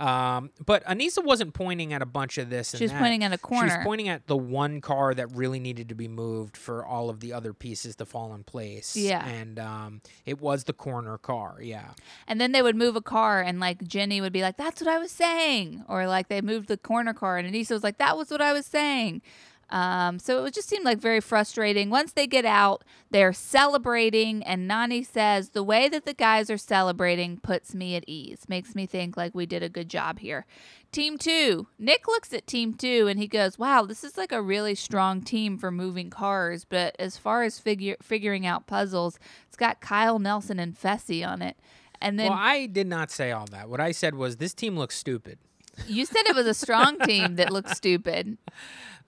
Um, 0.00 0.50
but 0.64 0.82
Anissa 0.86 1.22
wasn't 1.22 1.52
pointing 1.52 1.92
at 1.92 2.00
a 2.00 2.06
bunch 2.06 2.38
of 2.38 2.48
this. 2.48 2.72
and 2.72 2.78
She's 2.78 2.92
pointing 2.92 3.22
at 3.22 3.32
a 3.32 3.38
corner. 3.38 3.68
She 3.68 3.76
was 3.76 3.84
pointing 3.84 4.08
at 4.08 4.26
the 4.26 4.36
one 4.36 4.80
car 4.80 5.12
that 5.12 5.30
really 5.32 5.60
needed 5.60 5.90
to 5.90 5.94
be 5.94 6.08
moved 6.08 6.56
for 6.56 6.84
all 6.84 7.10
of 7.10 7.20
the 7.20 7.32
other 7.34 7.52
pieces 7.52 7.96
to 7.96 8.06
fall 8.06 8.32
in 8.34 8.42
place. 8.42 8.96
Yeah. 8.96 9.26
And 9.26 9.58
um, 9.58 10.00
it 10.24 10.40
was 10.40 10.64
the 10.64 10.72
corner 10.72 11.18
car. 11.18 11.58
Yeah. 11.60 11.90
And 12.26 12.40
then 12.40 12.52
they 12.52 12.62
would 12.62 12.76
move 12.76 12.96
a 12.96 13.02
car, 13.02 13.42
and 13.42 13.60
like 13.60 13.86
Jenny 13.86 14.20
would 14.20 14.32
be 14.32 14.40
like, 14.42 14.56
"That's 14.56 14.80
what 14.80 14.88
I 14.88 14.98
was 14.98 15.10
saying," 15.10 15.84
or 15.88 16.06
like 16.06 16.28
they 16.28 16.40
moved 16.40 16.68
the 16.68 16.78
corner 16.78 17.12
car, 17.12 17.36
and 17.36 17.52
Anissa 17.52 17.72
was 17.72 17.82
like, 17.82 17.98
"That 17.98 18.16
was 18.16 18.30
what 18.30 18.40
I 18.40 18.52
was 18.54 18.64
saying." 18.66 19.20
Um, 19.70 20.18
so 20.18 20.44
it 20.44 20.54
just 20.54 20.68
seemed 20.68 20.84
like 20.84 20.98
very 20.98 21.20
frustrating. 21.20 21.90
Once 21.90 22.12
they 22.12 22.26
get 22.26 22.44
out, 22.44 22.82
they're 23.10 23.32
celebrating, 23.32 24.42
and 24.42 24.66
Nani 24.66 25.02
says 25.02 25.50
the 25.50 25.62
way 25.62 25.88
that 25.88 26.04
the 26.04 26.14
guys 26.14 26.50
are 26.50 26.58
celebrating 26.58 27.38
puts 27.38 27.74
me 27.74 27.94
at 27.94 28.04
ease, 28.06 28.48
makes 28.48 28.74
me 28.74 28.86
think 28.86 29.16
like 29.16 29.34
we 29.34 29.46
did 29.46 29.62
a 29.62 29.68
good 29.68 29.88
job 29.88 30.18
here. 30.18 30.44
Team 30.90 31.18
two, 31.18 31.68
Nick 31.78 32.08
looks 32.08 32.32
at 32.32 32.48
team 32.48 32.74
two 32.74 33.06
and 33.06 33.20
he 33.20 33.28
goes, 33.28 33.58
"Wow, 33.58 33.84
this 33.84 34.02
is 34.02 34.18
like 34.18 34.32
a 34.32 34.42
really 34.42 34.74
strong 34.74 35.22
team 35.22 35.56
for 35.56 35.70
moving 35.70 36.10
cars." 36.10 36.64
But 36.64 36.96
as 36.98 37.16
far 37.16 37.44
as 37.44 37.60
figure 37.60 37.96
figuring 38.02 38.44
out 38.44 38.66
puzzles, 38.66 39.20
it's 39.46 39.56
got 39.56 39.80
Kyle 39.80 40.18
Nelson 40.18 40.58
and 40.58 40.76
Fessy 40.76 41.26
on 41.26 41.42
it. 41.42 41.56
And 42.00 42.18
then 42.18 42.30
well, 42.30 42.38
I 42.40 42.66
did 42.66 42.88
not 42.88 43.12
say 43.12 43.30
all 43.30 43.46
that. 43.52 43.68
What 43.68 43.80
I 43.80 43.92
said 43.92 44.16
was 44.16 44.38
this 44.38 44.54
team 44.54 44.76
looks 44.76 44.96
stupid. 44.96 45.38
You 45.86 46.06
said 46.06 46.22
it 46.26 46.36
was 46.36 46.46
a 46.46 46.54
strong 46.54 46.98
team 47.00 47.36
that 47.36 47.52
looked 47.52 47.76
stupid. 47.76 48.38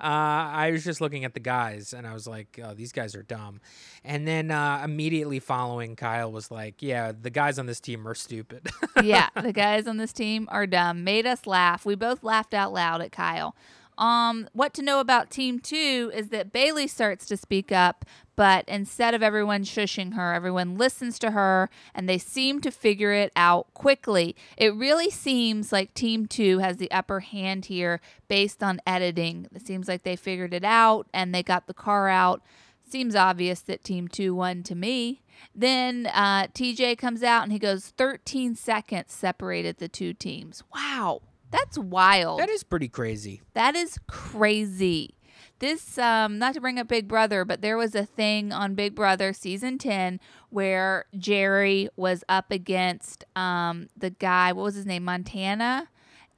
Uh, 0.00 0.50
I 0.50 0.70
was 0.72 0.82
just 0.82 1.00
looking 1.00 1.24
at 1.24 1.32
the 1.32 1.38
guys 1.38 1.92
and 1.92 2.08
I 2.08 2.12
was 2.12 2.26
like, 2.26 2.58
oh, 2.64 2.74
these 2.74 2.90
guys 2.90 3.14
are 3.14 3.22
dumb. 3.22 3.60
And 4.04 4.26
then 4.26 4.50
uh, 4.50 4.82
immediately 4.84 5.38
following, 5.38 5.94
Kyle 5.94 6.32
was 6.32 6.50
like, 6.50 6.82
yeah, 6.82 7.12
the 7.12 7.30
guys 7.30 7.56
on 7.56 7.66
this 7.66 7.78
team 7.78 8.08
are 8.08 8.14
stupid. 8.14 8.68
yeah, 9.04 9.28
the 9.40 9.52
guys 9.52 9.86
on 9.86 9.98
this 9.98 10.12
team 10.12 10.48
are 10.50 10.66
dumb. 10.66 11.04
Made 11.04 11.24
us 11.24 11.46
laugh. 11.46 11.86
We 11.86 11.94
both 11.94 12.24
laughed 12.24 12.52
out 12.52 12.72
loud 12.72 13.00
at 13.00 13.12
Kyle. 13.12 13.54
Um, 13.96 14.48
what 14.52 14.74
to 14.74 14.82
know 14.82 14.98
about 14.98 15.30
team 15.30 15.60
two 15.60 16.10
is 16.12 16.30
that 16.30 16.52
Bailey 16.52 16.88
starts 16.88 17.26
to 17.26 17.36
speak 17.36 17.70
up, 17.70 18.04
but 18.36 18.64
instead 18.66 19.14
of 19.14 19.22
everyone 19.22 19.62
shushing 19.64 20.14
her, 20.14 20.32
everyone 20.32 20.76
listens 20.76 21.18
to 21.20 21.32
her 21.32 21.68
and 21.94 22.08
they 22.08 22.18
seem 22.18 22.60
to 22.62 22.70
figure 22.70 23.12
it 23.12 23.30
out 23.36 23.72
quickly. 23.74 24.34
It 24.56 24.74
really 24.74 25.10
seems 25.10 25.72
like 25.72 25.92
team 25.94 26.26
two 26.26 26.58
has 26.58 26.78
the 26.78 26.90
upper 26.90 27.20
hand 27.20 27.66
here 27.66 28.00
based 28.28 28.62
on 28.62 28.80
editing. 28.86 29.48
It 29.54 29.66
seems 29.66 29.88
like 29.88 30.02
they 30.02 30.16
figured 30.16 30.54
it 30.54 30.64
out 30.64 31.06
and 31.12 31.34
they 31.34 31.42
got 31.42 31.66
the 31.66 31.74
car 31.74 32.08
out. 32.08 32.42
Seems 32.88 33.14
obvious 33.14 33.60
that 33.62 33.84
team 33.84 34.08
two 34.08 34.34
won 34.34 34.62
to 34.64 34.74
me. 34.74 35.22
Then 35.54 36.06
uh, 36.12 36.46
TJ 36.48 36.98
comes 36.98 37.22
out 37.22 37.42
and 37.42 37.52
he 37.52 37.58
goes 37.58 37.88
13 37.96 38.54
seconds 38.54 39.12
separated 39.12 39.78
the 39.78 39.88
two 39.88 40.12
teams. 40.14 40.62
Wow, 40.74 41.22
that's 41.50 41.76
wild. 41.78 42.40
that 42.40 42.48
is 42.50 42.62
pretty 42.62 42.88
crazy. 42.88 43.42
That 43.54 43.76
is 43.76 43.98
crazy. 44.06 45.14
This, 45.62 45.96
um, 45.96 46.40
not 46.40 46.54
to 46.54 46.60
bring 46.60 46.80
up 46.80 46.88
Big 46.88 47.06
Brother, 47.06 47.44
but 47.44 47.62
there 47.62 47.76
was 47.76 47.94
a 47.94 48.04
thing 48.04 48.52
on 48.52 48.74
Big 48.74 48.96
Brother 48.96 49.32
season 49.32 49.78
10 49.78 50.18
where 50.50 51.04
Jerry 51.16 51.88
was 51.94 52.24
up 52.28 52.50
against 52.50 53.24
um, 53.36 53.88
the 53.96 54.10
guy, 54.10 54.52
what 54.52 54.64
was 54.64 54.74
his 54.74 54.86
name, 54.86 55.04
Montana? 55.04 55.88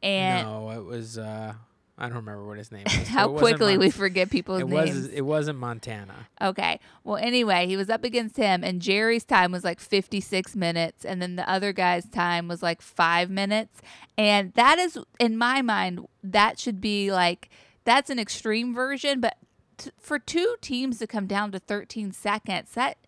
And 0.03 0.47
no, 0.47 0.71
it 0.73 0.85
was. 0.85 1.17
Uh, 1.17 1.55
I 1.97 2.03
don't 2.07 2.17
remember 2.17 2.47
what 2.47 2.59
his 2.59 2.71
name 2.71 2.83
was. 2.85 3.09
How 3.09 3.29
quickly 3.29 3.73
Mon- 3.73 3.81
we 3.87 3.91
forget 3.91 4.29
people's 4.29 4.61
It 4.61 4.67
names. 4.69 4.95
was. 4.95 5.07
It 5.07 5.23
wasn't 5.23 5.59
Montana. 5.59 6.29
Okay. 6.43 6.79
Well, 7.03 7.17
anyway, 7.17 7.67
he 7.67 7.79
was 7.79 7.89
up 7.89 8.05
against 8.05 8.37
him, 8.37 8.63
and 8.63 8.83
Jerry's 8.83 9.25
time 9.25 9.53
was 9.53 9.65
like 9.65 9.81
56 9.81 10.55
minutes, 10.55 11.03
and 11.03 11.23
then 11.23 11.37
the 11.37 11.49
other 11.51 11.73
guy's 11.73 12.05
time 12.11 12.47
was 12.47 12.63
like 12.63 12.83
five 12.83 13.31
minutes. 13.31 13.81
And 14.19 14.53
that 14.53 14.79
is, 14.79 14.99
in 15.19 15.39
my 15.39 15.63
mind, 15.63 16.07
that 16.23 16.59
should 16.59 16.83
be 16.83 17.11
like, 17.11 17.49
that's 17.85 18.11
an 18.11 18.19
extreme 18.19 18.75
version, 18.75 19.21
but 19.21 19.37
t- 19.79 19.91
for 19.99 20.19
two 20.19 20.57
teams 20.61 20.99
to 20.99 21.07
come 21.07 21.27
down 21.27 21.53
to 21.53 21.59
13 21.59 22.13
seconds, 22.13 22.73
that. 22.73 22.99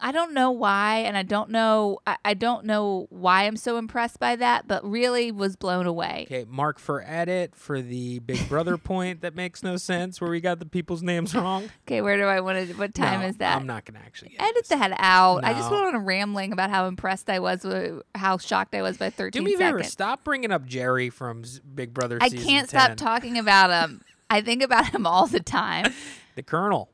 I, 0.00 0.12
don't 0.12 0.34
know 0.34 0.50
why, 0.50 0.98
and 0.98 1.16
I 1.16 1.22
don't 1.22 1.50
know. 1.50 1.98
I, 2.06 2.16
I 2.24 2.34
don't 2.34 2.64
know 2.64 3.06
why 3.10 3.44
I'm 3.44 3.56
so 3.56 3.76
impressed 3.76 4.18
by 4.18 4.36
that, 4.36 4.66
but 4.68 4.84
really 4.88 5.30
was 5.32 5.56
blown 5.56 5.86
away. 5.86 6.24
Okay, 6.26 6.44
mark 6.48 6.78
for 6.78 7.02
edit 7.06 7.54
for 7.54 7.80
the 7.80 8.18
Big 8.20 8.48
Brother 8.48 8.76
point 8.78 9.20
that 9.22 9.34
makes 9.34 9.62
no 9.62 9.76
sense, 9.76 10.20
where 10.20 10.30
we 10.30 10.40
got 10.40 10.58
the 10.58 10.66
people's 10.66 11.02
names 11.02 11.34
wrong. 11.34 11.70
Okay, 11.86 12.00
where 12.00 12.16
do 12.16 12.24
I 12.24 12.40
want 12.40 12.68
to? 12.68 12.74
What 12.74 12.94
time 12.94 13.20
No, 13.20 13.26
is 13.28 13.36
that? 13.38 13.56
I'm 13.56 13.66
not 13.66 13.84
gonna 13.84 14.00
actually 14.04 14.36
edit 14.38 14.54
this. 14.56 14.68
that 14.68 14.92
out. 14.98 15.44
I 15.44 15.52
just 15.52 15.70
No. 15.70 15.76
went 15.76 15.88
on 15.88 15.94
a 15.94 16.04
rambling 16.04 16.52
about 16.52 16.70
how 16.70 16.86
impressed 16.86 17.28
I 17.30 17.38
was 17.38 17.64
with 17.64 18.02
how 18.14 18.38
shocked 18.38 18.74
I 18.74 18.82
was 18.82 18.96
by 18.98 19.10
13 19.10 19.42
Do 19.42 19.44
me 19.44 19.54
a 19.54 19.58
favor. 19.58 19.82
Stop 19.82 20.24
bringing 20.24 20.50
up 20.52 20.66
Jerry 20.66 21.10
from 21.10 21.42
Big 21.74 21.92
Brother. 21.94 22.18
I 22.20 22.28
can't 22.28 22.68
stop 22.68 22.96
talking 22.96 23.38
about 23.38 23.70
him. 23.70 24.02
I 24.28 24.40
think 24.42 24.62
about 24.62 24.88
him 24.90 25.06
all 25.06 25.26
the 25.26 25.40
time. 25.40 25.86
The 26.36 26.44
Colonel. 26.44 26.88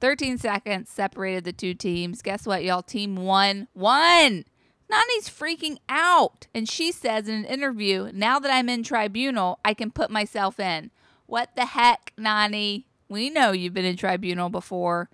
13 0.00 0.38
seconds 0.38 0.90
separated 0.90 1.44
the 1.44 1.52
two 1.52 1.74
teams. 1.74 2.22
Guess 2.22 2.46
what, 2.46 2.64
y'all? 2.64 2.82
Team 2.82 3.16
one 3.16 3.68
won. 3.74 4.44
Nani's 4.88 5.28
freaking 5.28 5.78
out. 5.88 6.46
And 6.54 6.68
she 6.68 6.92
says 6.92 7.28
in 7.28 7.34
an 7.34 7.44
interview, 7.44 8.10
now 8.12 8.38
that 8.38 8.52
I'm 8.52 8.68
in 8.68 8.82
tribunal, 8.82 9.58
I 9.64 9.74
can 9.74 9.90
put 9.90 10.10
myself 10.10 10.60
in. 10.60 10.90
What 11.26 11.56
the 11.56 11.66
heck, 11.66 12.12
Nani? 12.16 12.86
We 13.08 13.30
know 13.30 13.52
you've 13.52 13.74
been 13.74 13.84
in 13.84 13.96
tribunal 13.96 14.48
before. 14.48 15.08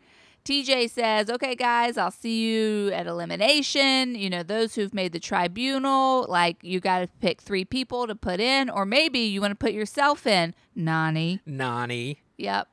TJ 0.44 0.90
says, 0.90 1.30
okay, 1.30 1.54
guys, 1.54 1.96
I'll 1.96 2.10
see 2.10 2.40
you 2.40 2.90
at 2.92 3.06
elimination. 3.06 4.16
You 4.16 4.28
know, 4.28 4.42
those 4.42 4.74
who've 4.74 4.92
made 4.92 5.12
the 5.12 5.20
tribunal, 5.20 6.26
like 6.28 6.56
you 6.62 6.80
got 6.80 7.00
to 7.00 7.08
pick 7.20 7.40
three 7.40 7.64
people 7.64 8.06
to 8.08 8.16
put 8.16 8.40
in, 8.40 8.68
or 8.68 8.84
maybe 8.84 9.20
you 9.20 9.40
want 9.40 9.52
to 9.52 9.56
put 9.56 9.72
yourself 9.72 10.26
in. 10.26 10.54
Nani. 10.74 11.40
Nani. 11.46 12.22
Yep. 12.38 12.68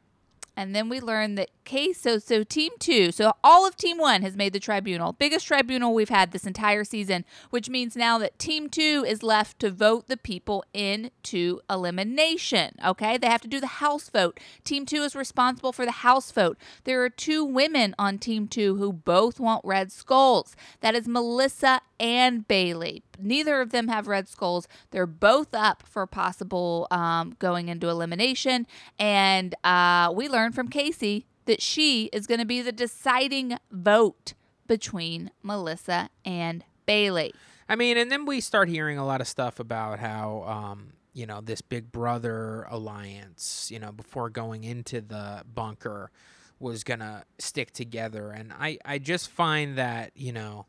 And 0.57 0.75
then 0.75 0.89
we 0.89 0.99
learned 0.99 1.37
that 1.37 1.51
case 1.69 2.01
so 2.01 2.17
so 2.17 2.43
team 2.43 2.71
two, 2.79 3.11
so 3.11 3.31
all 3.43 3.67
of 3.67 3.75
team 3.75 3.99
one 3.99 4.23
has 4.23 4.35
made 4.35 4.53
the 4.53 4.59
tribunal. 4.59 5.13
Biggest 5.13 5.45
tribunal 5.45 5.93
we've 5.93 6.09
had 6.09 6.31
this 6.31 6.47
entire 6.47 6.83
season, 6.83 7.23
which 7.51 7.69
means 7.69 7.95
now 7.95 8.17
that 8.17 8.39
team 8.39 8.69
two 8.69 9.05
is 9.07 9.21
left 9.21 9.59
to 9.59 9.69
vote 9.69 10.07
the 10.07 10.17
people 10.17 10.65
into 10.73 11.59
elimination. 11.69 12.71
Okay? 12.83 13.17
They 13.17 13.27
have 13.27 13.41
to 13.41 13.47
do 13.47 13.59
the 13.59 13.67
house 13.67 14.09
vote. 14.09 14.39
Team 14.63 14.87
two 14.87 15.03
is 15.03 15.15
responsible 15.15 15.71
for 15.71 15.85
the 15.85 15.91
house 15.91 16.31
vote. 16.31 16.57
There 16.85 17.03
are 17.03 17.09
two 17.09 17.45
women 17.45 17.93
on 17.99 18.17
team 18.17 18.47
two 18.47 18.77
who 18.77 18.91
both 18.91 19.39
want 19.39 19.63
red 19.63 19.91
skulls. 19.91 20.55
That 20.81 20.95
is 20.95 21.07
Melissa 21.07 21.81
and 21.99 22.47
Bailey. 22.47 23.03
Neither 23.21 23.61
of 23.61 23.69
them 23.71 23.89
have 23.89 24.07
red 24.07 24.27
skulls. 24.27 24.67
They're 24.89 25.05
both 25.05 25.53
up 25.53 25.83
for 25.85 26.07
possible 26.07 26.87
um, 26.89 27.35
going 27.37 27.67
into 27.67 27.89
elimination. 27.89 28.65
And 28.97 29.53
uh, 29.63 30.11
we 30.15 30.29
learned 30.29 30.55
from 30.55 30.69
Casey 30.69 31.25
that 31.49 31.63
she 31.63 32.11
is 32.13 32.27
going 32.27 32.39
to 32.39 32.45
be 32.45 32.61
the 32.61 32.71
deciding 32.71 33.57
vote 33.71 34.35
between 34.67 35.31
Melissa 35.41 36.11
and 36.23 36.63
Bailey. 36.85 37.33
I 37.67 37.75
mean, 37.75 37.97
and 37.97 38.11
then 38.11 38.27
we 38.27 38.39
start 38.39 38.69
hearing 38.69 38.99
a 38.99 39.05
lot 39.05 39.19
of 39.19 39.27
stuff 39.27 39.59
about 39.59 39.97
how, 39.97 40.43
um, 40.43 40.93
you 41.11 41.25
know, 41.25 41.41
this 41.41 41.61
Big 41.61 41.91
Brother 41.91 42.67
alliance, 42.69 43.71
you 43.71 43.79
know, 43.79 43.91
before 43.91 44.29
going 44.29 44.63
into 44.63 45.01
the 45.01 45.41
bunker 45.51 46.11
was 46.59 46.83
going 46.83 46.99
to 46.99 47.23
stick 47.39 47.71
together. 47.71 48.29
And 48.29 48.53
I, 48.53 48.77
I 48.85 48.99
just 48.99 49.31
find 49.31 49.75
that, 49.79 50.11
you 50.13 50.31
know, 50.31 50.67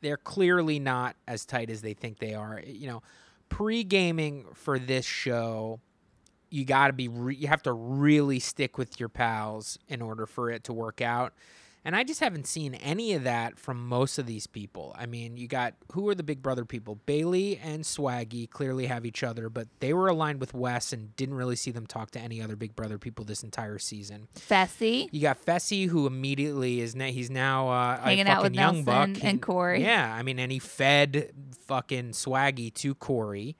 they're 0.00 0.16
clearly 0.16 0.80
not 0.80 1.14
as 1.28 1.44
tight 1.44 1.70
as 1.70 1.80
they 1.80 1.94
think 1.94 2.18
they 2.18 2.34
are. 2.34 2.60
You 2.66 2.88
know, 2.88 3.02
pre 3.48 3.84
gaming 3.84 4.46
for 4.52 4.80
this 4.80 5.06
show, 5.06 5.78
you 6.52 6.64
got 6.64 6.88
to 6.88 6.92
be, 6.92 7.08
re- 7.08 7.34
you 7.34 7.48
have 7.48 7.62
to 7.62 7.72
really 7.72 8.38
stick 8.38 8.78
with 8.78 9.00
your 9.00 9.08
pals 9.08 9.78
in 9.88 10.02
order 10.02 10.26
for 10.26 10.50
it 10.50 10.64
to 10.64 10.72
work 10.72 11.00
out. 11.00 11.32
And 11.84 11.96
I 11.96 12.04
just 12.04 12.20
haven't 12.20 12.46
seen 12.46 12.74
any 12.74 13.12
of 13.14 13.24
that 13.24 13.58
from 13.58 13.88
most 13.88 14.16
of 14.16 14.26
these 14.26 14.46
people. 14.46 14.94
I 14.96 15.06
mean, 15.06 15.36
you 15.36 15.48
got 15.48 15.74
who 15.92 16.08
are 16.08 16.14
the 16.14 16.22
Big 16.22 16.40
Brother 16.40 16.64
people? 16.64 17.00
Bailey 17.06 17.58
and 17.58 17.82
Swaggy 17.82 18.48
clearly 18.48 18.86
have 18.86 19.04
each 19.04 19.24
other, 19.24 19.48
but 19.48 19.66
they 19.80 19.92
were 19.92 20.06
aligned 20.06 20.38
with 20.38 20.54
Wes 20.54 20.92
and 20.92 21.14
didn't 21.16 21.34
really 21.34 21.56
see 21.56 21.72
them 21.72 21.86
talk 21.86 22.12
to 22.12 22.20
any 22.20 22.40
other 22.40 22.54
Big 22.54 22.76
Brother 22.76 22.98
people 22.98 23.24
this 23.24 23.42
entire 23.42 23.80
season. 23.80 24.28
Fessy. 24.36 25.08
You 25.10 25.22
got 25.22 25.44
Fessy, 25.44 25.88
who 25.88 26.06
immediately 26.06 26.80
is 26.80 26.94
na- 26.94 27.06
he's 27.06 27.30
now 27.30 27.68
uh, 27.68 27.98
Hanging 27.98 28.28
out 28.28 28.44
with 28.44 28.54
young 28.54 28.84
Nelson 28.84 29.14
buck 29.14 29.24
and 29.24 29.42
Corey. 29.42 29.82
Yeah, 29.82 30.14
I 30.14 30.22
mean, 30.22 30.38
and 30.38 30.52
he 30.52 30.60
fed 30.60 31.32
fucking 31.66 32.10
Swaggy 32.10 32.72
to 32.74 32.94
Corey. 32.94 33.56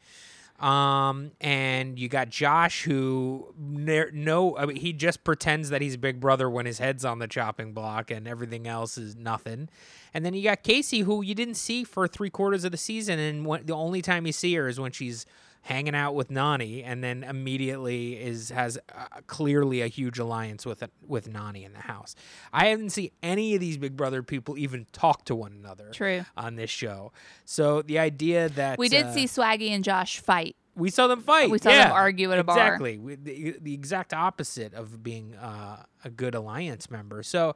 Um, 0.61 1.33
and 1.41 1.99
you 1.99 2.09
got 2.09 2.29
Josh, 2.29 2.85
who 2.85 3.53
no, 3.59 4.57
I 4.57 4.67
mean, 4.67 4.77
he 4.77 4.93
just 4.93 5.25
pretends 5.25 5.71
that 5.71 5.83
he's 5.83 5.97
Big 5.97 6.21
Brother 6.21 6.49
when 6.49 6.67
his 6.67 6.79
head's 6.79 7.05
on 7.05 7.19
the 7.19 7.27
chopping 7.27 7.73
block, 7.73 8.11
and 8.11 8.29
everything 8.29 8.69
else 8.69 8.97
is 8.97 9.17
nothing. 9.17 9.69
And 10.15 10.25
then 10.25 10.35
you 10.35 10.43
got 10.45 10.63
Casey, 10.63 11.01
who 11.01 11.23
you 11.23 11.35
didn't 11.35 11.55
see 11.55 11.83
for 11.83 12.07
three 12.07 12.31
quarters 12.31 12.65
of 12.65 12.71
the 12.71 12.79
season, 12.79 13.19
and 13.19 13.45
when, 13.45 13.67
the 13.67 13.75
only 13.75 14.03
time 14.03 14.25
you 14.25 14.33
see 14.33 14.55
her 14.55 14.69
is 14.69 14.79
when 14.79 14.93
she's 14.93 15.27
hanging 15.63 15.95
out 15.95 16.15
with 16.15 16.31
Nani, 16.31 16.83
and 16.83 17.03
then 17.05 17.23
immediately 17.23 18.15
is 18.21 18.51
has 18.51 18.79
uh, 18.95 19.07
clearly 19.27 19.81
a 19.81 19.87
huge 19.87 20.19
alliance 20.19 20.67
with 20.67 20.83
with 21.07 21.29
Nani 21.29 21.65
in 21.65 21.73
the 21.73 21.81
house. 21.81 22.15
I 22.53 22.67
haven't 22.67 22.91
seen 22.91 23.11
any 23.23 23.55
of 23.55 23.61
these 23.61 23.79
Big 23.79 23.97
Brother 23.97 24.23
people 24.23 24.59
even 24.59 24.87
talk 24.93 25.25
to 25.27 25.35
one 25.35 25.53
another 25.53 25.91
True. 25.93 26.25
on 26.37 26.57
this 26.57 26.71
show. 26.71 27.13
So 27.45 27.83
the 27.83 27.99
idea 27.99 28.49
that 28.51 28.79
We 28.79 28.89
did 28.89 29.07
uh, 29.07 29.13
see 29.13 29.25
Swaggy 29.25 29.71
and 29.71 29.85
Josh 29.85 30.19
fight. 30.21 30.57
we 30.75 30.91
saw 30.91 31.07
them 31.07 31.21
fight. 31.21 31.51
We 31.51 31.59
saw 31.59 31.71
yeah, 31.71 31.85
them 31.89 31.93
argue 31.93 32.33
at 32.33 32.39
a 32.39 32.45
bar. 32.45 32.57
Exactly. 32.57 32.99
We- 32.99 33.15
The, 33.17 33.57
the 33.61 33.75
exact 33.75 34.13
opposite 34.13 34.75
of 34.75 35.03
being 35.03 35.35
uh, 35.37 35.85
a 36.05 36.11
good 36.11 36.35
alliance 36.35 36.91
member. 36.91 37.23
So, 37.23 37.55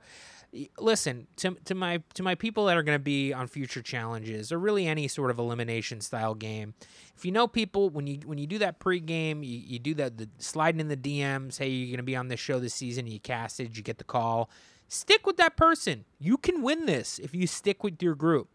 listen 0.78 1.26
to, 1.36 1.57
to 1.64 1.74
my 1.74 2.02
to 2.14 2.22
my 2.22 2.34
people 2.34 2.66
that 2.66 2.76
are 2.76 2.82
going 2.82 2.98
to 2.98 3.02
be 3.02 3.32
on 3.32 3.46
future 3.46 3.82
challenges 3.82 4.52
or 4.52 4.59
really 4.59 4.86
any 4.86 5.09
sort 5.09 5.30
of 5.30 5.38
elimination 5.38 6.00
style 6.00 6.34
game. 6.34 6.74
If 7.16 7.24
you 7.24 7.32
know 7.32 7.46
people 7.46 7.90
when 7.90 8.07
you 8.07 8.20
when 8.24 8.38
you 8.38 8.46
do 8.46 8.59
that 8.59 8.78
pregame, 8.78 9.46
you, 9.46 9.59
you 9.59 9.78
do 9.78 9.94
that 9.94 10.18
the 10.18 10.28
sliding 10.38 10.80
in 10.80 10.88
the 10.88 10.96
DMs. 10.96 11.59
Hey, 11.59 11.68
you're 11.68 11.88
going 11.88 11.98
to 11.98 12.02
be 12.02 12.16
on 12.16 12.28
this 12.28 12.40
show 12.40 12.59
this 12.59 12.74
season. 12.74 13.07
You 13.07 13.20
casted. 13.20 13.76
You 13.76 13.82
get 13.82 13.98
the 13.98 14.04
call. 14.04 14.50
Stick 14.88 15.26
with 15.26 15.36
that 15.36 15.57
person. 15.57 16.04
You 16.18 16.36
can 16.36 16.62
win 16.62 16.86
this 16.86 17.18
if 17.18 17.34
you 17.34 17.46
stick 17.46 17.82
with 17.82 18.02
your 18.02 18.14
group. 18.14 18.48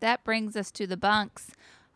That 0.00 0.24
brings 0.24 0.56
us 0.56 0.70
to 0.72 0.86
the 0.86 0.96
bunks. 0.96 1.52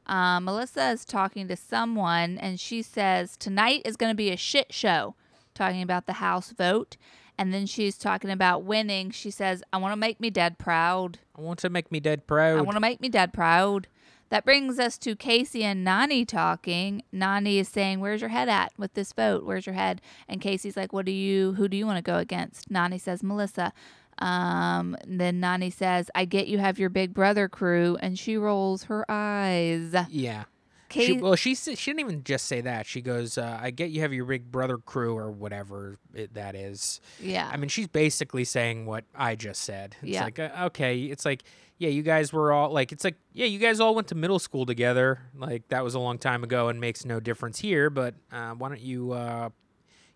Uh, 0.07 0.41
Melissa 0.41 0.91
is 0.91 1.05
talking 1.05 1.49
to 1.49 1.57
someone, 1.57 2.39
and 2.39 2.59
she 2.59 2.83
says 2.83 3.37
tonight 3.37 3.83
is 3.85 3.97
going 3.97 4.11
to 4.11 4.17
be 4.17 4.31
a 4.31 4.37
shit 4.37 4.73
show, 4.73 5.15
talking 5.55 5.83
about 5.83 6.07
the 6.07 6.15
House 6.15 6.51
vote. 6.51 6.97
And 7.39 7.53
then 7.53 7.67
she's 7.67 7.97
talking 7.99 8.31
about 8.31 8.63
winning. 8.63 9.11
She 9.11 9.31
says, 9.31 9.63
"I 9.73 9.79
want 9.79 9.93
to 9.93 9.97
make 9.97 10.21
me 10.21 10.31
dead 10.31 10.59
proud. 10.59 11.19
I 11.37 11.41
want 11.41 11.59
to 11.61 11.71
make 11.71 11.91
me 11.91 11.99
dead 12.01 12.27
proud. 12.27 12.59
I 12.59 12.63
want 12.63 12.77
to 12.77 12.81
make 12.81 13.01
me 13.01 13.09
dead 13.09 13.33
proud." 13.33 13.89
That 14.29 14.47
brings 14.47 14.79
us 14.79 14.97
to 14.99 15.15
Casey 15.15 15.63
and 15.63 15.85
Nani 15.85 16.25
talking. 16.25 17.03
Nani 17.13 17.59
is 17.59 17.69
saying, 17.69 18.01
"Where's 18.01 18.23
your 18.23 18.31
head 18.31 18.49
at 18.49 18.73
with 18.79 18.95
this 18.95 19.13
vote? 19.13 19.45
Where's 19.45 19.67
your 19.67 19.75
head?" 19.75 20.01
And 20.29 20.41
Casey's 20.41 20.77
like, 20.77 20.93
"What 20.93 21.05
do 21.05 21.13
you? 21.13 21.53
Who 21.55 21.69
do 21.69 21.77
you 21.77 21.87
want 21.87 21.99
to 21.99 22.03
go 22.03 22.17
against?" 22.19 22.71
Nani 22.71 22.99
says, 22.99 23.23
"Melissa." 23.23 23.73
Um, 24.19 24.97
then 25.07 25.41
Nani 25.41 25.71
says, 25.71 26.11
"I 26.15 26.25
get 26.25 26.47
you 26.47 26.59
have 26.59 26.79
your 26.79 26.91
Big 26.91 27.13
Brother 27.13 27.49
crew," 27.49 27.99
and 28.01 28.19
she 28.19 28.37
rolls 28.37 28.85
her 28.85 29.05
eyes. 29.11 29.95
yeah. 30.09 30.45
She, 30.93 31.13
well, 31.21 31.35
she 31.35 31.55
she 31.55 31.75
didn't 31.91 32.01
even 32.01 32.25
just 32.25 32.47
say 32.47 32.61
that. 32.63 32.87
She 32.87 33.01
goes, 33.01 33.39
uh, 33.39 33.59
"I 33.61 33.71
get 33.71 33.91
you 33.91 34.01
have 34.03 34.13
your 34.13 34.25
big 34.25 34.51
brother 34.51 34.79
crew 34.79 35.17
or 35.17 35.31
whatever 35.31 35.99
it, 36.15 36.35
that 36.35 36.55
is." 36.55 37.01
yeah, 37.21 37.49
I 37.53 37.57
mean, 37.57 37.69
she's 37.69 37.89
basically 37.89 38.45
saying 38.45 38.87
what 38.87 39.05
I 39.15 39.35
just 39.35 39.63
said. 39.63 39.97
It's 40.03 40.13
Yeah. 40.13 40.25
like, 40.25 40.39
uh, 40.39 40.51
okay, 40.67 41.03
it's 41.05 41.25
like, 41.25 41.43
yeah, 41.79 41.89
you 41.89 42.03
guys 42.03 42.33
were 42.33 42.53
all 42.53 42.71
like, 42.71 42.93
it's 42.93 43.05
like, 43.05 43.17
yeah, 43.33 43.47
you 43.47 43.59
guys 43.59 43.81
all 43.81 43.95
went 43.95 44.09
to 44.09 44.15
middle 44.15 44.39
school 44.39 44.67
together. 44.67 45.21
Like 45.37 45.69
that 45.69 45.83
was 45.85 45.95
a 45.95 45.99
long 45.99 46.19
time 46.19 46.45
ago 46.45 46.69
and 46.69 46.81
makes 46.81 47.05
no 47.05 47.21
difference 47.21 47.59
here. 47.61 47.91
But 47.91 48.15
uh, 48.31 48.51
why 48.53 48.69
don't 48.69 48.81
you, 48.81 49.13
uh, 49.13 49.49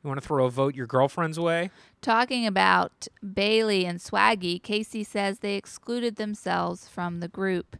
you 0.04 0.08
want 0.08 0.20
to 0.20 0.26
throw 0.26 0.46
a 0.46 0.50
vote 0.50 0.74
your 0.74 0.86
girlfriend's 0.86 1.40
way? 1.40 1.70
talking 2.02 2.46
about 2.46 3.08
Bailey 3.34 3.84
and 3.84 3.98
Swaggy, 3.98 4.62
Casey 4.62 5.02
says 5.02 5.40
they 5.40 5.56
excluded 5.56 6.16
themselves 6.16 6.86
from 6.88 7.18
the 7.18 7.26
group. 7.26 7.76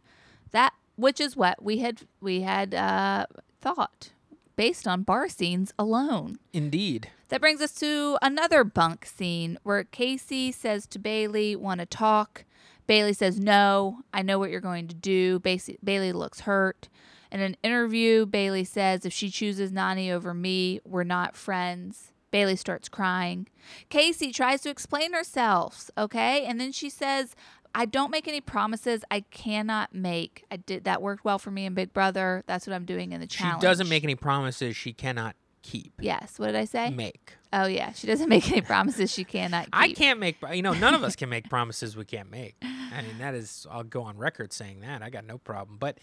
That 0.51 0.73
which 0.97 1.21
is 1.21 1.37
what 1.37 1.63
we 1.63 1.77
had 1.77 2.01
we 2.19 2.41
had 2.41 2.75
uh, 2.75 3.25
thought 3.61 4.11
based 4.55 4.87
on 4.87 5.03
bar 5.03 5.29
scenes 5.29 5.71
alone. 5.79 6.37
Indeed. 6.51 7.09
That 7.29 7.41
brings 7.41 7.61
us 7.61 7.73
to 7.75 8.17
another 8.21 8.63
bunk 8.63 9.05
scene 9.05 9.59
where 9.63 9.83
Casey 9.83 10.51
says 10.51 10.85
to 10.87 10.99
Bailey, 10.99 11.55
"Want 11.55 11.79
to 11.79 11.85
talk?" 11.85 12.43
Bailey 12.87 13.13
says, 13.13 13.39
"No, 13.39 13.99
I 14.13 14.21
know 14.21 14.39
what 14.39 14.49
you're 14.49 14.59
going 14.61 14.87
to 14.87 14.95
do." 14.95 15.39
Basi- 15.39 15.77
Bailey 15.83 16.11
looks 16.11 16.41
hurt. 16.41 16.89
In 17.31 17.41
an 17.41 17.57
interview, 17.61 18.25
Bailey 18.25 18.63
says 18.63 19.05
if 19.05 19.13
she 19.13 19.29
chooses 19.29 19.71
Nani 19.71 20.11
over 20.11 20.33
me, 20.33 20.79
we're 20.85 21.03
not 21.03 21.35
friends. 21.35 22.13
Bailey 22.31 22.55
starts 22.55 22.89
crying. 22.89 23.47
Casey 23.89 24.31
tries 24.31 24.61
to 24.61 24.69
explain 24.69 25.13
herself, 25.13 25.89
okay? 25.97 26.45
And 26.45 26.59
then 26.59 26.71
she 26.71 26.89
says, 26.89 27.35
I 27.75 27.85
don't 27.85 28.11
make 28.11 28.27
any 28.27 28.41
promises 28.41 29.03
I 29.11 29.21
cannot 29.21 29.93
make. 29.93 30.45
I 30.51 30.57
did 30.57 30.85
that 30.85 31.01
worked 31.01 31.23
well 31.25 31.39
for 31.39 31.51
me 31.51 31.65
in 31.65 31.73
Big 31.73 31.93
Brother. 31.93 32.43
That's 32.47 32.67
what 32.67 32.73
I'm 32.73 32.85
doing 32.85 33.11
in 33.11 33.21
the 33.21 33.27
challenge. 33.27 33.61
She 33.61 33.67
doesn't 33.67 33.89
make 33.89 34.03
any 34.03 34.15
promises 34.15 34.75
she 34.75 34.93
cannot 34.93 35.35
keep. 35.61 35.93
Yes. 35.99 36.39
What 36.39 36.47
did 36.47 36.55
I 36.55 36.65
say? 36.65 36.89
Make. 36.89 37.35
Oh 37.53 37.65
yeah, 37.65 37.91
she 37.93 38.07
doesn't 38.07 38.29
make 38.29 38.49
any 38.51 38.61
promises 38.61 39.11
she 39.11 39.23
cannot 39.23 39.65
keep. 39.65 39.75
I 39.75 39.93
can't 39.93 40.19
make, 40.19 40.37
you 40.53 40.61
know, 40.61 40.73
none 40.73 40.93
of 40.93 41.03
us 41.03 41.15
can 41.17 41.29
make 41.29 41.49
promises 41.49 41.95
we 41.95 42.05
can't 42.05 42.31
make. 42.31 42.55
I 42.61 43.01
mean, 43.01 43.17
that 43.19 43.35
is, 43.35 43.67
I'll 43.69 43.83
go 43.83 44.03
on 44.03 44.17
record 44.17 44.53
saying 44.53 44.81
that. 44.81 45.01
I 45.01 45.09
got 45.09 45.25
no 45.25 45.37
problem. 45.37 45.77
But 45.77 45.99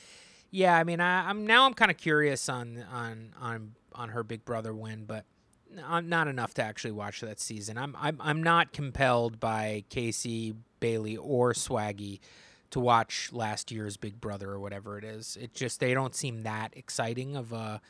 yeah, 0.51 0.77
I 0.77 0.85
mean, 0.85 1.01
I, 1.01 1.29
I'm 1.29 1.47
now 1.47 1.67
I'm 1.67 1.75
kind 1.75 1.91
of 1.91 1.97
curious 1.97 2.49
on 2.49 2.85
on 2.93 3.35
on 3.41 3.73
on 3.93 4.11
her 4.11 4.23
Big 4.23 4.45
Brother 4.45 4.75
win, 4.75 5.05
but 5.05 5.25
I'm 5.85 6.09
not 6.09 6.29
enough 6.29 6.55
to 6.55 6.63
actually 6.63 6.93
watch 6.93 7.21
that 7.23 7.41
season. 7.41 7.79
I'm 7.79 7.97
I'm 7.99 8.19
I'm 8.21 8.43
not 8.43 8.73
compelled 8.73 9.41
by 9.41 9.85
Casey 9.89 10.55
Bailey 10.85 11.17
or 11.17 11.55
Swaggy 11.55 12.21
to 12.71 12.79
watch 12.79 13.31
last 13.33 13.73
year's 13.73 13.97
Big 13.97 14.21
Brother 14.21 14.51
or 14.51 14.61
whatever 14.61 14.99
it 14.99 15.05
is. 15.05 15.39
It 15.41 15.55
just 15.55 15.81
they 15.81 15.95
don't 15.95 16.15
seem 16.15 16.43
that 16.43 16.77
exciting 16.77 17.37
of 17.37 17.55
a 17.55 17.81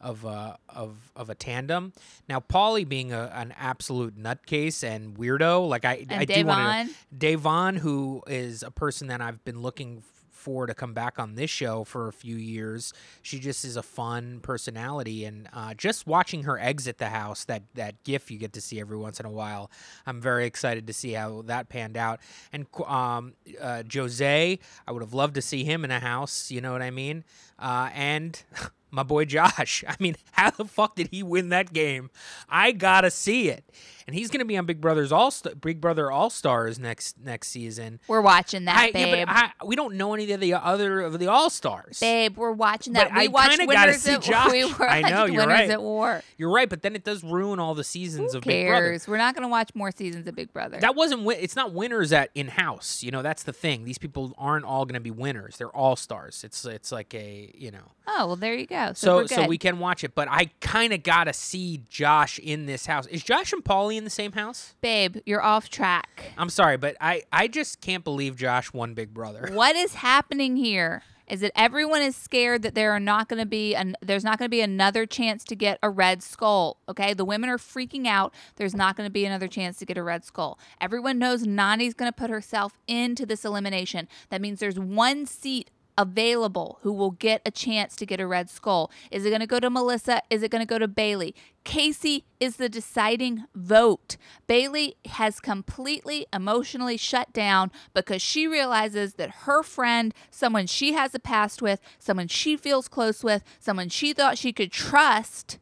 of 0.00 0.24
a 0.24 0.58
of 0.68 1.12
of 1.14 1.30
a 1.30 1.36
tandem. 1.36 1.92
Now, 2.28 2.40
Paulie 2.40 2.88
being 2.88 3.12
a, 3.12 3.30
an 3.32 3.54
absolute 3.56 4.20
nutcase 4.20 4.82
and 4.82 5.16
weirdo, 5.16 5.68
like 5.68 5.84
I 5.84 6.06
And 6.10 6.22
I 6.22 6.24
do 6.24 6.44
want 6.44 6.90
to 6.90 7.36
Da'Vonne, 7.36 7.78
who 7.78 8.24
is 8.26 8.64
a 8.64 8.72
person 8.72 9.06
that 9.08 9.20
I've 9.20 9.44
been 9.44 9.62
looking 9.62 10.02
for 10.40 10.66
to 10.66 10.74
come 10.74 10.94
back 10.94 11.18
on 11.18 11.34
this 11.34 11.50
show 11.50 11.84
for 11.84 12.08
a 12.08 12.12
few 12.12 12.36
years. 12.36 12.92
She 13.22 13.38
just 13.38 13.64
is 13.64 13.76
a 13.76 13.82
fun 13.82 14.40
personality, 14.40 15.24
and 15.24 15.48
uh, 15.52 15.74
just 15.74 16.06
watching 16.06 16.44
her 16.44 16.58
exit 16.58 16.98
the 16.98 17.10
house, 17.10 17.44
that 17.44 17.62
that 17.74 18.02
GIF 18.02 18.30
you 18.30 18.38
get 18.38 18.54
to 18.54 18.60
see 18.60 18.80
every 18.80 18.96
once 18.96 19.20
in 19.20 19.26
a 19.26 19.30
while, 19.30 19.70
I'm 20.06 20.20
very 20.20 20.46
excited 20.46 20.86
to 20.86 20.92
see 20.92 21.12
how 21.12 21.42
that 21.42 21.68
panned 21.68 21.96
out. 21.96 22.20
And 22.52 22.66
um, 22.86 23.34
uh, 23.60 23.82
Jose, 23.92 24.58
I 24.86 24.92
would 24.92 25.02
have 25.02 25.14
loved 25.14 25.34
to 25.34 25.42
see 25.42 25.64
him 25.64 25.84
in 25.84 25.90
a 25.90 26.00
house. 26.00 26.50
You 26.50 26.60
know 26.60 26.72
what 26.72 26.82
I 26.82 26.90
mean? 26.90 27.24
Uh, 27.58 27.90
and 27.94 28.42
my 28.90 29.02
boy 29.02 29.24
Josh. 29.24 29.84
I 29.88 29.96
mean, 29.98 30.16
how 30.32 30.50
the 30.50 30.64
fuck 30.64 30.96
did 30.96 31.08
he 31.08 31.22
win 31.22 31.50
that 31.50 31.72
game? 31.72 32.10
I 32.48 32.72
gotta 32.72 33.10
see 33.10 33.48
it. 33.48 33.64
And 34.10 34.18
he's 34.18 34.28
gonna 34.28 34.44
be 34.44 34.56
on 34.56 34.66
Big 34.66 34.80
Brother's 34.80 35.12
All 35.12 35.32
Big 35.60 35.80
Brother 35.80 36.10
All 36.10 36.30
Stars 36.30 36.80
next 36.80 37.16
next 37.22 37.46
season. 37.48 38.00
We're 38.08 38.20
watching 38.20 38.64
that, 38.64 38.76
I, 38.76 38.90
babe. 38.90 39.14
yeah, 39.14 39.24
but 39.24 39.34
I, 39.34 39.64
we 39.64 39.76
don't 39.76 39.94
know 39.94 40.14
any 40.14 40.32
of 40.32 40.40
the 40.40 40.54
other 40.54 41.00
of 41.00 41.20
the 41.20 41.28
All 41.28 41.48
Stars. 41.48 42.00
babe, 42.00 42.36
we're 42.36 42.50
watching 42.50 42.94
that. 42.94 43.10
But 43.10 43.18
we 43.18 43.24
I 43.24 43.28
watched 43.28 43.58
Winners 43.64 44.06
at 44.08 44.22
Josh. 44.22 44.50
we 44.52 44.64
watched 44.64 44.80
I 44.80 45.02
know, 45.02 45.26
you're 45.26 45.46
Winners 45.46 45.60
right. 45.60 45.70
at 45.70 45.80
War. 45.80 46.22
You're 46.36 46.50
right, 46.50 46.68
but 46.68 46.82
then 46.82 46.96
it 46.96 47.04
does 47.04 47.22
ruin 47.22 47.60
all 47.60 47.74
the 47.74 47.84
seasons 47.84 48.32
Who 48.32 48.38
of 48.38 48.44
Big 48.44 48.66
Brother. 48.66 48.98
We're 49.06 49.16
not 49.16 49.36
going 49.36 49.42
to 49.42 49.48
watch 49.48 49.70
more 49.74 49.92
seasons 49.92 50.26
of 50.26 50.34
Big 50.34 50.52
Brother. 50.52 50.80
That 50.80 50.96
wasn't. 50.96 51.30
It's 51.30 51.54
not 51.54 51.72
winners 51.72 52.12
at 52.12 52.30
in 52.34 52.48
house. 52.48 53.04
You 53.04 53.12
know, 53.12 53.22
that's 53.22 53.44
the 53.44 53.52
thing. 53.52 53.84
These 53.84 53.98
people 53.98 54.34
aren't 54.36 54.64
all 54.64 54.84
going 54.86 54.94
to 54.94 55.00
be 55.00 55.12
winners. 55.12 55.56
They're 55.56 55.68
all 55.68 55.94
stars. 55.94 56.42
It's 56.42 56.64
it's 56.64 56.90
like 56.90 57.14
a 57.14 57.52
you 57.54 57.70
know. 57.70 57.92
oh 58.08 58.26
well, 58.26 58.36
there 58.36 58.54
you 58.54 58.66
go. 58.66 58.92
So 58.94 59.06
So 59.06 59.16
we're 59.16 59.26
so 59.28 59.46
we 59.46 59.58
can 59.58 59.78
watch 59.78 60.02
it, 60.02 60.14
but 60.14 60.26
I 60.28 60.50
kind 60.60 60.92
of 60.92 61.02
gotta 61.02 61.32
see 61.32 61.82
Josh 61.88 62.38
in 62.38 62.66
this 62.66 62.86
house. 62.86 63.06
Is 63.06 63.22
Josh 63.22 63.52
and 63.52 63.64
Paulie 63.64 63.99
in 64.00 64.04
the 64.04 64.10
same 64.10 64.32
house? 64.32 64.74
babe, 64.80 65.18
you're 65.26 65.42
off 65.42 65.68
track. 65.68 66.32
I'm 66.36 66.50
sorry, 66.50 66.76
but 66.76 66.96
I 67.00 67.22
I 67.32 67.46
just 67.46 67.80
can't 67.80 68.02
believe 68.02 68.36
Josh 68.36 68.72
won 68.72 68.94
Big 68.94 69.14
Brother. 69.14 69.50
what 69.52 69.76
is 69.76 69.94
happening 69.94 70.56
here 70.56 71.02
is 71.28 71.40
that 71.40 71.52
everyone 71.54 72.02
is 72.02 72.16
scared 72.16 72.62
that 72.62 72.74
there 72.74 72.90
are 72.90 73.00
not 73.00 73.28
going 73.28 73.38
to 73.38 73.46
be 73.46 73.74
an 73.74 73.96
there's 74.02 74.24
not 74.24 74.38
going 74.38 74.46
to 74.46 74.50
be 74.50 74.60
another 74.60 75.06
chance 75.06 75.44
to 75.44 75.54
get 75.54 75.78
a 75.82 75.88
red 75.88 76.22
skull 76.22 76.78
okay 76.88 77.14
the 77.14 77.24
women 77.24 77.48
are 77.48 77.58
freaking 77.58 78.06
out 78.06 78.34
there's 78.56 78.74
not 78.74 78.96
going 78.96 79.06
to 79.06 79.12
be 79.12 79.24
another 79.24 79.46
chance 79.46 79.78
to 79.78 79.86
get 79.86 79.96
a 79.96 80.02
red 80.02 80.24
skull 80.24 80.58
everyone 80.80 81.18
knows 81.18 81.46
nani's 81.46 81.94
going 81.94 82.10
to 82.10 82.16
put 82.16 82.30
herself 82.30 82.78
into 82.88 83.24
this 83.24 83.44
elimination 83.44 84.08
that 84.30 84.40
means 84.40 84.58
there's 84.58 84.78
one 84.78 85.24
seat 85.24 85.70
available 86.00 86.78
who 86.82 86.92
will 86.92 87.10
get 87.10 87.42
a 87.44 87.50
chance 87.50 87.96
to 87.96 88.06
get 88.06 88.20
a 88.20 88.26
red 88.26 88.48
skull 88.48 88.90
is 89.10 89.24
it 89.24 89.30
going 89.30 89.40
to 89.40 89.46
go 89.46 89.60
to 89.60 89.68
melissa 89.68 90.22
is 90.30 90.42
it 90.42 90.50
going 90.50 90.62
to 90.62 90.66
go 90.66 90.78
to 90.78 90.88
bailey 90.88 91.34
casey 91.64 92.24
is 92.38 92.56
the 92.56 92.68
deciding 92.68 93.44
vote 93.54 94.16
bailey 94.46 94.96
has 95.06 95.40
completely 95.40 96.26
emotionally 96.32 96.96
shut 96.96 97.32
down 97.32 97.70
because 97.92 98.22
she 98.22 98.46
realizes 98.46 99.14
that 99.14 99.30
her 99.42 99.62
friend 99.62 100.14
someone 100.30 100.66
she 100.66 100.92
has 100.92 101.14
a 101.14 101.18
past 101.18 101.60
with 101.60 101.80
someone 101.98 102.28
she 102.28 102.56
feels 102.56 102.88
close 102.88 103.22
with 103.22 103.42
someone 103.58 103.88
she 103.88 104.12
thought 104.12 104.38
she 104.38 104.52
could 104.52 104.72
trust 104.72 105.58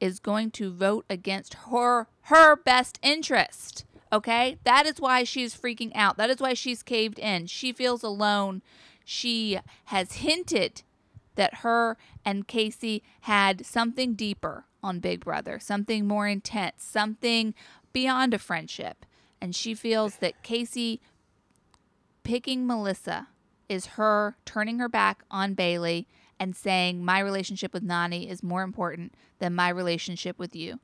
is 0.00 0.18
going 0.18 0.50
to 0.50 0.72
vote 0.72 1.04
against 1.08 1.54
her 1.70 2.08
her 2.30 2.56
best 2.56 2.98
interest. 3.02 3.84
Okay? 4.12 4.58
That 4.64 4.86
is 4.86 5.00
why 5.00 5.24
she's 5.24 5.54
freaking 5.54 5.92
out. 5.94 6.16
That 6.16 6.30
is 6.30 6.38
why 6.38 6.54
she's 6.54 6.82
caved 6.82 7.18
in. 7.18 7.46
She 7.46 7.72
feels 7.72 8.02
alone. 8.02 8.62
She 9.04 9.58
has 9.86 10.12
hinted 10.14 10.82
that 11.36 11.56
her 11.56 11.96
and 12.24 12.46
Casey 12.46 13.02
had 13.22 13.64
something 13.64 14.14
deeper 14.14 14.64
on 14.82 15.00
Big 15.00 15.24
Brother, 15.24 15.58
something 15.58 16.06
more 16.06 16.26
intense, 16.26 16.82
something 16.84 17.54
beyond 17.92 18.34
a 18.34 18.38
friendship. 18.38 19.06
And 19.40 19.54
she 19.54 19.74
feels 19.74 20.16
that 20.16 20.42
Casey 20.42 21.00
picking 22.22 22.66
Melissa 22.66 23.28
is 23.68 23.86
her 23.86 24.36
turning 24.44 24.78
her 24.78 24.88
back 24.88 25.22
on 25.30 25.54
Bailey 25.54 26.06
and 26.38 26.56
saying, 26.56 27.04
My 27.04 27.20
relationship 27.20 27.72
with 27.72 27.82
Nani 27.82 28.28
is 28.28 28.42
more 28.42 28.62
important 28.62 29.14
than 29.38 29.54
my 29.54 29.68
relationship 29.68 30.38
with 30.38 30.56
you. 30.56 30.80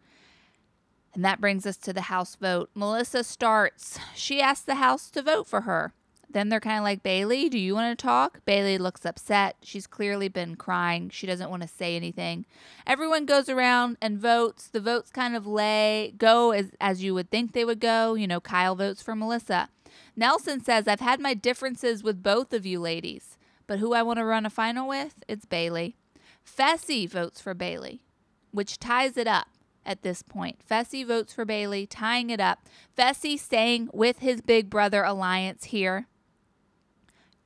And 1.15 1.25
that 1.25 1.41
brings 1.41 1.67
us 1.67 1.79
to 1.79 1.93
the 1.93 2.03
House 2.03 2.37
vote. 2.37 2.71
Melissa 2.75 3.25
starts. 3.25 3.99
She 4.15 4.41
asks 4.41 4.65
the 4.65 4.77
House 4.77 5.11
to 5.11 5.23
vote 5.23 5.47
for 5.47 5.63
her. 5.63 5.95
Then 6.29 6.49
they're 6.49 6.61
kind 6.61 6.79
of 6.79 6.85
like, 6.85 7.03
Bailey, 7.03 7.49
do 7.49 7.59
you 7.59 7.75
want 7.75 7.97
to 7.97 8.03
talk? 8.03 8.45
Bailey 8.45 8.79
looks 8.79 9.07
upset. 9.07 9.57
She's 9.63 9.87
clearly 9.87 10.29
been 10.29 10.57
crying. 10.57 11.09
She 11.09 11.27
doesn't 11.27 11.51
want 11.51 11.63
to 11.63 11.69
say 11.69 11.97
anything. 11.97 12.45
Everyone 12.87 13.27
goes 13.27 13.49
around 13.49 13.97
and 14.03 14.19
votes. 14.19 14.67
The 14.67 14.81
votes 14.81 15.11
kind 15.11 15.37
of 15.37 15.47
lay 15.47 16.15
go 16.19 16.51
as, 16.51 16.73
as 16.81 17.03
you 17.03 17.15
would 17.15 17.31
think 17.31 17.53
they 17.53 17.65
would 17.65 17.81
go. 17.81 18.15
You 18.15 18.27
know, 18.27 18.41
Kyle 18.41 18.75
votes 18.75 19.03
for 19.03 19.15
Melissa. 19.15 19.69
Nelson 20.17 20.63
says, 20.63 20.89
I've 20.89 21.01
had 21.01 21.21
my 21.21 21.35
differences 21.35 22.03
with 22.03 22.23
both 22.23 22.53
of 22.53 22.67
you 22.67 22.81
ladies, 22.81 23.39
but 23.67 23.79
who 23.79 23.95
I 23.95 24.03
want 24.03 24.19
to 24.19 24.25
run 24.25 24.47
a 24.47 24.51
final 24.51 24.89
with, 24.89 25.23
it's 25.29 25.45
Bailey. 25.45 25.97
Fessy 26.45 27.09
votes 27.09 27.41
for 27.41 27.55
Bailey, 27.55 28.03
which 28.51 28.79
ties 28.79 29.17
it 29.17 29.27
up 29.27 29.49
at 29.85 30.03
this 30.03 30.23
point. 30.23 30.59
Fessy 30.69 31.07
votes 31.07 31.33
for 31.33 31.45
Bailey, 31.45 31.87
tying 31.87 32.31
it 32.31 32.41
up. 32.41 32.67
Fessy 32.97 33.39
staying 33.39 33.89
with 33.93 34.19
his 34.19 34.41
big 34.41 34.69
brother 34.69 35.03
alliance 35.03 35.65
here. 35.65 36.07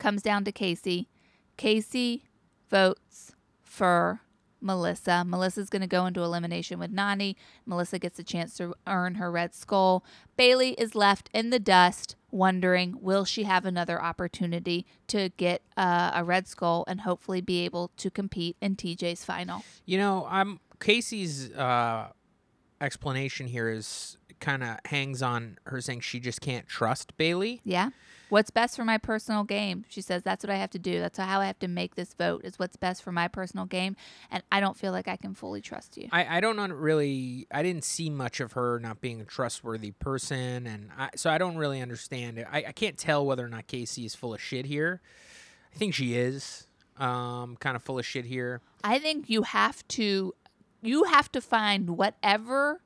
Comes 0.01 0.23
down 0.23 0.43
to 0.45 0.51
Casey. 0.51 1.09
Casey 1.57 2.23
votes 2.71 3.33
for 3.61 4.21
Melissa. 4.59 5.23
Melissa's 5.23 5.69
going 5.69 5.83
to 5.83 5.87
go 5.87 6.07
into 6.07 6.23
elimination 6.23 6.79
with 6.79 6.89
Nani. 6.89 7.37
Melissa 7.67 7.99
gets 7.99 8.17
a 8.17 8.23
chance 8.23 8.57
to 8.57 8.73
earn 8.87 9.15
her 9.15 9.31
red 9.31 9.53
skull. 9.53 10.03
Bailey 10.35 10.71
is 10.71 10.95
left 10.95 11.29
in 11.35 11.51
the 11.51 11.59
dust, 11.59 12.15
wondering 12.31 12.97
will 12.99 13.25
she 13.25 13.43
have 13.43 13.63
another 13.63 14.01
opportunity 14.01 14.87
to 15.05 15.29
get 15.37 15.61
uh, 15.77 16.09
a 16.15 16.23
red 16.23 16.47
skull 16.47 16.83
and 16.87 17.01
hopefully 17.01 17.39
be 17.39 17.63
able 17.63 17.91
to 17.97 18.09
compete 18.09 18.57
in 18.59 18.75
TJ's 18.75 19.23
final. 19.23 19.63
You 19.85 19.99
know, 19.99 20.25
I'm 20.27 20.61
Casey's 20.79 21.51
uh, 21.53 22.07
explanation 22.81 23.45
here 23.45 23.69
is 23.69 24.17
kind 24.41 24.63
of 24.63 24.77
hangs 24.85 25.21
on 25.21 25.57
her 25.65 25.79
saying 25.79 26.01
she 26.01 26.19
just 26.19 26.41
can't 26.41 26.67
trust 26.67 27.15
Bailey. 27.15 27.61
Yeah. 27.63 27.91
What's 28.29 28.49
best 28.49 28.75
for 28.75 28.85
my 28.85 28.97
personal 28.97 29.43
game? 29.43 29.85
She 29.89 30.01
says 30.01 30.23
that's 30.23 30.43
what 30.43 30.49
I 30.49 30.55
have 30.55 30.69
to 30.71 30.79
do. 30.79 30.99
That's 30.99 31.17
how 31.17 31.39
I 31.39 31.47
have 31.47 31.59
to 31.59 31.67
make 31.67 31.95
this 31.95 32.13
vote 32.13 32.41
is 32.43 32.57
what's 32.57 32.75
best 32.75 33.03
for 33.03 33.11
my 33.11 33.27
personal 33.27 33.65
game. 33.65 33.95
And 34.29 34.41
I 34.51 34.59
don't 34.59 34.77
feel 34.77 34.91
like 34.91 35.07
I 35.07 35.17
can 35.17 35.33
fully 35.33 35.61
trust 35.61 35.97
you. 35.97 36.07
I, 36.11 36.37
I 36.37 36.39
don't 36.39 36.55
know 36.55 36.67
really 36.67 37.47
I 37.51 37.63
didn't 37.63 37.83
see 37.83 38.09
much 38.09 38.39
of 38.39 38.53
her 38.53 38.79
not 38.79 39.01
being 39.01 39.21
a 39.21 39.25
trustworthy 39.25 39.91
person 39.91 40.65
and 40.67 40.89
I, 40.97 41.09
so 41.15 41.29
I 41.29 41.37
don't 41.37 41.57
really 41.57 41.81
understand 41.81 42.37
it. 42.37 42.47
I, 42.51 42.65
I 42.67 42.71
can't 42.71 42.97
tell 42.97 43.25
whether 43.25 43.45
or 43.45 43.49
not 43.49 43.67
Casey 43.67 44.05
is 44.05 44.15
full 44.15 44.33
of 44.33 44.41
shit 44.41 44.65
here. 44.65 45.01
I 45.73 45.77
think 45.77 45.93
she 45.93 46.15
is 46.15 46.67
um, 46.97 47.57
kind 47.57 47.75
of 47.75 47.83
full 47.83 47.99
of 47.99 48.05
shit 48.05 48.25
here. 48.25 48.61
I 48.83 48.99
think 48.99 49.29
you 49.29 49.43
have 49.43 49.87
to 49.89 50.33
you 50.81 51.03
have 51.05 51.31
to 51.33 51.41
find 51.41 51.91
whatever 51.91 52.81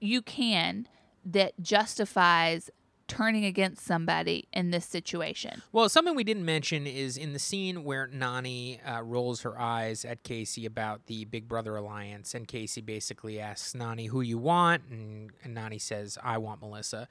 you 0.00 0.22
can 0.22 0.88
that 1.24 1.52
justifies 1.60 2.70
turning 3.10 3.44
against 3.44 3.84
somebody 3.84 4.46
in 4.52 4.70
this 4.70 4.86
situation. 4.86 5.60
Well, 5.72 5.88
something 5.88 6.14
we 6.14 6.22
didn't 6.22 6.44
mention 6.44 6.86
is 6.86 7.16
in 7.16 7.32
the 7.32 7.40
scene 7.40 7.82
where 7.82 8.06
Nani 8.06 8.80
uh, 8.82 9.02
rolls 9.02 9.42
her 9.42 9.60
eyes 9.60 10.04
at 10.04 10.22
Casey 10.22 10.64
about 10.64 11.06
the 11.06 11.24
Big 11.24 11.48
Brother 11.48 11.74
alliance, 11.74 12.34
and 12.34 12.46
Casey 12.46 12.80
basically 12.80 13.40
asks 13.40 13.74
Nani 13.74 14.06
who 14.06 14.20
you 14.20 14.38
want, 14.38 14.84
and, 14.90 15.32
and 15.42 15.54
Nani 15.54 15.78
says, 15.78 16.18
"I 16.22 16.38
want 16.38 16.60
Melissa." 16.60 17.08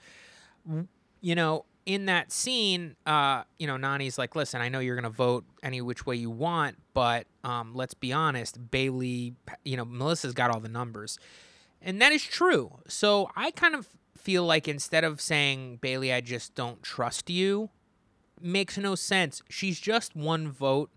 You 1.22 1.36
know, 1.36 1.66
in 1.86 2.06
that 2.06 2.32
scene, 2.32 2.96
uh, 3.06 3.44
you 3.58 3.68
know, 3.68 3.76
Nani's 3.76 4.18
like, 4.18 4.38
"Listen, 4.38 4.62
I 4.62 4.70
know 4.70 4.80
you're 4.80 4.96
gonna 4.96 5.10
vote 5.10 5.44
any 5.62 5.82
which 5.82 6.06
way 6.06 6.16
you 6.16 6.30
want, 6.30 6.78
but 6.94 7.28
um, 7.44 7.76
let's 7.76 7.94
be 7.94 8.14
honest, 8.14 8.72
Bailey, 8.72 9.34
you 9.66 9.76
know, 9.76 9.84
Melissa's 9.84 10.34
got 10.34 10.50
all 10.50 10.62
the 10.62 10.70
numbers." 10.70 11.20
And 11.82 12.02
that 12.02 12.12
is 12.12 12.24
true. 12.24 12.80
So 12.88 13.30
I 13.36 13.52
kind 13.52 13.76
of 13.76 13.88
feel 14.18 14.46
like 14.46 14.68
instead 14.68 15.04
of 15.04 15.22
saying, 15.22 15.78
Bailey, 15.82 16.12
I 16.12 16.22
just 16.22 16.56
don't 16.56 16.84
trust 16.84 17.30
you, 17.30 17.70
makes 18.42 18.78
no 18.78 18.96
sense. 18.96 19.42
She's 19.50 19.80
just 19.80 20.16
one 20.16 20.52
vote. 20.52 20.92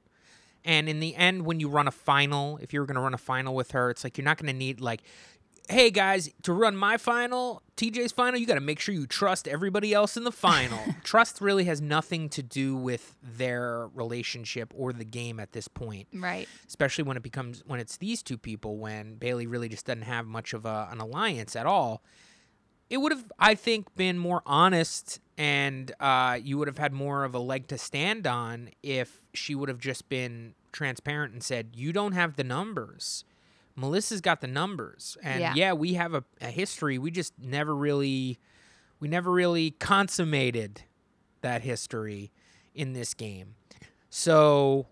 And 0.65 0.89
in 0.89 1.01
the 1.01 1.17
end, 1.17 1.45
when 1.45 1.59
you 1.59 1.69
run 1.69 1.89
a 1.89 1.93
final, 1.93 2.59
if 2.63 2.73
you're 2.73 2.87
going 2.87 2.95
to 2.95 3.01
run 3.01 3.15
a 3.15 3.19
final 3.19 3.55
with 3.55 3.73
her, 3.73 3.91
it's 3.91 4.05
like 4.05 4.17
you're 4.17 4.25
not 4.25 4.39
going 4.39 4.53
to 4.53 4.57
need, 4.57 4.81
like, 4.81 5.03
hey 5.69 5.91
guys, 5.91 6.29
to 6.43 6.53
run 6.53 6.77
my 6.77 6.97
final, 6.97 7.63
TJ's 7.77 8.13
final, 8.13 8.39
you 8.39 8.47
got 8.47 8.55
to 8.55 8.61
make 8.61 8.79
sure 8.81 8.95
you 8.95 9.07
trust 9.07 9.47
everybody 9.49 9.95
else 9.95 10.17
in 10.17 10.25
the 10.25 10.33
final. 10.33 10.79
trust 11.05 11.41
really 11.41 11.65
has 11.65 11.81
nothing 11.81 12.29
to 12.31 12.43
do 12.43 12.77
with 12.77 13.17
their 13.23 13.89
relationship 13.95 14.73
or 14.77 14.93
the 14.93 15.05
game 15.05 15.39
at 15.41 15.53
this 15.53 15.69
point 15.69 16.09
Right. 16.13 16.49
especially 16.69 17.05
when 17.05 17.17
it 17.17 17.23
becomes 17.23 17.63
when 17.67 17.81
it's 17.81 17.97
these 17.97 18.23
two 18.23 18.37
people 18.39 18.77
when 18.77 19.15
Bailey 19.17 19.47
really 19.47 19.69
just 19.69 19.87
doesn't 19.87 20.03
have 20.03 20.27
much 20.27 20.53
of 20.53 20.67
a, 20.67 20.89
an 20.91 21.01
alliance 21.01 21.57
at 21.57 21.67
all. 21.67 22.03
It 22.91 22.99
would 22.99 23.13
have, 23.13 23.25
I 23.39 23.55
think, 23.55 23.95
been 23.95 24.19
more 24.19 24.43
honest, 24.45 25.19
and 25.39 25.91
uh, 25.99 26.39
you 26.43 26.59
would 26.59 26.69
have 26.69 26.77
had 26.77 26.93
more 26.93 27.25
of 27.25 27.35
a 27.35 27.39
leg 27.39 27.69
to 27.69 27.79
stand 27.79 28.27
on 28.27 28.69
if 28.83 29.23
she 29.33 29.55
would 29.55 29.71
have 29.71 29.79
just 29.79 30.11
been 30.11 30.55
transparent 30.73 31.33
and 31.33 31.43
said, 31.43 31.71
"You 31.75 31.95
don't 31.95 32.13
have 32.13 32.37
the 32.37 32.45
numbers. 32.45 33.25
Melissa's 33.77 34.21
got 34.21 34.41
the 34.41 34.47
numbers, 34.47 35.17
and 35.23 35.41
Yeah. 35.41 35.55
yeah, 35.55 35.73
we 35.73 35.95
have 35.95 36.15
a, 36.15 36.25
a 36.41 36.49
history. 36.49 36.99
We 36.99 37.11
just 37.11 37.33
never 37.39 37.75
really, 37.75 38.39
we 39.01 39.09
never 39.09 39.31
really 39.31 39.71
consummated 39.73 40.83
that 41.41 41.63
history 41.63 42.33
in 42.75 42.93
this 42.93 43.15
game. 43.15 43.55
So 44.11 44.87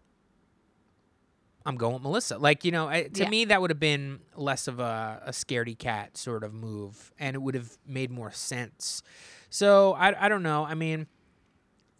I'm 1.66 1.76
going 1.76 1.92
with 1.94 2.02
Melissa. 2.02 2.38
Like, 2.38 2.64
you 2.64 2.72
know, 2.72 2.88
I, 2.88 3.04
to 3.04 3.22
Yeah. 3.24 3.28
me, 3.28 3.44
that 3.46 3.60
would 3.60 3.70
have 3.70 3.78
been 3.80 4.20
less 4.34 4.66
of 4.66 4.80
a, 4.80 5.22
a 5.26 5.30
scaredy 5.30 5.78
cat 5.78 6.16
sort 6.16 6.42
of 6.42 6.54
move, 6.54 7.12
and 7.18 7.34
it 7.34 7.38
would 7.40 7.54
have 7.54 7.76
made 7.86 8.10
more 8.10 8.30
sense. 8.32 9.02
So 9.50 9.92
I, 9.92 10.24
I 10.26 10.28
don't 10.28 10.42
know. 10.42 10.64
I 10.64 10.74
mean, 10.74 11.06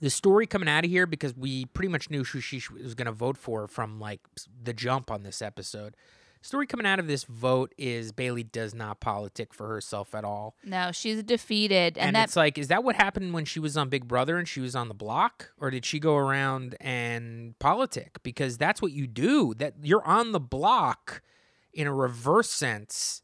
the 0.01 0.09
story 0.09 0.47
coming 0.47 0.69
out 0.69 0.85
of 0.85 0.91
here, 0.91 1.07
because 1.07 1.37
we 1.37 1.67
pretty 1.67 1.89
much 1.89 2.09
knew 2.09 2.25
who 2.25 2.41
she 2.41 2.63
was 2.83 2.95
going 2.95 3.07
to 3.07 3.13
vote 3.13 3.37
for 3.37 3.69
from 3.69 4.01
like 4.01 4.21
the 4.65 4.73
jump 4.73 5.11
on 5.11 5.23
this 5.25 5.43
episode. 5.43 5.95
Story 6.43 6.67
coming 6.67 6.87
out 6.87 6.99
of 6.99 7.07
this 7.07 7.25
vote 7.25 7.75
is 7.77 8.13
Bailey 8.13 8.43
does 8.43 8.75
not 8.75 8.99
politic 8.99 9.53
for 9.53 9.69
herself 9.69 10.15
at 10.15 10.25
all. 10.25 10.57
No, 10.65 10.91
she's 10.91 11.23
defeated, 11.23 11.99
and, 11.99 12.09
And, 12.09 12.17
that 12.17 12.29
it's 12.29 12.37
like, 12.37 12.57
is 12.57 12.69
that 12.69 12.83
what 12.83 12.97
happened 12.97 13.35
when 13.35 13.45
she 13.45 13.61
was 13.61 13.77
on 13.77 13.91
Big 13.91 14.09
Brother 14.09 14.39
and 14.39 14.49
she 14.49 14.61
was 14.61 14.75
on 14.75 14.89
the 14.89 14.95
block, 14.95 15.53
or 15.59 15.71
did 15.71 15.85
she 15.85 15.99
go 15.99 16.17
around 16.17 16.77
and 16.81 17.59
politic? 17.59 18.23
Because 18.23 18.57
that's 18.57 18.81
what 18.81 18.93
you 18.93 19.07
do. 19.07 19.53
That 19.55 19.75
you're 19.83 20.05
on 20.05 20.33
the 20.33 20.41
block 20.41 21.21
in 21.75 21.87
a 21.87 21.93
reverse 21.93 22.49
sense 22.49 23.23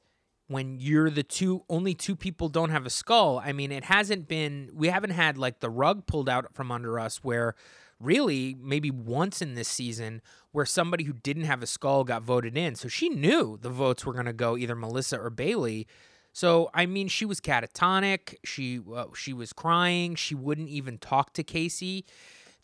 when 0.49 0.79
you're 0.79 1.09
the 1.11 1.23
two 1.23 1.65
only 1.71 1.95
two 1.95 2.17
people 2.17 2.51
don't 2.51 2.71
have 2.71 2.85
a 2.85 2.91
skull. 2.91 3.41
I 3.43 3.53
mean, 3.53 3.73
it 3.73 3.85
hasn't 3.85 4.29
been. 4.29 4.71
We 4.75 4.89
haven't 4.89 5.11
had 5.11 5.39
like 5.39 5.61
the 5.61 5.71
rug 5.71 6.07
pulled 6.07 6.29
out 6.29 6.55
from 6.55 6.71
under 6.71 7.01
us 7.01 7.25
where. 7.25 7.55
Really, 7.99 8.57
maybe 8.61 8.91
once 8.91 9.41
in 9.41 9.55
this 9.55 9.69
season, 9.69 10.21
where 10.53 10.67
somebody 10.67 11.05
who 11.05 11.15
didn't 11.15 11.45
have 11.45 11.63
a 11.63 11.67
skull 11.67 12.05
got 12.05 12.23
voted 12.23 12.57
in. 12.57 12.75
So 12.75 12.89
she 12.89 13.09
knew 13.09 13.59
the 13.61 13.71
votes 13.71 14.05
were 14.05 14.13
going 14.13 14.27
to 14.27 14.33
go 14.35 14.57
either 14.57 14.75
Melissa 14.75 15.19
or 15.19 15.31
Bailey. 15.31 15.87
So 16.33 16.69
I 16.75 16.85
mean, 16.85 17.09
she 17.09 17.25
was 17.25 17.41
catatonic. 17.41 18.35
She 18.45 18.81
uh, 18.95 19.07
she 19.15 19.33
was 19.33 19.55
crying. 19.55 20.15
She 20.15 20.35
wouldn't 20.35 20.69
even 20.69 20.99
talk 20.99 21.33
to 21.35 21.43
Casey. 21.43 22.05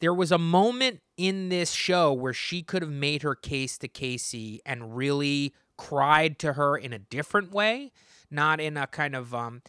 There 0.01 0.13
was 0.13 0.33
a 0.33 0.39
moment 0.39 1.01
in 1.17 1.49
this 1.49 1.73
show 1.73 2.13
where 2.13 2.35
she 2.35 2.63
could 2.63 2.83
have 2.83 2.91
made 2.91 3.23
her 3.23 3.35
case 3.35 3.79
to 3.79 3.89
Casey 3.89 4.61
and 4.67 4.97
really 4.97 5.55
cried 5.79 6.39
to 6.41 6.55
her 6.55 6.77
in 6.77 6.93
a 6.93 6.99
different 6.99 7.53
way, 7.53 7.93
not 8.31 8.61
in 8.61 8.77
a 8.77 8.87
kind 8.87 9.15
of 9.17 9.35
um. 9.35 9.63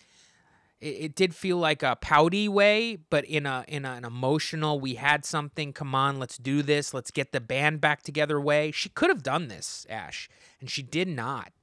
It, 0.84 1.06
it 1.06 1.16
did 1.16 1.34
feel 1.34 1.58
like 1.58 1.82
a 1.82 1.96
pouty 1.96 2.48
way, 2.48 2.98
but 3.10 3.26
in 3.26 3.46
a 3.46 3.64
in 3.68 3.86
a, 3.86 3.92
an 3.94 4.06
emotional. 4.06 4.80
We 4.80 4.96
had 4.96 5.26
something. 5.26 5.74
Come 5.74 5.96
on, 5.96 6.20
let's 6.20 6.38
do 6.38 6.62
this. 6.62 6.94
Let's 6.94 7.12
get 7.12 7.32
the 7.32 7.42
band 7.42 7.82
back 7.82 8.04
together. 8.04 8.40
Way 8.40 8.72
she 8.72 8.90
could 8.90 9.10
have 9.10 9.24
done 9.24 9.48
this, 9.48 9.88
Ash, 9.90 10.30
and 10.60 10.70
she 10.70 10.84
did 10.84 11.08
not 11.08 11.54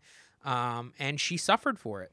um, 0.44 0.92
and 0.98 1.20
she 1.20 1.36
suffered 1.36 1.78
for 1.78 2.02
it. 2.02 2.12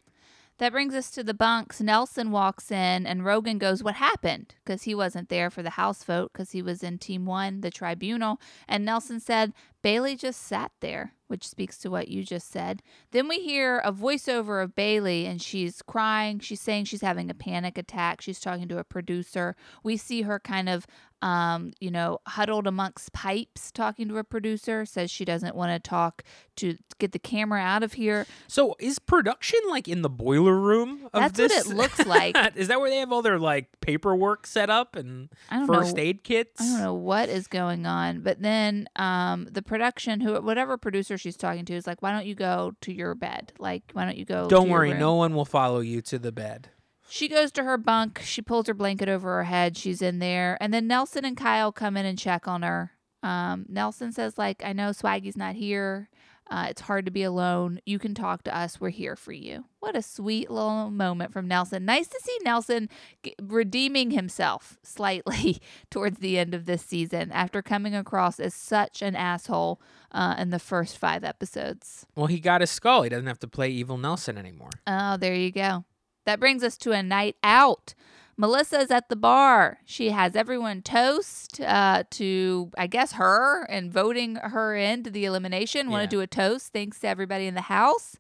That 0.60 0.72
brings 0.72 0.96
us 0.96 1.12
to 1.12 1.24
the 1.24 1.36
bunks. 1.36 1.82
Nelson 1.82 2.32
walks 2.32 2.72
in, 2.72 3.06
and 3.06 3.24
Rogan 3.24 3.60
goes, 3.60 3.84
What 3.84 3.96
happened? 3.96 4.56
Because 4.64 4.84
he 4.84 4.96
wasn't 4.96 5.30
there 5.30 5.52
for 5.52 5.62
the 5.62 5.72
House 5.72 6.04
vote 6.04 6.32
because 6.34 6.52
he 6.52 6.64
was 6.64 6.82
in 6.82 6.98
Team 6.98 7.28
One, 7.28 7.62
the 7.62 7.70
tribunal. 7.70 8.42
And 8.68 8.84
Nelson 8.84 9.20
said, 9.20 9.54
Bailey 9.82 10.16
just 10.16 10.42
sat 10.42 10.72
there, 10.82 11.14
which 11.28 11.48
speaks 11.48 11.78
to 11.80 11.90
what 11.90 12.08
you 12.08 12.24
just 12.24 12.50
said. 12.50 12.82
Then 13.12 13.28
we 13.28 13.40
hear 13.40 13.80
a 13.80 13.92
voiceover 13.92 14.64
of 14.64 14.76
Bailey, 14.76 15.26
and 15.26 15.42
she's 15.42 15.82
crying. 15.82 16.40
She's 16.40 16.62
saying 16.62 16.86
she's 16.86 17.02
having 17.02 17.30
a 17.30 17.34
panic 17.34 17.78
attack. 17.78 18.22
She's 18.22 18.40
talking 18.40 18.68
to 18.70 18.80
a 18.80 18.84
producer. 18.84 19.56
We 19.84 19.98
see 19.98 20.24
her 20.24 20.40
kind 20.40 20.70
of, 20.70 20.88
um, 21.22 21.74
you 21.80 21.92
know, 21.92 22.20
huddled 22.28 22.68
amongst 22.68 23.14
pipes 23.14 23.72
talking 23.72 24.08
to 24.10 24.18
a 24.18 24.24
producer, 24.24 24.86
says 24.86 25.12
she 25.12 25.26
doesn't 25.26 25.56
want 25.56 25.72
to 25.72 25.90
talk 25.90 26.24
to 26.58 26.78
get 27.00 27.12
the 27.12 27.20
camera 27.20 27.60
out 27.60 27.84
of 27.84 27.94
here. 27.94 28.26
So 28.48 28.76
is 28.80 29.00
production 29.00 29.60
like 29.70 29.88
in 29.88 30.02
the 30.02 30.10
boiler 30.10 30.56
room 30.56 31.10
of 31.14 31.34
this? 31.34 31.52
That's 31.52 31.68
what 31.68 31.74
it 31.74 31.78
looks 31.78 32.06
like. 32.06 32.38
is 32.56 32.68
that 32.68 32.80
where 32.80 32.90
they 32.90 32.98
have 32.98 33.12
all 33.12 33.22
their 33.22 33.40
like 33.40 33.68
paperwork 33.82 34.48
set 34.48 34.70
up 34.70 34.96
and 34.96 35.30
first 35.66 35.96
know. 35.96 36.04
aid 36.04 36.24
kits? 36.24 36.62
I 36.62 36.66
don't 36.66 36.80
know 36.80 36.94
what 36.94 37.30
is 37.30 37.48
going 37.48 37.86
on, 37.86 38.22
but 38.22 38.42
then 38.42 38.88
um, 38.96 39.48
the 39.52 39.62
production, 39.68 40.22
who 40.22 40.42
whatever 40.42 40.78
producer 40.78 41.18
she's 41.18 41.38
talking 41.38 41.66
to, 41.66 41.74
is 41.74 41.86
like, 41.86 42.02
"Why 42.02 42.12
don't 42.12 42.26
you 42.26 42.36
go 42.36 42.74
to 42.82 42.94
your 42.94 43.14
bed? 43.14 43.54
Like, 43.60 43.84
why 43.94 44.06
don't 44.06 44.18
you 44.18 44.26
go?" 44.26 44.48
Don't 44.48 44.70
worry, 44.70 44.92
room?" 44.92 45.00
no 45.00 45.14
one 45.16 45.36
will 45.36 45.46
follow 45.46 45.80
you 45.80 46.02
to 46.04 46.18
the 46.18 46.32
bed. 46.32 46.70
She 47.10 47.28
goes 47.28 47.52
to 47.54 47.64
her 47.64 47.78
bunk. 47.78 48.20
She 48.24 48.42
pulls 48.42 48.68
her 48.68 48.74
blanket 48.74 49.08
over 49.08 49.36
her 49.36 49.44
head. 49.46 49.78
She's 49.78 50.02
in 50.02 50.20
there, 50.20 50.58
and 50.60 50.74
then 50.74 50.88
Nelson 50.88 51.24
and 51.24 51.38
Kyle 51.38 51.72
come 51.72 51.96
in 51.96 52.06
and 52.06 52.18
check 52.18 52.48
on 52.48 52.64
her. 52.64 52.92
Um, 53.24 53.66
Nelson 53.70 54.12
says, 54.12 54.38
"Like, 54.38 54.64
I 54.64 54.74
know 54.74 54.92
Swaggy's 54.92 55.38
not 55.38 55.56
here. 55.56 56.10
Uh, 56.50 56.68
it's 56.70 56.82
hard 56.82 57.06
to 57.06 57.12
be 57.12 57.24
alone. 57.24 57.80
You 57.86 58.00
can 58.00 58.14
talk 58.14 58.44
to 58.44 58.56
us. 58.56 58.80
We're 58.80 58.90
here 58.90 59.16
for 59.16 59.32
you." 59.34 59.66
What 59.80 59.96
a 59.96 60.02
sweet 60.02 60.50
little 60.50 60.90
moment 60.90 61.32
from 61.32 61.48
Nelson. 61.48 61.86
Nice 61.86 62.08
to 62.08 62.20
see 62.22 62.38
Nelson 62.44 62.90
g- 63.24 63.36
redeeming 63.42 64.12
himself 64.12 64.78
slightly 64.84 65.60
towards 65.92 66.20
the 66.20 66.38
end 66.38 66.54
of 66.54 66.66
this 66.66 66.82
season 66.82 67.32
after 67.32 67.62
coming 67.62 67.96
across 67.96 68.40
as 68.40 68.54
such 68.54 69.02
an 69.02 69.16
asshole 69.16 69.80
uh, 70.12 70.36
in 70.38 70.50
the 70.50 70.60
first 70.60 70.98
five 70.98 71.24
episodes. 71.24 72.06
Well, 72.16 72.28
he 72.28 72.40
got 72.40 72.62
his 72.62 72.72
skull. 72.72 73.04
He 73.04 73.10
doesn't 73.10 73.28
have 73.28 73.40
to 73.40 73.48
play 73.48 73.70
evil 73.70 73.98
Nelson 73.98 74.38
anymore. 74.38 74.72
Oh, 74.86 75.18
there 75.18 75.36
you 75.36 75.52
go. 75.52 75.86
That 76.26 76.40
brings 76.42 76.64
us 76.64 76.78
to 76.80 76.92
a 76.92 77.02
night 77.02 77.38
out. 77.44 77.94
Melissa's 78.38 78.92
at 78.92 79.10
the 79.10 79.16
bar. 79.16 79.80
She 79.86 80.12
has 80.12 80.36
everyone 80.36 80.82
toast 80.82 81.60
uh, 81.60 82.04
to, 82.12 82.72
I 82.78 82.88
guess, 82.88 83.14
her 83.14 83.64
and 83.64 83.92
voting 83.92 84.36
her 84.36 84.76
into 84.76 85.10
the 85.10 85.26
elimination. 85.26 85.90
Want 85.90 86.04
to 86.10 86.16
do 86.16 86.22
a 86.22 86.28
toast? 86.28 86.72
Thanks 86.72 87.00
to 87.00 87.08
everybody 87.08 87.48
in 87.48 87.56
the 87.56 87.62
house. 87.62 88.18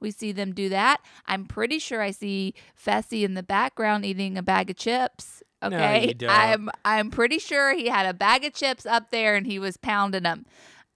We 0.00 0.10
see 0.10 0.32
them 0.32 0.54
do 0.54 0.68
that. 0.68 0.98
I'm 1.26 1.44
pretty 1.44 1.78
sure 1.78 2.00
I 2.00 2.12
see 2.12 2.54
Fessy 2.74 3.24
in 3.24 3.34
the 3.34 3.42
background 3.42 4.04
eating 4.04 4.38
a 4.38 4.42
bag 4.42 4.70
of 4.70 4.76
chips. 4.76 5.42
No, 5.60 5.68
Okay, 5.68 6.08
you 6.08 6.14
don't. 6.14 6.30
I'm 6.30 6.70
I'm 6.84 7.10
pretty 7.10 7.40
sure 7.40 7.74
he 7.74 7.88
had 7.88 8.06
a 8.06 8.14
bag 8.14 8.44
of 8.44 8.54
chips 8.54 8.86
up 8.86 9.10
there 9.10 9.34
and 9.34 9.44
he 9.44 9.58
was 9.58 9.76
pounding 9.76 10.22
them. 10.22 10.46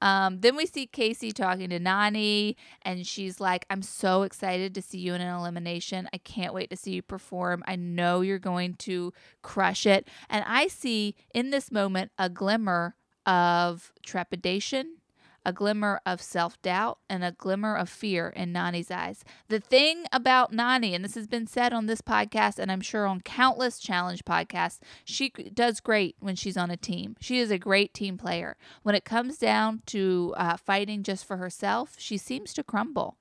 Um, 0.03 0.41
then 0.41 0.57
we 0.57 0.67
see 0.67 0.87
Casey 0.87 1.31
talking 1.31 1.71
to 1.71 1.79
Nani, 1.79 2.57
and 2.83 3.07
she's 3.07 3.39
like, 3.39 3.65
I'm 3.71 3.83
so 3.83 4.23
excited 4.23 4.75
to 4.75 4.83
see 4.83 4.99
you 4.99 5.15
in 5.15 5.21
an 5.21 5.33
elimination. 5.33 6.09
I 6.13 6.19
can't 6.19 6.53
wait 6.53 6.71
to 6.71 6.77
see 6.77 6.91
you 6.91 7.03
perform. 7.03 7.63
I 7.69 7.77
know 7.77 8.21
you're 8.21 8.41
going 8.41 8.75
to 8.81 9.13
crush 9.43 9.87
it. 9.87 10.09
And 10.29 10.45
I 10.45 10.67
see 10.67 11.15
in 11.33 11.51
this 11.51 11.71
moment 11.71 12.11
a 12.19 12.29
glimmer 12.29 12.97
of 13.27 13.93
trepidation, 14.05 14.97
a 15.45 15.53
glimmer 15.53 16.01
of 16.07 16.21
self 16.21 16.61
doubt, 16.63 16.99
and 17.09 17.25
a 17.25 17.33
glimmer 17.33 17.77
of 17.77 17.89
fear 17.89 18.29
in 18.29 18.53
Nani's 18.53 18.91
eyes. 18.91 19.25
The 19.49 19.61
thing 19.61 20.05
about 20.13 20.53
Nani, 20.53 20.95
and 20.95 21.05
this 21.05 21.15
has 21.15 21.27
been 21.27 21.47
said 21.47 21.73
on 21.73 21.87
this 21.87 22.01
podcast, 22.01 22.59
and 22.59 22.71
I'm 22.71 22.81
sure 22.81 23.07
on 23.07 23.21
countless 23.21 23.79
challenge 23.79 24.25
podcasts, 24.25 24.79
she 25.05 25.31
does 25.31 25.81
great 25.81 26.17
when 26.21 26.37
she's 26.37 26.57
on 26.57 26.71
a 26.71 26.77
team. 26.77 27.17
She 27.21 27.39
is 27.39 27.51
a 27.51 27.59
great 27.59 27.95
team 27.95 28.19
player. 28.19 28.57
When 28.83 28.95
it 28.95 29.05
comes 29.05 29.39
down 29.39 29.83
to 29.87 30.35
uh, 30.37 30.57
fighting 30.57 31.03
just 31.03 31.25
for 31.25 31.37
herself, 31.37 31.95
she 31.99 32.17
seems 32.17 32.53
to 32.55 32.63
crumble. 32.63 33.17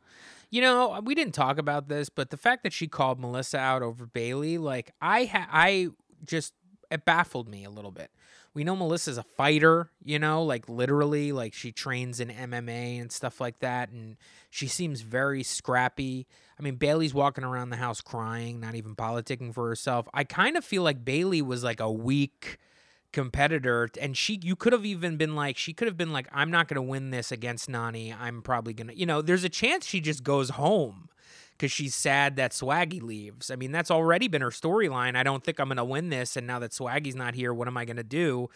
You 0.50 0.62
know, 0.62 1.00
we 1.04 1.16
didn't 1.16 1.34
talk 1.34 1.58
about 1.58 1.88
this, 1.88 2.10
but 2.10 2.30
the 2.30 2.38
fact 2.38 2.64
that 2.64 2.74
she 2.74 2.88
called 2.88 3.20
Melissa 3.20 3.58
out 3.58 3.82
over 3.82 4.06
Bailey, 4.06 4.58
like 4.58 4.92
I 5.02 5.26
ha- 5.26 5.48
I 5.50 5.90
just 6.26 6.54
it 6.92 7.06
baffled 7.06 7.48
me 7.48 7.64
a 7.64 7.70
little 7.70 7.92
bit. 7.92 8.12
We 8.54 8.64
know 8.64 8.76
Melissa's 8.76 9.18
a 9.18 9.24
fighter, 9.24 9.92
you 10.04 10.20
know, 10.20 10.44
like 10.44 10.68
literally, 10.68 11.32
like 11.32 11.54
she 11.54 11.72
trains 11.72 12.20
in 12.20 12.30
MMA 12.30 13.00
and 13.00 13.12
stuff 13.12 13.40
like 13.40 13.60
that, 13.60 13.90
and 13.90 14.18
she 14.50 14.68
seems 14.68 15.02
very 15.02 15.44
scrappy. 15.44 16.28
I 16.60 16.62
mean, 16.62 16.76
Bailey's 16.76 17.14
walking 17.14 17.44
around 17.44 17.70
the 17.70 17.78
house 17.78 18.02
crying, 18.02 18.60
not 18.60 18.76
even 18.76 18.96
politicking 18.96 19.54
for 19.54 19.68
herself. 19.68 20.08
I 20.14 20.26
kind 20.26 20.58
of 20.58 20.66
feel 20.66 20.84
like 20.84 21.06
Bailey 21.06 21.42
was 21.42 21.64
like 21.64 21.80
a 21.80 21.92
weak 21.92 22.58
competitor 23.12 23.90
and 24.00 24.16
she 24.16 24.40
you 24.42 24.56
could 24.56 24.72
have 24.72 24.86
even 24.86 25.18
been 25.18 25.36
like 25.36 25.58
she 25.58 25.74
could 25.74 25.86
have 25.86 25.98
been 25.98 26.14
like 26.14 26.28
I'm 26.32 26.50
not 26.50 26.70
going 26.70 26.76
to 26.76 26.82
win 26.82 27.12
this 27.12 27.30
against 27.30 27.68
Nani 27.68 28.14
I'm 28.18 28.42
probably 28.42 28.74
going 28.74 28.88
to 28.88 28.98
you 28.98 29.06
know, 29.06 29.22
there's 29.22 29.44
a 29.44 29.50
chance 29.50 29.86
she 29.86 30.00
just 30.00 30.24
goes 30.24 30.52
home 30.52 31.10
cuz 31.62 31.72
she's 31.72 31.94
sad 31.96 32.36
that 32.38 32.52
Swaggy 32.52 33.02
leaves. 33.02 33.52
I 33.52 33.56
mean, 33.56 33.72
that's 33.72 33.92
already 33.92 34.28
been 34.28 34.42
her 34.42 34.50
storyline. 34.50 35.16
I 35.16 35.24
don't 35.24 35.44
think 35.44 35.60
I'm 35.60 35.68
going 35.68 35.78
to 35.78 35.86
win 35.86 36.10
this 36.10 36.36
and 36.36 36.48
now 36.48 36.60
that 36.60 36.72
Swaggy's 36.72 37.16
not 37.16 37.36
here, 37.36 37.54
what 37.54 37.68
am 37.68 37.78
I 37.78 37.86
going 37.86 37.98
to 37.98 38.04
do? 38.04 38.50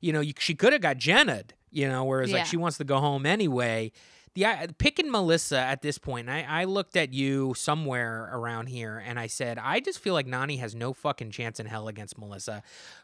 You 0.00 0.12
know, 0.12 0.20
you, 0.20 0.34
she 0.38 0.54
could 0.54 0.72
have 0.72 0.82
got 0.82 0.98
Jenna'd, 0.98 1.54
you 1.70 1.88
know, 1.88 2.04
whereas 2.04 2.30
Yeah. 2.30 2.38
like 2.38 2.46
she 2.46 2.56
wants 2.56 2.76
to 2.78 2.84
go 2.84 2.98
home 2.98 3.24
anyway. 3.26 3.92
The 4.34 4.46
I- 4.46 4.66
picking 4.78 5.10
Melissa 5.10 5.58
at 5.58 5.82
this 5.82 5.98
point, 5.98 6.30
I, 6.30 6.42
I 6.48 6.64
looked 6.64 6.96
at 6.96 7.12
you 7.12 7.52
somewhere 7.54 8.30
around 8.32 8.68
here 8.68 8.96
and 9.06 9.18
I 9.18 9.26
said, 9.26 9.58
I 9.58 9.78
just 9.80 9.98
feel 9.98 10.14
like 10.14 10.26
Nani 10.26 10.56
has 10.56 10.74
no 10.74 10.92
fucking 10.94 11.30
chance 11.32 11.60
in 11.60 11.66
hell 11.66 11.86
against 11.86 12.16
Melissa. 12.18 12.62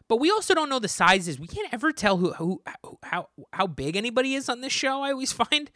But 0.09 0.17
we 0.17 0.31
also 0.31 0.53
don't 0.53 0.69
know 0.69 0.79
the 0.79 0.87
sizes. 0.89 1.39
We 1.39 1.47
can't 1.47 1.71
ever 1.71 1.91
tell 1.91 2.17
who, 2.17 2.33
who 2.33 2.61
how 3.03 3.29
how 3.53 3.67
big 3.67 3.95
anybody 3.95 4.33
is 4.33 4.49
on 4.49 4.61
this 4.61 4.73
show. 4.73 5.01
I 5.03 5.11
always 5.11 5.31
find 5.43 5.71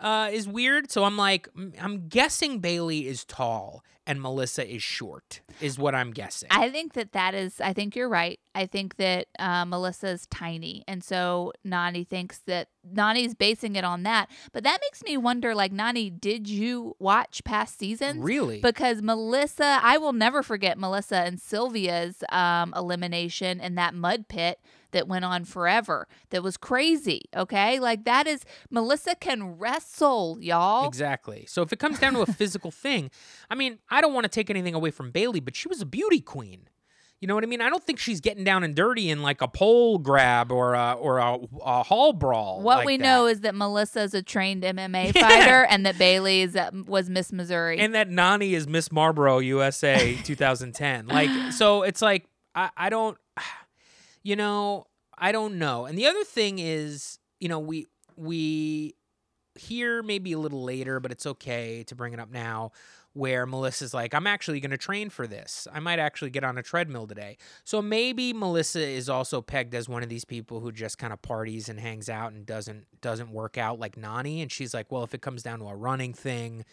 uh, 0.00 0.30
is 0.32 0.48
weird. 0.48 0.90
So 0.90 1.04
I'm 1.04 1.16
like, 1.16 1.48
I'm 1.80 2.08
guessing 2.08 2.58
Bailey 2.58 3.06
is 3.06 3.24
tall 3.24 3.84
and 4.06 4.20
Melissa 4.20 4.70
is 4.70 4.82
short. 4.82 5.40
Is 5.60 5.78
what 5.78 5.94
I'm 5.94 6.10
guessing. 6.10 6.48
I 6.50 6.68
think 6.68 6.94
that 6.94 7.12
that 7.12 7.34
is. 7.34 7.60
I 7.60 7.72
think 7.72 7.96
you're 7.96 8.08
right. 8.08 8.38
I 8.54 8.66
think 8.66 8.96
that 8.96 9.26
uh, 9.38 9.64
is 10.02 10.26
tiny, 10.26 10.84
and 10.86 11.02
so 11.02 11.52
Nani 11.64 12.04
thinks 12.04 12.40
that 12.46 12.68
Nani's 12.84 13.34
basing 13.34 13.76
it 13.76 13.84
on 13.84 14.02
that. 14.02 14.28
But 14.52 14.64
that 14.64 14.78
makes 14.82 15.02
me 15.04 15.16
wonder. 15.16 15.54
Like 15.54 15.72
Nani, 15.72 16.10
did 16.10 16.48
you 16.48 16.96
watch 16.98 17.42
past 17.44 17.78
seasons? 17.78 18.18
really? 18.18 18.60
Because 18.60 19.00
Melissa, 19.00 19.80
I 19.82 19.98
will 19.98 20.12
never 20.12 20.42
forget 20.42 20.78
Melissa 20.78 21.18
and 21.18 21.40
Sylvia's 21.40 22.22
um, 22.30 22.74
elimination 22.76 23.60
in 23.74 23.76
that 23.76 23.92
mud 23.94 24.28
pit 24.28 24.60
that 24.92 25.08
went 25.08 25.24
on 25.24 25.44
forever. 25.44 26.06
That 26.30 26.44
was 26.44 26.56
crazy. 26.56 27.22
Okay, 27.36 27.80
like 27.80 28.04
that 28.04 28.28
is 28.28 28.44
Melissa 28.70 29.16
can 29.16 29.58
wrestle, 29.58 30.38
y'all. 30.40 30.86
Exactly. 30.86 31.44
So 31.48 31.62
if 31.62 31.72
it 31.72 31.80
comes 31.80 31.98
down 31.98 32.12
to 32.12 32.20
a 32.20 32.26
physical 32.26 32.70
thing, 32.84 33.10
I 33.50 33.56
mean, 33.56 33.78
I 33.90 34.00
don't 34.00 34.12
want 34.14 34.24
to 34.24 34.28
take 34.28 34.48
anything 34.50 34.74
away 34.74 34.92
from 34.92 35.10
Bailey, 35.10 35.40
but 35.40 35.56
she 35.56 35.66
was 35.68 35.80
a 35.80 35.86
beauty 35.86 36.20
queen. 36.20 36.68
You 37.20 37.26
know 37.28 37.34
what 37.34 37.42
I 37.42 37.46
mean? 37.46 37.60
I 37.62 37.70
don't 37.70 37.82
think 37.82 37.98
she's 37.98 38.20
getting 38.20 38.44
down 38.44 38.62
and 38.64 38.74
dirty 38.74 39.08
in 39.08 39.22
like 39.22 39.40
a 39.40 39.48
pole 39.48 39.96
grab 39.98 40.52
or 40.52 40.74
a 40.74 40.92
or 40.92 41.18
a, 41.18 41.38
a 41.64 41.82
hall 41.82 42.12
brawl. 42.12 42.60
What 42.60 42.78
like 42.78 42.86
we 42.86 42.96
that. 42.98 43.02
know 43.02 43.26
is 43.26 43.40
that 43.40 43.54
Melissa 43.54 44.02
is 44.02 44.14
a 44.14 44.22
trained 44.22 44.62
MMA 44.62 45.12
Yeah. 45.14 45.28
fighter, 45.28 45.64
and 45.64 45.86
that 45.86 45.96
Bailey 45.98 46.42
is 46.42 46.54
uh, 46.54 46.70
was 46.86 47.08
Miss 47.08 47.32
Missouri. 47.32 47.78
and 47.78 47.94
that 47.94 48.10
Nani 48.10 48.54
is 48.54 48.68
Miss 48.68 48.92
Marlboro 48.92 49.38
USA 49.38 50.16
2010. 50.22 51.06
Like, 51.06 51.30
so 51.52 51.82
it's 51.82 52.02
like 52.02 52.26
I, 52.54 52.70
I 52.76 52.90
don't, 52.90 53.16
you 54.24 54.34
know, 54.34 54.86
I 55.16 55.30
don't 55.30 55.58
know. 55.58 55.84
And 55.84 55.96
the 55.96 56.06
other 56.06 56.24
thing 56.24 56.58
is, 56.58 57.18
you 57.38 57.48
know, 57.48 57.60
we 57.60 57.86
we 58.16 58.96
hear 59.56 60.02
maybe 60.02 60.32
a 60.32 60.38
little 60.38 60.64
later, 60.64 60.98
but 60.98 61.12
it's 61.12 61.26
okay 61.26 61.84
to 61.84 61.94
bring 61.94 62.12
it 62.12 62.18
up 62.18 62.32
now. 62.32 62.72
Where 63.12 63.46
Melissa's 63.46 63.94
like, 63.94 64.12
I'm 64.12 64.26
actually 64.26 64.58
going 64.58 64.72
to 64.72 64.76
train 64.76 65.08
for 65.08 65.28
this. 65.28 65.68
I 65.72 65.78
might 65.78 66.00
actually 66.00 66.30
get 66.30 66.42
on 66.42 66.58
a 66.58 66.64
treadmill 66.64 67.06
today. 67.06 67.36
So 67.62 67.80
maybe 67.80 68.32
Melissa 68.32 68.84
is 68.84 69.08
also 69.08 69.40
pegged 69.40 69.72
as 69.72 69.88
one 69.88 70.02
of 70.02 70.08
these 70.08 70.24
people 70.24 70.58
who 70.58 70.72
just 70.72 70.98
kind 70.98 71.12
of 71.12 71.22
parties 71.22 71.68
and 71.68 71.78
hangs 71.78 72.08
out 72.08 72.32
and 72.32 72.44
doesn't 72.44 72.86
doesn't 73.00 73.30
work 73.30 73.56
out 73.56 73.78
like 73.78 73.96
Nani. 73.96 74.42
And 74.42 74.50
she's 74.50 74.74
like, 74.74 74.90
well, 74.90 75.04
if 75.04 75.14
it 75.14 75.22
comes 75.22 75.44
down 75.44 75.60
to 75.60 75.66
a 75.66 75.76
running 75.76 76.12
thing, 76.12 76.64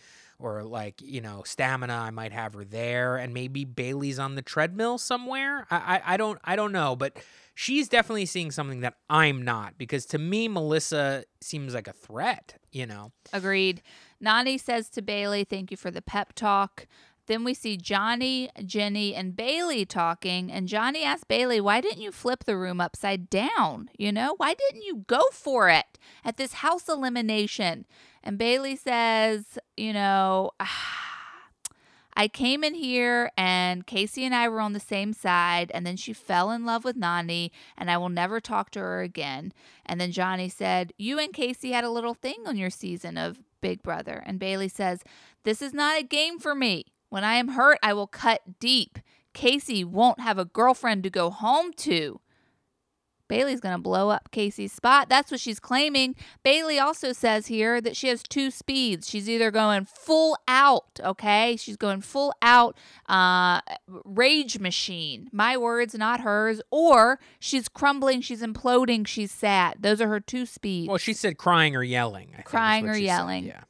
or 0.41 0.63
like 0.63 1.01
you 1.01 1.21
know 1.21 1.43
stamina 1.45 1.93
i 1.93 2.09
might 2.09 2.31
have 2.31 2.53
her 2.53 2.63
there 2.63 3.17
and 3.17 3.33
maybe 3.33 3.63
bailey's 3.65 4.19
on 4.19 4.35
the 4.35 4.41
treadmill 4.41 4.97
somewhere 4.97 5.65
I, 5.69 5.77
I 5.77 6.13
i 6.13 6.17
don't 6.17 6.39
i 6.43 6.55
don't 6.55 6.71
know 6.71 6.95
but 6.95 7.17
she's 7.55 7.87
definitely 7.87 8.25
seeing 8.25 8.51
something 8.51 8.81
that 8.81 8.95
i'm 9.09 9.43
not 9.43 9.77
because 9.77 10.05
to 10.07 10.17
me 10.17 10.47
melissa 10.47 11.23
seems 11.41 11.73
like 11.73 11.87
a 11.87 11.93
threat 11.93 12.55
you 12.71 12.85
know 12.85 13.11
Agreed. 13.33 13.81
Nani 14.19 14.57
says 14.57 14.89
to 14.89 15.01
Bailey, 15.01 15.43
"Thank 15.43 15.71
you 15.71 15.77
for 15.77 15.89
the 15.91 16.01
pep 16.01 16.33
talk." 16.33 16.85
Then 17.27 17.43
we 17.43 17.53
see 17.53 17.77
Johnny, 17.77 18.49
Jenny, 18.65 19.15
and 19.15 19.35
Bailey 19.35 19.85
talking, 19.85 20.51
and 20.51 20.67
Johnny 20.67 21.03
asks 21.03 21.23
Bailey, 21.23 21.61
"Why 21.61 21.79
didn't 21.81 22.01
you 22.01 22.11
flip 22.11 22.43
the 22.43 22.57
room 22.57 22.81
upside 22.81 23.29
down? 23.29 23.89
You 23.97 24.11
know, 24.11 24.33
why 24.37 24.53
didn't 24.53 24.83
you 24.83 25.03
go 25.07 25.21
for 25.31 25.69
it 25.69 25.97
at 26.25 26.37
this 26.37 26.53
house 26.53 26.89
elimination?" 26.89 27.85
And 28.23 28.37
Bailey 28.37 28.75
says, 28.75 29.59
"You 29.77 29.93
know." 29.93 30.51
I 32.13 32.27
came 32.27 32.63
in 32.63 32.73
here 32.73 33.31
and 33.37 33.87
Casey 33.87 34.25
and 34.25 34.35
I 34.35 34.49
were 34.49 34.59
on 34.59 34.73
the 34.73 34.79
same 34.81 35.13
side, 35.13 35.71
and 35.73 35.87
then 35.87 35.95
she 35.95 36.11
fell 36.11 36.51
in 36.51 36.65
love 36.65 36.83
with 36.83 36.97
Nani, 36.97 37.51
and 37.77 37.89
I 37.89 37.97
will 37.97 38.09
never 38.09 38.39
talk 38.41 38.69
to 38.71 38.79
her 38.79 39.01
again. 39.01 39.53
And 39.85 39.99
then 39.99 40.11
Johnny 40.11 40.49
said, 40.49 40.93
You 40.97 41.17
and 41.17 41.33
Casey 41.33 41.71
had 41.71 41.83
a 41.83 41.89
little 41.89 42.13
thing 42.13 42.43
on 42.45 42.57
your 42.57 42.69
season 42.69 43.17
of 43.17 43.39
Big 43.61 43.81
Brother. 43.81 44.21
And 44.25 44.39
Bailey 44.39 44.67
says, 44.67 45.03
This 45.43 45.61
is 45.61 45.73
not 45.73 45.99
a 45.99 46.03
game 46.03 46.37
for 46.37 46.53
me. 46.53 46.85
When 47.09 47.23
I 47.23 47.35
am 47.35 47.49
hurt, 47.49 47.79
I 47.81 47.93
will 47.93 48.07
cut 48.07 48.59
deep. 48.59 48.99
Casey 49.33 49.83
won't 49.83 50.19
have 50.19 50.37
a 50.37 50.45
girlfriend 50.45 51.03
to 51.03 51.09
go 51.09 51.29
home 51.29 51.71
to. 51.77 52.19
Bailey's 53.31 53.61
going 53.61 53.75
to 53.75 53.81
blow 53.81 54.09
up 54.09 54.29
Casey's 54.31 54.73
spot. 54.73 55.07
That's 55.07 55.31
what 55.31 55.39
she's 55.39 55.59
claiming. 55.59 56.15
Bailey 56.43 56.77
also 56.79 57.13
says 57.13 57.47
here 57.47 57.79
that 57.79 57.95
she 57.95 58.09
has 58.09 58.21
two 58.23 58.51
speeds. 58.51 59.09
She's 59.09 59.29
either 59.29 59.51
going 59.51 59.85
full 59.85 60.37
out, 60.49 60.99
okay? 61.01 61.55
She's 61.55 61.77
going 61.77 62.01
full 62.01 62.33
out 62.41 62.77
uh, 63.07 63.61
rage 63.87 64.59
machine. 64.59 65.29
My 65.31 65.55
words, 65.55 65.95
not 65.95 66.19
hers. 66.19 66.61
Or 66.71 67.19
she's 67.39 67.69
crumbling, 67.69 68.19
she's 68.19 68.41
imploding, 68.41 69.07
she's 69.07 69.31
sad. 69.31 69.77
Those 69.79 70.01
are 70.01 70.09
her 70.09 70.19
two 70.19 70.45
speeds. 70.45 70.89
well 70.89 70.97
she 70.97 71.13
said 71.13 71.37
crying 71.37 71.73
or 71.73 71.83
yelling 71.83 72.33
I 72.37 72.41
Crying 72.41 72.89
or 72.89 72.95
she 72.95 73.01
said, 73.01 73.05
yelling. 73.05 73.45
yeah 73.45 73.61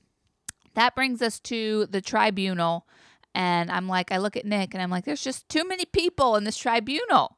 that 0.73 0.95
brings 0.95 1.21
us 1.21 1.39
to 1.41 1.85
the 1.87 2.01
tribunal. 2.01 2.87
And 3.33 3.71
I'm 3.71 3.87
like, 3.87 4.11
I 4.11 4.17
look 4.17 4.35
at 4.35 4.45
Nick 4.45 4.73
and 4.73 4.81
I'm 4.81 4.89
like, 4.89 5.05
there's 5.05 5.23
just 5.23 5.47
too 5.49 5.67
many 5.67 5.85
people 5.85 6.35
in 6.35 6.43
this 6.43 6.57
tribunal. 6.57 7.37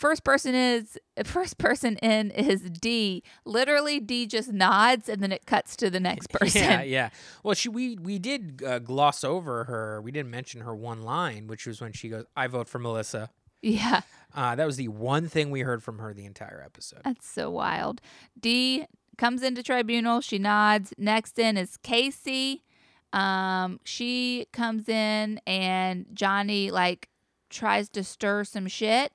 First 0.00 0.24
person 0.24 0.54
is 0.54 0.96
first 1.24 1.58
person 1.58 1.96
in 1.98 2.30
is 2.30 2.62
Dee. 2.62 3.22
Literally, 3.44 4.00
Dee 4.00 4.26
just 4.26 4.50
nods 4.50 5.08
and 5.10 5.22
then 5.22 5.30
it 5.30 5.44
cuts 5.44 5.76
to 5.76 5.90
the 5.90 6.00
next 6.00 6.30
person. 6.32 6.62
Yeah, 6.62 6.82
yeah. 6.82 7.10
Well, 7.44 7.54
she 7.54 7.68
we 7.68 7.96
we 7.96 8.18
did 8.18 8.62
uh, 8.66 8.78
gloss 8.78 9.22
over 9.24 9.64
her. 9.64 10.00
We 10.00 10.10
didn't 10.10 10.30
mention 10.30 10.62
her 10.62 10.74
one 10.74 11.02
line, 11.02 11.46
which 11.48 11.66
was 11.66 11.82
when 11.82 11.92
she 11.92 12.08
goes, 12.08 12.24
"I 12.34 12.46
vote 12.46 12.66
for 12.66 12.78
Melissa." 12.78 13.28
Yeah, 13.62 14.00
Uh, 14.34 14.54
that 14.54 14.64
was 14.64 14.76
the 14.76 14.88
one 14.88 15.28
thing 15.28 15.50
we 15.50 15.60
heard 15.60 15.82
from 15.82 15.98
her 15.98 16.14
the 16.14 16.24
entire 16.24 16.62
episode. 16.64 17.00
that's 17.04 17.28
so 17.28 17.50
wild. 17.50 18.00
Dee 18.40 18.86
comes 19.18 19.42
into 19.42 19.62
tribunal. 19.62 20.22
She 20.22 20.38
nods. 20.38 20.94
Next 20.96 21.38
in 21.38 21.58
is 21.58 21.76
Casey. 21.76 22.64
Um, 23.12 23.78
she 23.84 24.46
comes 24.54 24.88
in 24.88 25.42
and 25.46 26.06
Johnny 26.14 26.70
like 26.70 27.10
tries 27.50 27.90
to 27.90 28.02
stir 28.02 28.44
some 28.44 28.66
shit. 28.66 29.12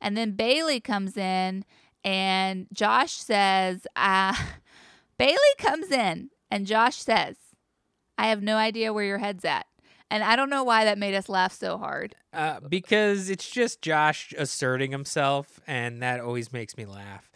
And 0.00 0.16
then 0.16 0.32
Bailey 0.32 0.80
comes 0.80 1.16
in 1.16 1.64
and 2.04 2.66
Josh 2.72 3.12
says, 3.12 3.86
uh, 3.96 4.34
Bailey 5.18 5.36
comes 5.58 5.90
in 5.90 6.30
and 6.50 6.66
Josh 6.66 6.96
says, 6.96 7.36
I 8.16 8.28
have 8.28 8.42
no 8.42 8.56
idea 8.56 8.92
where 8.92 9.04
your 9.04 9.18
head's 9.18 9.44
at. 9.44 9.66
And 10.10 10.24
I 10.24 10.36
don't 10.36 10.48
know 10.48 10.64
why 10.64 10.84
that 10.84 10.98
made 10.98 11.14
us 11.14 11.28
laugh 11.28 11.52
so 11.52 11.76
hard. 11.76 12.14
Uh, 12.32 12.60
because 12.66 13.28
it's 13.28 13.48
just 13.50 13.82
Josh 13.82 14.32
asserting 14.38 14.90
himself, 14.90 15.60
and 15.66 16.02
that 16.02 16.20
always 16.20 16.50
makes 16.50 16.78
me 16.78 16.86
laugh. 16.86 17.30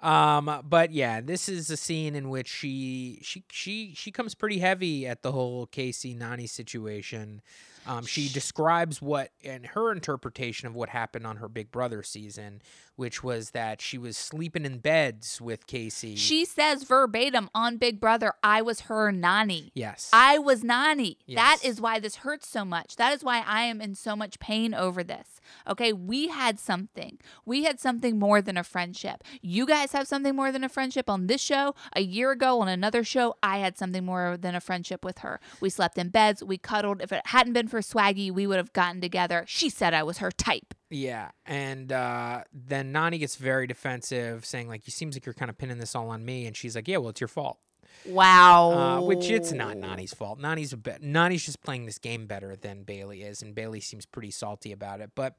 Um, 0.00 0.62
but 0.64 0.90
yeah, 0.90 1.20
this 1.20 1.48
is 1.48 1.70
a 1.70 1.76
scene 1.76 2.14
in 2.14 2.28
which 2.28 2.48
she 2.48 3.20
she 3.22 3.44
she 3.50 3.94
she 3.94 4.10
comes 4.10 4.34
pretty 4.34 4.58
heavy 4.58 5.06
at 5.06 5.22
the 5.22 5.32
whole 5.32 5.66
Casey 5.66 6.14
Nani 6.14 6.46
situation. 6.46 7.40
Um, 7.86 8.06
she 8.06 8.28
describes 8.28 9.02
what 9.02 9.30
and 9.44 9.66
her 9.66 9.92
interpretation 9.92 10.66
of 10.68 10.74
what 10.74 10.88
happened 10.90 11.26
on 11.26 11.36
her 11.36 11.48
Big 11.48 11.70
Brother 11.70 12.02
season, 12.02 12.62
which 12.96 13.22
was 13.22 13.50
that 13.50 13.80
she 13.82 13.98
was 13.98 14.16
sleeping 14.16 14.64
in 14.64 14.78
beds 14.78 15.40
with 15.40 15.66
Casey. 15.66 16.16
She 16.16 16.44
says 16.44 16.84
verbatim 16.84 17.50
on 17.54 17.76
Big 17.76 18.00
Brother, 18.00 18.32
I 18.42 18.62
was 18.62 18.80
her 18.82 19.10
nanny. 19.12 19.72
yes, 19.74 20.10
I 20.12 20.38
was 20.38 20.62
nanny. 20.64 21.18
That 21.28 21.58
Yes. 21.62 21.64
is 21.64 21.80
why 21.80 21.98
this 22.00 22.16
hurts 22.16 22.48
so 22.48 22.64
much. 22.64 22.96
That 22.96 23.12
is 23.12 23.22
why 23.24 23.42
I 23.46 23.62
am 23.62 23.80
in 23.80 23.94
so 23.94 24.14
much 24.16 24.38
pain 24.38 24.72
over 24.74 25.02
this. 25.04 25.40
Okay, 25.68 25.92
we 25.92 26.28
had 26.28 26.58
something. 26.58 27.18
We 27.44 27.64
had 27.64 27.78
something 27.78 28.18
more 28.18 28.40
than 28.40 28.56
a 28.56 28.64
friendship. 28.64 29.22
You 29.42 29.66
guys 29.66 29.92
have 29.92 30.08
something 30.08 30.34
more 30.34 30.50
than 30.50 30.64
a 30.64 30.68
friendship 30.70 31.10
on 31.10 31.26
this 31.26 31.42
show. 31.42 31.74
A 31.94 32.00
year 32.00 32.30
ago 32.30 32.60
on 32.60 32.68
another 32.68 33.04
show, 33.04 33.34
I 33.42 33.58
had 33.58 33.76
something 33.76 34.04
more 34.06 34.36
than 34.38 34.54
a 34.54 34.60
friendship 34.60 35.04
with 35.04 35.18
her. 35.18 35.40
We 35.60 35.68
slept 35.68 35.98
in 35.98 36.08
beds, 36.08 36.42
we 36.42 36.56
cuddled. 36.56 37.02
If 37.02 37.12
it 37.12 37.26
hadn't 37.26 37.52
been 37.52 37.68
for 37.74 37.80
Swaggy, 37.80 38.30
we 38.30 38.46
would 38.46 38.58
have 38.58 38.72
gotten 38.72 39.00
together. 39.00 39.44
She 39.48 39.68
said 39.68 39.94
I 39.94 40.04
was 40.04 40.18
her 40.18 40.30
type. 40.30 40.74
Yeah, 40.90 41.32
and 41.44 41.90
uh, 41.90 42.44
then 42.52 42.92
Nani 42.92 43.18
gets 43.18 43.34
very 43.34 43.66
defensive, 43.66 44.46
saying 44.46 44.68
like, 44.68 44.86
"You 44.86 44.92
seems 44.92 45.16
like 45.16 45.26
you're 45.26 45.34
kind 45.34 45.50
of 45.50 45.58
pinning 45.58 45.78
this 45.78 45.96
all 45.96 46.10
on 46.10 46.24
me," 46.24 46.46
and 46.46 46.56
she's 46.56 46.76
like, 46.76 46.86
"Yeah, 46.86 46.98
well, 46.98 47.08
it's 47.08 47.20
your 47.20 47.26
fault." 47.26 47.58
Wow. 48.06 48.70
Uh, 48.70 49.00
which 49.00 49.28
it's 49.28 49.50
not 49.50 49.76
Nani's 49.76 50.14
fault. 50.14 50.38
Nani's 50.38 50.72
a 50.72 50.76
bit, 50.76 51.02
Nani's 51.02 51.44
just 51.44 51.62
playing 51.62 51.86
this 51.86 51.98
game 51.98 52.26
better 52.26 52.54
than 52.54 52.84
Bailey 52.84 53.22
is, 53.22 53.42
and 53.42 53.56
Bailey 53.56 53.80
seems 53.80 54.06
pretty 54.06 54.30
salty 54.30 54.70
about 54.70 55.00
it. 55.00 55.10
But 55.16 55.34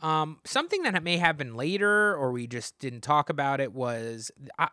um, 0.00 0.38
something 0.46 0.84
that 0.84 1.02
may 1.02 1.18
happen 1.18 1.54
later, 1.54 2.16
or 2.16 2.32
we 2.32 2.46
just 2.46 2.78
didn't 2.78 3.02
talk 3.02 3.28
about 3.28 3.60
it, 3.60 3.74
was 3.74 4.30
I, 4.58 4.68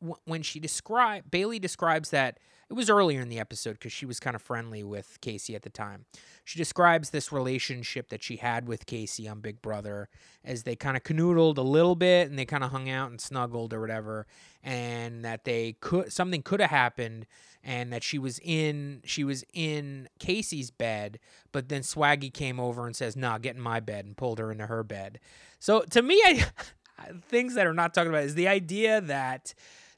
w- 0.00 0.18
when 0.24 0.42
she 0.42 0.58
described 0.58 1.30
Bailey 1.30 1.60
describes 1.60 2.10
that 2.10 2.40
it 2.68 2.74
was 2.74 2.90
earlier 2.90 3.20
in 3.20 3.28
the 3.28 3.38
episode 3.38 3.72
because 3.72 3.92
she 3.92 4.06
was 4.06 4.18
kind 4.18 4.34
of 4.34 4.42
friendly 4.42 4.82
with 4.82 5.20
Casey 5.20 5.54
at 5.54 5.62
the 5.62 5.70
time. 5.70 6.04
She 6.44 6.58
describes 6.58 7.10
this 7.10 7.30
relationship 7.30 8.08
that 8.08 8.24
she 8.24 8.36
had 8.36 8.66
with 8.66 8.86
Casey 8.86 9.28
on 9.28 9.40
Big 9.40 9.62
Brother 9.62 10.08
as 10.44 10.64
they 10.64 10.74
kind 10.74 10.96
of 10.96 11.04
canoodled 11.04 11.58
a 11.58 11.62
little 11.62 11.94
bit 11.94 12.28
and 12.28 12.38
they 12.38 12.44
kind 12.44 12.64
of 12.64 12.72
hung 12.72 12.88
out 12.88 13.10
and 13.10 13.20
snuggled 13.20 13.72
or 13.72 13.80
whatever, 13.80 14.26
and 14.64 15.24
that 15.24 15.44
they 15.44 15.74
could 15.80 16.12
something 16.12 16.42
could 16.42 16.60
have 16.60 16.70
happened 16.70 17.26
and 17.62 17.92
that 17.92 18.02
she 18.02 18.18
was 18.18 18.40
in 18.42 19.02
she 19.04 19.22
was 19.22 19.44
in 19.52 20.08
Casey's 20.18 20.70
bed, 20.70 21.20
but 21.52 21.68
then 21.68 21.82
Swaggy 21.82 22.32
came 22.32 22.58
over 22.58 22.86
and 22.86 22.96
says, 22.96 23.16
"Nah, 23.16 23.38
get 23.38 23.54
in 23.56 23.62
my 23.62 23.78
bed," 23.78 24.06
and 24.06 24.16
pulled 24.16 24.40
her 24.40 24.50
into 24.50 24.66
her 24.66 24.82
bed. 24.82 25.20
So 25.60 25.82
to 25.90 26.02
me, 26.02 26.20
I 26.98 27.12
things 27.28 27.54
that 27.54 27.66
are 27.66 27.74
not 27.74 27.94
talking 27.94 28.10
about 28.10 28.24
is 28.24 28.34
the 28.34 28.48
idea 28.48 29.00
that 29.02 29.54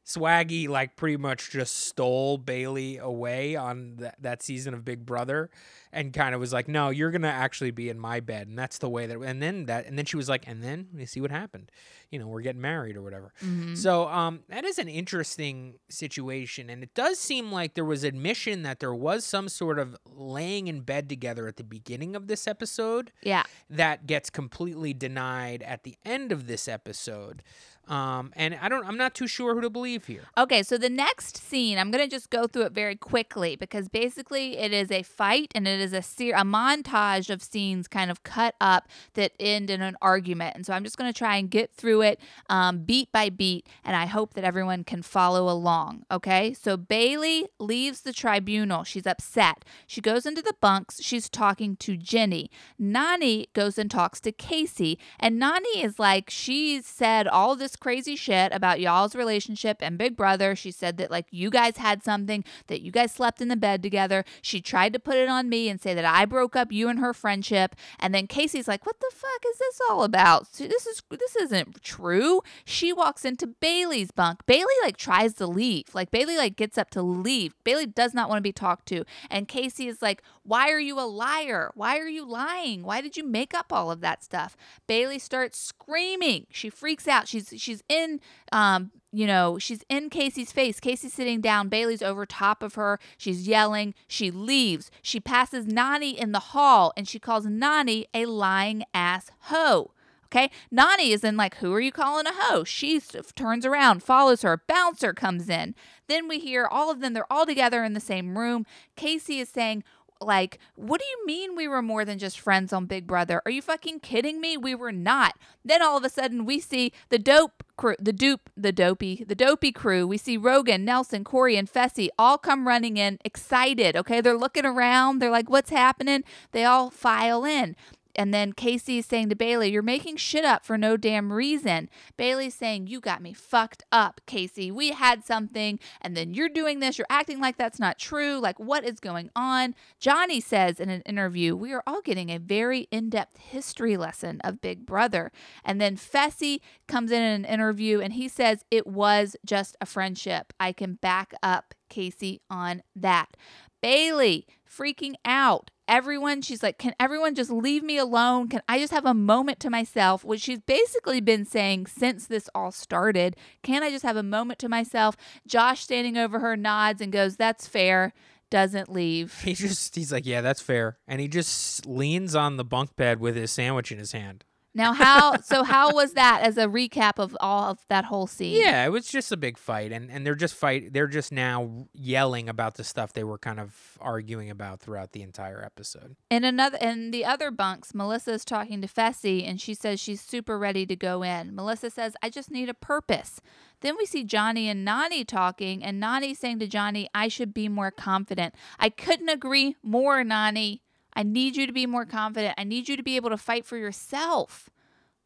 Swaggy 0.09 0.69
like 0.69 0.97
pretty 0.97 1.19
much 1.19 1.51
just 1.51 1.81
stole 1.81 2.39
Bailey 2.39 2.97
away 2.97 3.57
on 3.57 3.97
th- 3.99 4.13
that 4.21 4.43
season 4.43 4.73
of 4.73 4.83
Big 4.83 5.05
Brother 5.05 5.51
and 5.93 6.15
kind 6.15 6.35
of 6.35 6.41
was 6.41 6.51
like, 6.53 6.67
"No, 6.67 6.89
you're 6.89 7.11
going 7.11 7.23
to 7.23 7.29
actually 7.29 7.73
be 7.73 7.91
in 7.91 7.99
my 7.99 8.21
bed." 8.21 8.49
And 8.49 8.59
that's 8.59 8.79
the 8.79 8.89
way 8.89 9.07
that 9.07 9.19
and 9.21 9.43
then 9.43 9.67
that 9.67 9.85
and 9.87 9.99
then 9.99 10.07
she 10.07 10.17
was 10.17 10.27
like, 10.29 10.49
"And 10.49 10.63
then 10.65 10.89
you 10.97 11.05
see 11.05 11.21
what 11.21 11.31
happened. 11.31 11.71
You 12.11 12.19
know, 12.19 12.27
we're 12.27 12.41
getting 12.41 12.63
married 12.63 12.97
or 12.97 13.03
whatever." 13.03 13.35
Mhm. 13.45 13.77
So, 13.77 14.09
um 14.09 14.41
that 14.49 14.65
is 14.65 14.79
an 14.79 14.89
interesting 14.89 15.75
situation 15.91 16.71
and 16.71 16.83
it 16.83 16.95
does 16.95 17.19
seem 17.19 17.53
like 17.53 17.75
there 17.75 17.85
was 17.85 18.03
admission 18.03 18.63
that 18.63 18.81
there 18.81 18.95
was 18.95 19.27
some 19.27 19.49
sort 19.51 19.79
of 19.79 19.95
laying 20.07 20.69
in 20.69 20.81
bed 20.81 21.09
together 21.11 21.47
at 21.49 21.57
the 21.57 21.65
beginning 21.65 22.17
of 22.17 22.29
this 22.29 22.49
episode 22.49 23.13
Yeah. 23.23 23.43
that 23.69 24.07
gets 24.07 24.31
completely 24.31 24.95
denied 24.95 25.63
at 25.63 25.83
the 25.85 25.97
end 26.05 26.33
of 26.33 26.47
this 26.47 26.67
episode. 26.67 27.43
Um, 27.89 28.33
and 28.37 28.59
I 28.61 28.69
don't, 28.69 28.87
I'm 28.87 28.97
not 28.97 29.15
too 29.15 29.27
sure 29.27 29.55
who 29.55 29.61
to 29.63 29.71
believe 29.71 30.07
here. 30.07 30.25
Okay, 30.37 30.63
so 30.63 30.77
the 30.77 30.91
next 30.91 31.39
scene, 31.39 31.79
I'm 31.79 31.91
to 31.91 32.15
just 32.15 32.31
go 32.31 32.47
through 32.47 32.63
it 32.63 32.73
very 32.73 32.97
quickly 32.97 33.57
because 33.57 33.89
basically 33.89 34.59
it 34.59 34.73
is 34.73 34.91
a 34.91 35.03
fight 35.03 35.53
and 35.55 35.67
it 35.67 35.81
is 35.81 35.93
a 35.93 36.03
ser- 36.03 36.35
a 36.35 36.45
montage 36.45 37.31
of 37.31 37.43
scenes 37.43 37.89
kind 37.89 38.11
of 38.11 38.23
cut 38.23 38.55
up 38.61 38.89
that 39.15 39.33
end 39.41 39.71
in 39.71 39.81
an 39.81 39.97
argument. 40.03 40.55
And 40.55 40.67
so 40.67 40.75
I'm 40.75 40.85
just 40.85 40.99
to 41.13 41.19
try 41.19 41.37
and 41.37 41.51
get 41.51 41.73
through 41.73 42.03
it 42.03 42.21
um, 42.51 42.81
beat 42.81 43.11
by 43.13 43.31
beat, 43.31 43.67
and 43.85 43.97
I 43.97 44.07
hope 44.07 44.35
that 44.35 44.45
everyone 44.45 44.85
can 44.85 45.03
follow 45.03 45.49
along. 45.49 46.05
Okay, 46.11 46.53
so 46.53 46.77
Bailey 46.77 47.47
leaves 47.59 48.03
the 48.03 48.13
tribunal. 48.13 48.85
She's 48.85 49.07
upset. 49.07 49.65
She 49.87 50.01
goes 50.01 50.27
into 50.27 50.43
the 50.43 50.55
bunks. 50.61 51.03
She's 51.03 51.29
talking 51.29 51.77
to 51.77 51.97
Jenny. 51.97 52.51
Nani 52.79 53.49
goes 53.55 53.79
and 53.79 53.91
talks 53.91 54.21
to 54.21 54.33
Casey, 54.33 54.99
and 55.19 55.39
Nani 55.39 55.83
is 55.83 55.99
like, 55.99 56.29
she 56.31 56.83
said 56.83 57.27
all 57.27 57.57
this 57.57 57.77
crazy 57.79 58.17
shit 58.17 58.53
about 58.53 58.81
y'all's 58.81 59.15
relationship 59.15 59.79
and 59.81 59.97
Big 59.99 60.17
Brother. 60.17 60.55
She 60.55 60.71
said 60.71 60.97
that 60.99 61.11
like 61.11 61.27
you 61.31 61.51
guys 61.51 61.77
had 61.77 62.03
something, 62.03 62.45
that 62.67 62.83
you 62.83 62.93
guys 62.93 63.13
slept 63.13 63.41
in 63.41 63.49
the 63.49 63.57
bed 63.57 63.83
together. 63.83 64.25
She 64.43 64.61
tried 64.61 64.93
to 64.93 64.99
put 64.99 65.17
it 65.17 65.29
on 65.29 65.49
me 65.49 65.69
and 65.69 65.81
say 65.81 65.95
that 65.95 66.05
I 66.05 66.25
broke 66.25 66.57
up 66.57 66.73
you 66.73 66.89
and 66.89 66.99
her 66.99 67.15
friendship. 67.15 67.75
And 67.99 68.15
then 68.15 68.27
Casey's 68.27 68.69
like, 68.69 68.85
"What 68.87 69.01
the 69.01 69.11
fuck 69.15 69.43
is 69.51 69.59
this 69.59 69.81
all 69.91 70.05
about? 70.05 70.53
This 70.53 70.87
is 70.87 71.03
this 71.11 71.37
isn't 71.37 71.83
true." 71.83 72.43
She 72.65 72.93
walks 72.93 73.25
into 73.25 73.47
Bailey's 73.47 74.11
bunk. 74.11 74.45
Bailey 74.47 74.75
like 74.83 74.97
tries 74.97 75.35
to 75.35 75.47
leave. 75.47 75.95
Like 75.95 76.11
Bailey 76.11 76.37
like 76.37 76.57
gets 76.57 76.79
up 76.79 76.91
to 76.91 77.03
leave. 77.03 77.55
Bailey 77.65 77.87
does 77.87 78.15
not 78.15 78.29
want 78.29 78.39
to 78.39 78.43
be 78.43 78.53
talked 78.53 78.87
to. 78.89 79.05
And 79.31 79.49
Casey 79.49 79.89
is 79.89 80.03
like, 80.03 80.23
"Why 80.49 80.71
are 80.71 80.81
you 80.81 80.99
a 80.99 81.07
liar? 81.07 81.71
Why 81.75 81.99
are 81.99 82.09
you 82.09 82.25
lying? 82.25 82.83
Why 82.83 83.01
did 83.01 83.17
you 83.17 83.25
make 83.25 83.55
up 83.55 83.73
all 83.73 83.91
of 83.91 84.01
that 84.01 84.25
stuff?" 84.25 84.57
Bailey 84.87 85.19
starts 85.19 85.59
screaming. 85.59 86.47
She 86.51 86.71
freaks 86.71 87.07
out. 87.07 87.29
She's 87.29 87.53
she's 87.57 87.83
in 87.89 88.21
um 88.51 88.91
you 89.13 89.27
know, 89.27 89.59
she's 89.59 89.85
in 89.89 90.11
Casey's 90.11 90.53
face. 90.53 90.81
Casey's 90.81 91.15
sitting 91.15 91.41
down. 91.41 91.69
Bailey's 91.69 92.03
over 92.03 92.27
top 92.27 92.63
of 92.63 92.75
her. 92.75 92.99
She's 93.17 93.49
yelling. 93.49 93.95
She 94.07 94.31
leaves. 94.31 94.91
She 95.03 95.21
passes 95.21 95.67
Nani 95.67 96.19
in 96.19 96.33
the 96.33 96.39
hall 96.39 96.93
and 96.97 97.09
she 97.09 97.19
calls 97.19 97.47
Nani 97.47 98.07
a 98.13 98.27
lying 98.27 98.85
ass 98.93 99.31
hoe. 99.45 99.93
Okay. 100.27 100.51
Nani 100.71 101.13
is 101.13 101.25
in 101.25 101.39
like, 101.39 101.57
who 101.57 101.73
are 101.73 101.81
you 101.81 101.91
calling 101.91 102.27
a 102.27 102.35
hoe? 102.35 102.63
She 102.65 103.01
turns 103.35 103.65
around, 103.65 104.03
follows 104.03 104.43
her. 104.43 104.63
Bouncer 104.67 105.15
comes 105.15 105.49
in. 105.49 105.75
Then 106.07 106.29
we 106.29 106.39
hear 106.39 106.67
all 106.67 106.91
of 106.91 107.01
them. 107.01 107.15
They're 107.15 107.33
all 107.33 107.47
together 107.47 107.83
in 107.83 107.95
the 107.95 108.01
same 108.01 108.37
room. 108.37 108.67
Casey 108.95 109.41
is 109.41 109.49
saying, 109.49 109.85
like, 110.21 110.59
what 110.75 111.01
do 111.01 111.07
you 111.07 111.27
mean 111.27 111.57
we 111.57 111.69
were 111.69 111.83
more 111.83 112.05
than 112.05 112.19
just 112.19 112.41
friends 112.41 112.73
on 112.73 112.87
Big 112.87 113.07
Brother? 113.07 113.43
Are 113.45 113.51
you 113.51 113.63
fucking 113.63 114.01
kidding 114.01 114.41
me? 114.41 114.57
We 114.57 114.75
were 114.75 114.93
not. 114.93 115.37
Then 115.65 115.83
all 115.83 115.97
of 115.97 116.05
a 116.05 116.09
sudden 116.09 116.45
we 116.45 116.61
see 116.61 116.93
the 117.09 117.19
dope 117.19 117.65
crew, 117.77 117.97
the 117.99 118.13
dupe, 118.13 118.51
the 118.57 118.73
dopey, 118.73 119.25
the 119.27 119.35
dopey 119.35 119.73
crew. 119.73 120.07
We 120.07 120.19
see 120.19 120.37
Rogan, 120.37 120.85
Nelson, 120.85 121.25
Corey, 121.25 121.57
and 121.57 121.71
Fessy 121.73 122.09
all 122.19 122.39
come 122.39 122.67
running 122.67 122.97
in 122.97 123.19
excited. 123.25 123.97
Okay. 123.97 124.21
They're 124.21 124.37
looking 124.37 124.67
around. 124.67 125.21
They're 125.21 125.31
like, 125.31 125.49
what's 125.51 125.71
happening? 125.71 126.25
They 126.53 126.65
all 126.65 126.91
file 126.91 127.45
in. 127.45 127.77
And 128.19 128.35
then 128.35 128.53
Casey 128.53 128.99
is 128.99 129.07
saying 129.07 129.29
to 129.29 129.37
Bailey, 129.37 129.71
You're 129.71 129.81
making 129.81 130.17
shit 130.17 130.45
up 130.45 130.65
for 130.65 130.77
no 130.77 130.97
damn 130.97 131.33
reason. 131.33 131.89
Bailey's 132.17 132.57
saying, 132.57 132.89
You 132.89 133.01
got 133.01 133.23
me 133.23 133.33
fucked 133.33 133.85
up, 133.93 134.21
Casey. 134.27 134.73
We 134.73 134.91
had 134.91 135.25
something, 135.25 135.79
and 136.03 136.17
then 136.17 136.35
you're 136.35 136.49
doing 136.49 136.81
this. 136.81 136.99
You're 136.99 137.07
acting 137.09 137.41
like 137.41 137.57
that's 137.57 137.79
not 137.79 137.97
true. 137.97 138.41
Like, 138.41 138.59
what 138.59 138.85
is 138.85 138.99
going 138.99 139.31
on? 139.37 139.77
Johnny 140.01 140.41
says 140.41 140.81
in 140.81 140.91
an 140.91 141.03
interview, 141.03 141.55
We 141.55 141.73
are 141.73 141.85
all 141.87 142.03
getting 142.03 142.31
a 142.31 142.39
very 142.39 142.89
in 142.91 143.09
depth 143.09 143.39
history 143.39 143.97
lesson 143.97 144.41
of 144.43 144.61
Big 144.61 144.85
Brother. 144.85 145.31
And 145.65 145.81
then 145.81 145.97
Fessy 145.97 146.59
comes 146.89 147.13
in 147.13 147.23
in 147.23 147.45
an 147.45 147.45
interview 147.45 148.01
and 148.01 148.15
he 148.15 148.27
says, 148.27 148.65
It 148.69 148.89
was 148.89 149.37
just 149.47 149.77
a 149.81 149.87
friendship. 149.87 150.53
I 150.59 150.73
can 150.73 150.95
back 150.95 151.33
up 151.41 151.73
Casey 151.89 152.41
on 152.51 152.83
that. 152.97 153.37
Bailey 153.81 154.45
freaking 154.69 155.15
out. 155.25 155.71
Everyone, 155.89 156.43
she's 156.43 156.63
like, 156.63 156.79
Can 156.79 156.95
everyone 157.01 157.35
just 157.35 157.51
leave 157.51 157.83
me 157.83 157.97
alone? 157.97 158.49
Can 158.49 158.63
I 158.69 158.79
just 158.79 158.93
have 158.93 159.07
a 159.07 159.15
moment 159.15 159.59
to 159.61 159.71
myself? 159.71 160.25
Which 160.25 160.43
she's 160.43 160.61
basically 160.61 161.21
been 161.21 161.45
saying 161.45 161.87
since 161.87 162.27
this 162.27 162.49
all 162.55 162.71
started. 162.71 163.37
Can 163.63 163.83
I 163.83 163.91
just 163.91 164.05
have 164.05 164.17
a 164.17 164.23
moment 164.23 164.59
to 164.61 164.69
myself? 164.69 165.17
Josh 165.47 165.81
standing 165.83 166.19
over 166.19 166.39
her 166.41 166.57
nods 166.57 167.01
and 167.01 167.11
goes, 167.11 167.37
That's 167.37 167.67
fair. 167.67 168.13
Doesn't 168.51 168.91
leave. 168.91 169.43
He 169.43 169.53
just, 169.55 169.95
he's 169.95 170.11
like, 170.11 170.25
yeah, 170.25 170.41
that's 170.41 170.63
fair. 170.63 170.97
And 171.07 171.21
he 171.21 171.29
just 171.29 171.85
leans 171.85 172.35
on 172.35 172.57
the 172.57 172.65
bunk 172.65 172.97
bed 172.97 173.21
with 173.21 173.37
his 173.37 173.51
sandwich 173.51 173.93
in 173.93 173.99
his 173.99 174.13
hand. 174.13 174.45
Now, 174.75 174.93
how, 174.93 175.41
so 175.41 175.65
how 175.65 175.93
was 175.93 176.13
that 176.13 176.43
as 176.43 176.57
a 176.57 176.67
recap 176.67 177.19
of 177.19 177.37
all 177.41 177.71
of 177.71 177.79
that 177.89 178.05
whole 178.05 178.27
scene? 178.27 178.61
Yeah, 178.61 178.85
it 178.85 178.91
was 178.91 179.09
just 179.09 179.33
a 179.33 179.37
big 179.37 179.59
fight. 179.59 179.93
And, 179.93 180.11
and 180.11 180.25
they're 180.25 180.35
just 180.35 180.55
fight, 180.55 180.93
they're 180.93 181.07
just 181.09 181.33
now 181.33 181.89
yelling 181.93 182.49
about 182.49 182.75
the 182.75 182.85
stuff 182.85 183.13
they 183.13 183.25
were 183.25 183.39
kind 183.39 183.59
of 183.59 183.99
arguing 184.01 184.51
about 184.51 184.81
throughout 184.81 185.13
the 185.13 185.23
entire 185.23 185.65
episode. 185.65 186.17
In 186.31 186.45
another 186.45 186.79
in 186.81 187.11
the 187.11 187.25
other 187.25 187.51
bunks, 187.51 187.95
Melissa 187.95 188.33
is 188.33 188.45
talking 188.45 188.81
to 188.83 188.89
Fessy 188.89 189.49
and 189.49 189.61
she 189.61 189.75
says 189.75 190.01
she's 190.01 190.21
super 190.21 190.59
ready 190.59 190.87
to 190.87 190.97
go 190.97 191.23
in. 191.23 191.55
Melissa 191.55 191.91
says, 191.91 192.15
I 192.23 192.31
just 192.31 192.51
need 192.51 192.69
a 192.69 192.75
purpose. 192.75 193.41
Then 193.81 193.97
we 193.97 194.07
see 194.07 194.25
Johnny 194.25 194.69
and 194.69 194.85
Nani 194.85 195.25
talking, 195.25 195.85
and 195.85 196.01
Nani 196.01 196.35
saying 196.35 196.59
to 196.59 196.67
Johnny, 196.67 197.09
I 197.15 197.29
should 197.29 197.55
be 197.55 197.69
more 197.69 197.93
confident. 197.93 198.55
I 198.79 198.91
couldn't 198.91 199.29
agree 199.29 199.77
more, 199.83 200.25
Nani. 200.25 200.83
I 201.19 201.25
need 201.25 201.57
you 201.57 201.67
to 201.67 201.73
be 201.73 201.85
more 201.85 202.07
confident. 202.07 202.55
I 202.57 202.63
need 202.63 202.89
you 202.89 202.97
to 202.97 203.03
be 203.03 203.17
able 203.17 203.31
to 203.31 203.37
fight 203.37 203.67
for 203.67 203.77
yourself. 203.77 204.71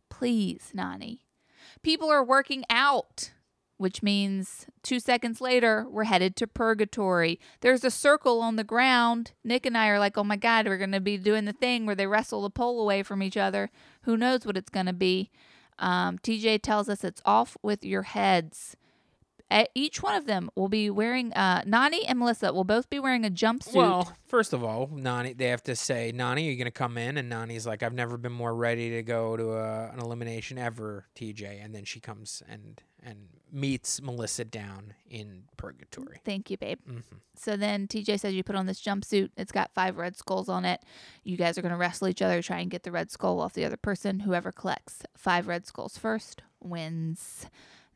Please, 0.09 0.71
Nani. 0.73 1.27
People 1.83 2.11
are 2.11 2.25
working 2.25 2.65
out, 2.71 3.33
which 3.77 4.03
means 4.03 4.67
two 4.83 4.99
seconds 4.99 5.43
later, 5.43 5.85
we're 5.87 6.05
headed 6.05 6.35
to 6.37 6.47
purgatory. 6.47 7.39
There's 7.61 7.85
a 7.85 7.91
circle 7.91 8.41
on 8.41 8.57
the 8.57 8.65
ground. 8.65 9.33
Nick 9.45 9.67
and 9.67 9.77
I 9.77 9.89
are 9.89 9.99
like, 9.99 10.17
oh 10.17 10.25
my 10.25 10.37
God, 10.37 10.67
we're 10.67 10.79
going 10.79 10.93
to 10.93 11.01
be 11.01 11.19
doing 11.19 11.45
the 11.45 11.53
thing 11.53 11.85
where 11.85 11.95
they 11.95 12.07
wrestle 12.07 12.41
the 12.41 12.49
pole 12.49 12.81
away 12.81 13.03
from 13.03 13.23
each 13.23 13.37
other. 13.37 13.71
Who 14.05 14.17
knows 14.17 14.47
what 14.47 14.57
it's 14.57 14.71
going 14.71 14.87
to 14.87 14.95
be? 14.95 15.31
Um, 15.79 16.17
TJ 16.21 16.63
tells 16.63 16.89
us 16.89 17.05
it's 17.05 17.21
off 17.27 17.59
with 17.61 17.85
your 17.85 18.05
heads. 18.05 18.79
Each 19.75 20.03
one 20.03 20.15
of 20.15 20.27
them 20.27 20.51
will 20.55 20.69
be 20.69 20.91
wearing. 20.91 21.33
Uh, 21.33 21.63
Nani 21.67 22.05
and 22.07 22.19
Melissa 22.19 22.53
will 22.53 22.65
both 22.65 22.89
be 22.91 22.99
wearing 22.99 23.25
a 23.25 23.31
jumpsuit. 23.31 23.75
Well, 23.75 24.13
first 24.27 24.53
of 24.53 24.63
all, 24.65 24.89
Nani, 24.93 25.33
they 25.33 25.49
have 25.49 25.63
to 25.65 25.77
say, 25.77 26.13
Nani, 26.15 26.49
are 26.49 26.51
you 26.51 26.57
going 26.57 26.65
to 26.67 26.71
come 26.71 26.97
in? 26.99 27.17
And 27.17 27.29
Nani's 27.29 27.67
like, 27.67 27.83
I've 27.83 27.95
never 27.95 28.17
been 28.17 28.33
more 28.33 28.55
ready 28.55 28.91
to 28.91 29.03
go 29.03 29.37
to 29.37 29.53
a, 29.53 29.91
an 29.91 30.01
elimination 30.01 30.59
ever, 30.59 31.07
TJ. 31.17 31.65
And 31.65 31.75
then 31.75 31.85
she 31.85 32.01
comes 32.01 32.43
and 32.49 32.81
and 33.05 33.27
meets 33.51 34.01
Melissa 34.01 34.45
down 34.45 34.95
in 35.11 35.43
purgatory. 35.57 36.21
Thank 36.25 36.51
you, 36.51 36.57
babe. 36.57 36.79
hmm 36.87 37.01
So 37.37 37.57
then 37.57 37.89
TJ 37.89 38.21
says 38.21 38.33
you 38.33 38.45
put 38.45 38.55
on 38.55 38.67
this 38.67 38.81
jumpsuit. 38.81 39.31
It's 39.37 39.51
got 39.51 39.75
five 39.75 39.97
red 39.97 40.17
skulls 40.17 40.49
on 40.49 40.65
it. 40.65 40.81
You 41.25 41.37
guys 41.37 41.59
are 41.59 41.63
going 41.63 41.73
to 41.73 41.79
wrestle 41.79 42.07
each 42.07 42.23
other, 42.23 42.41
try 42.43 42.61
and 42.61 42.71
get 42.71 42.85
the 42.85 42.93
red 42.93 43.11
skull 43.11 43.41
off 43.41 43.55
the 43.55 43.65
other 43.65 43.77
person. 43.77 44.21
Whoever 44.21 44.53
collects 44.53 45.03
five 45.17 45.49
red 45.49 45.67
skulls 45.67 45.99
first 45.99 46.43
wins. 46.61 47.47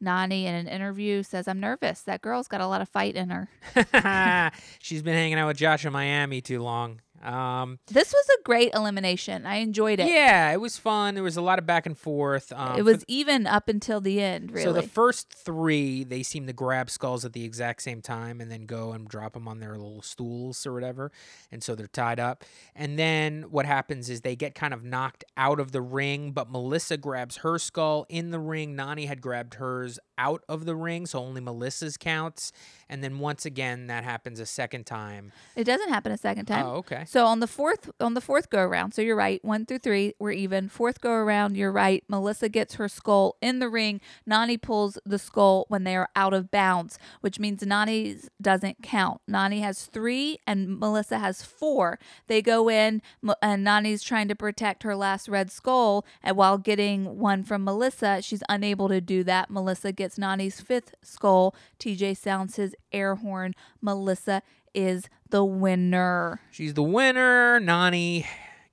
Nani, 0.00 0.46
in 0.46 0.54
an 0.54 0.68
interview, 0.68 1.22
says, 1.22 1.48
I'm 1.48 1.60
nervous. 1.60 2.02
That 2.02 2.20
girl's 2.20 2.48
got 2.48 2.60
a 2.60 2.66
lot 2.66 2.80
of 2.80 2.88
fight 2.88 3.16
in 3.16 3.30
her. 3.30 3.48
She's 4.80 5.02
been 5.02 5.14
hanging 5.14 5.38
out 5.38 5.46
with 5.46 5.56
Josh 5.56 5.84
in 5.84 5.92
Miami 5.92 6.40
too 6.40 6.62
long. 6.62 7.00
Um, 7.22 7.78
This 7.88 8.12
was 8.12 8.26
a 8.38 8.42
great 8.44 8.72
elimination. 8.74 9.46
I 9.46 9.56
enjoyed 9.56 10.00
it. 10.00 10.08
yeah, 10.08 10.52
it 10.52 10.60
was 10.60 10.76
fun. 10.78 11.14
There 11.14 11.22
was 11.24 11.36
a 11.36 11.42
lot 11.42 11.58
of 11.58 11.66
back 11.66 11.86
and 11.86 11.96
forth. 11.96 12.52
Um, 12.52 12.78
it 12.78 12.82
was 12.82 13.04
even 13.08 13.46
up 13.46 13.68
until 13.68 14.00
the 14.00 14.20
end, 14.20 14.50
really. 14.52 14.64
So 14.64 14.72
the 14.72 14.82
first 14.82 15.32
three, 15.32 16.04
they 16.04 16.22
seem 16.22 16.46
to 16.46 16.52
grab 16.52 16.90
skulls 16.90 17.24
at 17.24 17.32
the 17.32 17.44
exact 17.44 17.82
same 17.82 18.00
time 18.02 18.40
and 18.40 18.50
then 18.50 18.66
go 18.66 18.92
and 18.92 19.08
drop 19.08 19.32
them 19.34 19.48
on 19.48 19.60
their 19.60 19.72
little 19.72 20.02
stools 20.02 20.66
or 20.66 20.72
whatever, 20.72 21.10
and 21.50 21.62
so 21.62 21.74
they're 21.74 21.86
tied 21.86 22.20
up. 22.20 22.44
And 22.74 22.98
then 22.98 23.44
what 23.50 23.66
happens 23.66 24.08
is 24.10 24.20
they 24.20 24.36
get 24.36 24.54
kind 24.54 24.74
of 24.74 24.84
knocked 24.84 25.24
out 25.36 25.60
of 25.60 25.72
the 25.72 25.80
ring, 25.82 26.32
but 26.32 26.50
Melissa 26.50 26.96
grabs 26.96 27.38
her 27.38 27.58
skull 27.58 28.06
in 28.08 28.30
the 28.30 28.38
ring. 28.40 28.76
Nani 28.76 29.06
had 29.06 29.20
grabbed 29.20 29.54
hers 29.54 29.98
out 30.18 30.44
of 30.48 30.64
the 30.64 30.74
ring, 30.76 31.06
so 31.06 31.18
only 31.18 31.40
Melissa's 31.40 31.96
counts. 31.96 32.52
And 32.88 33.02
then 33.02 33.18
once 33.18 33.44
again, 33.44 33.88
that 33.88 34.04
happens 34.04 34.38
a 34.38 34.46
second 34.46 34.86
time. 34.86 35.32
it 35.56 35.64
doesn't 35.64 35.88
happen 35.88 36.12
a 36.12 36.16
second 36.16 36.46
time. 36.46 36.64
Oh, 36.64 36.74
okay. 36.76 37.04
So 37.06 37.26
on 37.26 37.40
the 37.40 37.48
fourth 37.48 37.90
on 38.00 38.14
the 38.14 38.20
fourth 38.20 38.48
go 38.48 38.60
around, 38.60 38.92
so 38.92 39.02
you're 39.02 39.16
right, 39.16 39.44
one 39.44 39.66
through 39.66 39.80
three, 39.80 40.14
we're 40.18 40.30
even. 40.32 40.68
Fourth 40.68 41.00
go 41.00 41.10
around, 41.10 41.56
you're 41.56 41.72
right. 41.72 42.04
Melissa 42.08 42.48
gets 42.48 42.74
her 42.74 42.88
skull 42.88 43.36
in 43.40 43.58
the 43.58 43.68
ring. 43.68 44.00
Nani 44.24 44.56
pulls 44.56 44.98
the 45.04 45.18
skull 45.18 45.64
when 45.68 45.82
they 45.82 45.96
are 45.96 46.08
out 46.14 46.32
of 46.32 46.50
bounds, 46.50 46.98
which 47.22 47.40
means 47.40 47.62
Nani's 47.66 48.30
doesn't 48.40 48.82
count. 48.82 49.20
Nani 49.26 49.60
has 49.60 49.86
three 49.86 50.38
and 50.46 50.78
Melissa 50.78 51.18
has 51.18 51.42
four. 51.42 51.98
They 52.28 52.40
go 52.40 52.68
in 52.70 53.02
and 53.42 53.64
Nani's 53.64 54.02
trying 54.04 54.28
to 54.28 54.36
protect 54.36 54.84
her 54.84 54.94
last 54.94 55.28
red 55.28 55.50
skull, 55.50 56.04
and 56.22 56.36
while 56.36 56.58
getting 56.58 57.18
one 57.18 57.42
from 57.42 57.64
Melissa, 57.64 58.22
she's 58.22 58.44
unable 58.48 58.88
to 58.88 59.00
do 59.00 59.24
that. 59.24 59.50
Melissa 59.50 59.90
gets 59.90 60.05
Nani's 60.14 60.60
fifth 60.60 60.94
skull. 61.02 61.54
TJ 61.78 62.16
sounds 62.16 62.56
his 62.56 62.74
air 62.92 63.16
horn. 63.16 63.54
Melissa 63.80 64.42
is 64.74 65.08
the 65.30 65.44
winner. 65.44 66.40
She's 66.50 66.74
the 66.74 66.82
winner. 66.82 67.58
Nani 67.60 68.26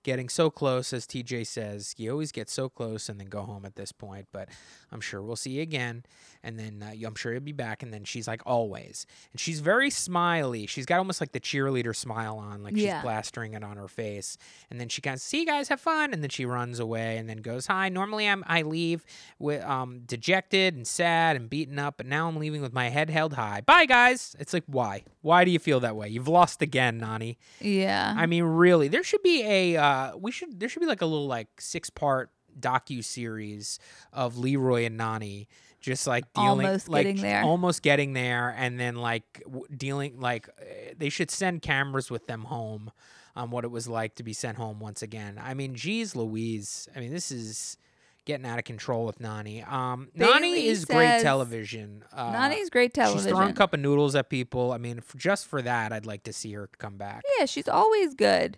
getting 0.04 0.30
so 0.30 0.50
close, 0.50 0.94
as 0.94 1.08
TJ 1.08 1.48
says. 1.48 1.96
You 1.98 2.12
always 2.12 2.32
get 2.32 2.50
so 2.50 2.70
close 2.70 3.10
and 3.10 3.20
then 3.20 3.28
go 3.28 3.42
home 3.42 3.66
at 3.66 3.76
this 3.76 3.92
point, 3.92 4.28
but 4.32 4.50
I'm 4.92 5.02
sure 5.02 5.22
we'll 5.22 5.36
see 5.36 5.52
you 5.52 5.62
again. 5.62 6.04
And 6.44 6.60
then 6.60 6.84
uh, 6.84 6.94
I'm 7.08 7.16
sure 7.16 7.32
he'll 7.32 7.42
be 7.42 7.54
back. 7.54 7.84
And 7.84 7.94
then 7.94 8.04
she's 8.04 8.28
like, 8.28 8.42
always. 8.46 9.06
And 9.32 9.40
she's 9.40 9.62
very 9.62 9.90
smiley. 9.90 10.66
She's 10.68 10.86
got 10.86 10.98
almost 11.00 11.22
like 11.22 11.32
the 11.32 11.40
cheerleader 11.40 11.96
smile 11.96 12.38
on, 12.38 12.64
like 12.64 12.76
Yeah. 12.76 12.98
she's 12.98 13.04
plastering 13.04 13.54
it 13.54 13.64
on 13.64 13.78
her 13.78 13.88
face. 13.88 14.38
And 14.70 14.80
then 14.80 14.90
she 14.90 15.02
kind 15.02 15.16
of, 15.16 15.22
see 15.22 15.40
you 15.40 15.46
guys, 15.46 15.70
have 15.70 15.80
fun. 15.80 16.14
And 16.14 16.22
then 16.22 16.30
she 16.30 16.46
runs 16.46 16.80
away 16.80 17.18
and 17.18 17.30
then 17.30 17.38
goes, 17.38 17.68
hi. 17.68 17.88
Normally 17.90 18.28
I'm, 18.28 18.44
I 18.46 18.64
leave 18.64 19.06
with 19.40 19.64
um, 19.64 20.02
dejected 20.06 20.76
and 20.76 20.86
sad 20.86 21.36
and 21.36 21.50
beaten 21.50 21.80
up, 21.80 21.96
but 21.98 22.06
now 22.06 22.28
I'm 22.28 22.36
leaving 22.38 22.62
with 22.62 22.74
my 22.74 22.90
head 22.90 23.10
held 23.10 23.34
high. 23.34 23.62
Bye, 23.62 23.86
guys. 23.86 24.36
It's 24.40 24.54
like, 24.54 24.66
why? 24.68 25.04
Why 25.22 25.46
do 25.46 25.52
you 25.52 25.60
feel 25.60 25.80
that 25.80 25.96
way? 25.96 26.10
You've 26.10 26.28
lost 26.28 26.62
again, 26.62 26.98
Nani. 26.98 27.38
Yeah. 27.62 28.14
I 28.18 28.26
mean, 28.26 28.44
really, 28.44 28.90
there 28.90 29.04
should 29.04 29.24
be 29.24 29.44
a 29.44 29.78
uh, 29.78 30.18
we 30.18 30.32
should 30.32 30.60
there 30.60 30.68
should 30.68 30.82
be 30.82 30.86
like 30.86 31.02
a 31.02 31.06
little 31.06 31.28
like 31.28 31.48
six 31.62 31.90
part 31.90 32.32
docu 32.60 33.04
series 33.04 33.80
of 34.12 34.38
Leroy 34.38 34.86
and 34.86 34.98
Nani 34.98 35.48
just 35.84 36.08
like 36.08 36.32
dealing 36.34 36.66
Almost 36.66 36.90
like 36.90 37.06
getting 37.06 37.22
there. 37.22 37.44
almost 37.44 37.84
getting 37.84 38.14
there 38.14 38.56
and 38.58 38.80
then 38.80 38.96
like 38.96 39.44
w- 39.46 39.66
dealing 39.76 40.20
like 40.20 40.48
uh, 40.48 40.64
they 40.98 41.10
should 41.10 41.30
send 41.30 41.62
cameras 41.62 42.10
with 42.10 42.26
them 42.26 42.46
home 42.46 42.90
on 43.36 43.52
what 43.52 43.64
it 43.66 43.72
was 43.72 43.88
like 43.88 44.16
to 44.16 44.24
be 44.24 44.34
sent 44.34 44.58
home 44.58 44.80
once 44.80 45.02
again. 45.02 45.40
I 45.44 45.54
mean, 45.54 45.76
geez, 45.76 46.16
Louise. 46.16 46.88
I 46.96 47.00
mean, 47.00 47.12
this 47.12 47.32
is 47.32 47.78
getting 48.26 48.46
out 48.46 48.58
of 48.58 48.64
control 48.64 49.06
with 49.06 49.20
Nani. 49.20 49.62
Um, 49.64 50.08
Nani 50.16 50.68
is 50.68 50.86
great 50.86 51.22
television. 51.22 52.06
Uh, 52.14 52.32
Nani's 52.32 52.70
great 52.70 52.94
television. 52.94 53.24
She's 53.26 53.30
throwing 53.32 53.50
a 53.50 53.54
cup 53.54 53.74
of 53.74 53.82
noodles 53.82 54.16
at 54.16 54.30
people. 54.30 54.72
I 54.72 54.78
mean, 54.78 55.00
f 55.00 55.14
just 55.18 55.48
for 55.48 55.62
that, 55.62 55.92
I'd 55.92 56.06
like 56.06 56.24
to 56.24 56.34
see 56.34 56.54
her 56.54 56.70
come 56.78 56.96
back. 56.98 57.24
yeah, 57.38 57.46
she's 57.46 57.68
always 57.68 58.14
good. 58.14 58.58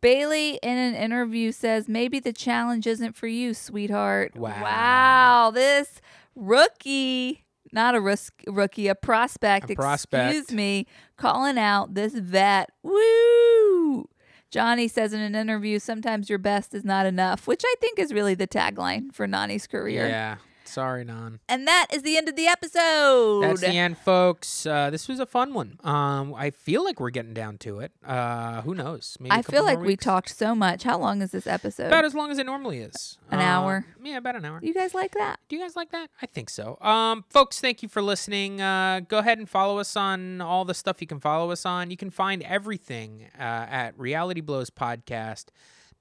Bailey 0.00 0.58
in 0.62 0.76
an 0.76 0.94
interview 0.94 1.50
says 1.52 1.88
maybe 1.88 2.18
the 2.20 2.32
challenge 2.32 2.86
isn't 2.86 3.14
for 3.16 3.26
you, 3.26 3.54
sweetheart. 3.54 4.36
Wow. 4.36 4.62
Wow, 4.62 5.50
this 5.50 6.00
rookie, 6.34 7.44
not 7.72 7.94
a 7.94 8.00
rus- 8.00 8.30
rookie, 8.46 8.88
a 8.88 8.94
prospect, 8.94 9.70
A 9.70 9.74
prospect. 9.74 10.34
excuse 10.36 10.52
me, 10.56 10.86
calling 11.16 11.58
out 11.58 11.94
this 11.94 12.14
vet. 12.14 12.70
Woo! 12.82 14.08
Johnny 14.50 14.86
says 14.86 15.12
in 15.12 15.20
an 15.20 15.34
interview, 15.34 15.78
sometimes 15.80 16.28
your 16.30 16.38
best 16.38 16.74
is 16.74 16.84
not 16.84 17.06
enough, 17.06 17.46
which 17.48 17.62
I 17.66 17.74
think 17.80 17.98
is 17.98 18.12
really 18.12 18.34
the 18.34 18.46
tagline 18.46 19.12
for 19.12 19.26
Nani's 19.26 19.66
career. 19.66 20.06
Yeah. 20.06 20.36
Sorry, 20.66 21.04
Non. 21.04 21.40
And 21.48 21.66
that 21.68 21.86
is 21.92 22.02
the 22.02 22.16
end 22.16 22.28
of 22.28 22.36
the 22.36 22.46
episode. 22.46 23.42
That's 23.42 23.60
the 23.60 23.68
end, 23.76 23.98
folks. 23.98 24.66
Uh, 24.66 24.90
this 24.90 25.08
was 25.08 25.20
a 25.20 25.26
fun 25.26 25.52
one. 25.54 25.78
Um, 25.84 26.34
I 26.34 26.50
feel 26.50 26.84
like 26.84 26.98
we're 27.00 27.10
getting 27.10 27.34
down 27.34 27.58
to 27.58 27.80
it. 27.80 27.92
Uh, 28.04 28.62
who 28.62 28.74
knows? 28.74 29.16
Maybe 29.20 29.34
a 29.34 29.38
I 29.38 29.42
feel 29.42 29.62
like 29.64 29.78
we 29.80 29.96
talked 29.96 30.30
so 30.30 30.54
much. 30.54 30.82
How 30.82 30.98
long 30.98 31.22
is 31.22 31.30
this 31.32 31.46
episode? 31.46 31.86
about 31.88 32.04
as 32.04 32.14
long 32.14 32.30
as 32.30 32.38
it 32.38 32.46
normally 32.46 32.78
is. 32.78 33.18
An 33.30 33.38
Um, 33.40 33.44
hour? 33.44 33.86
Yeah, 34.02 34.18
about 34.18 34.36
an 34.36 34.44
hour. 34.44 34.60
you 34.62 34.74
guys 34.74 34.94
like 34.94 35.12
that? 35.12 35.38
Do 35.48 35.56
you 35.56 35.62
guys 35.62 35.76
like 35.76 35.90
that? 35.92 36.10
I 36.22 36.26
think 36.26 36.50
so. 36.50 36.78
Um, 36.80 37.24
folks, 37.28 37.60
thank 37.60 37.82
you 37.82 37.88
for 37.88 38.02
listening. 38.02 38.60
Uh, 38.60 39.00
go 39.06 39.18
ahead 39.18 39.38
and 39.38 39.48
follow 39.48 39.78
us 39.78 39.96
on 39.96 40.40
all 40.40 40.64
the 40.64 40.74
stuff 40.74 41.00
you 41.00 41.06
can 41.06 41.20
follow 41.20 41.50
us 41.50 41.64
on. 41.66 41.90
You 41.90 41.96
can 41.96 42.10
find 42.10 42.42
everything 42.42 43.26
uh, 43.38 43.42
at 43.42 43.94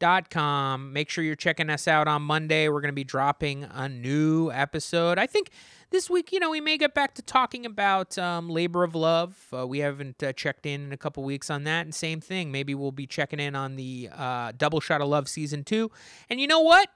realityblowspodcast.com. 0.03 0.93
Make 0.93 1.09
sure 1.09 1.23
you're 1.23 1.35
checking 1.35 1.69
us 1.69 1.87
out 1.87 2.07
on 2.07 2.21
Monday. 2.23 2.69
We're 2.69 2.81
going 2.81 2.91
to 2.91 2.93
be 2.93 3.03
dropping 3.03 3.63
a 3.63 3.87
new 3.89 4.51
episode. 4.51 5.17
I 5.17 5.27
think 5.27 5.49
this 5.89 6.09
week, 6.09 6.31
you 6.31 6.39
know, 6.39 6.49
we 6.49 6.61
may 6.61 6.77
get 6.77 6.93
back 6.93 7.15
to 7.15 7.21
talking 7.21 7.65
about 7.65 8.17
um, 8.17 8.49
labor 8.49 8.83
of 8.83 8.95
love. 8.95 9.47
Uh, 9.55 9.67
we 9.67 9.79
haven't 9.79 10.21
uh, 10.23 10.33
checked 10.33 10.65
in 10.65 10.85
in 10.85 10.93
a 10.93 10.97
couple 10.97 11.23
weeks 11.23 11.49
on 11.49 11.63
that. 11.63 11.85
And 11.85 11.93
same 11.93 12.19
thing, 12.19 12.51
maybe 12.51 12.75
we'll 12.75 12.91
be 12.91 13.07
checking 13.07 13.39
in 13.39 13.55
on 13.55 13.75
the 13.75 14.09
uh, 14.15 14.51
Double 14.55 14.79
Shot 14.79 15.01
of 15.01 15.07
Love 15.07 15.27
season 15.27 15.63
two. 15.63 15.91
And 16.29 16.39
you 16.39 16.47
know 16.47 16.61
what? 16.61 16.89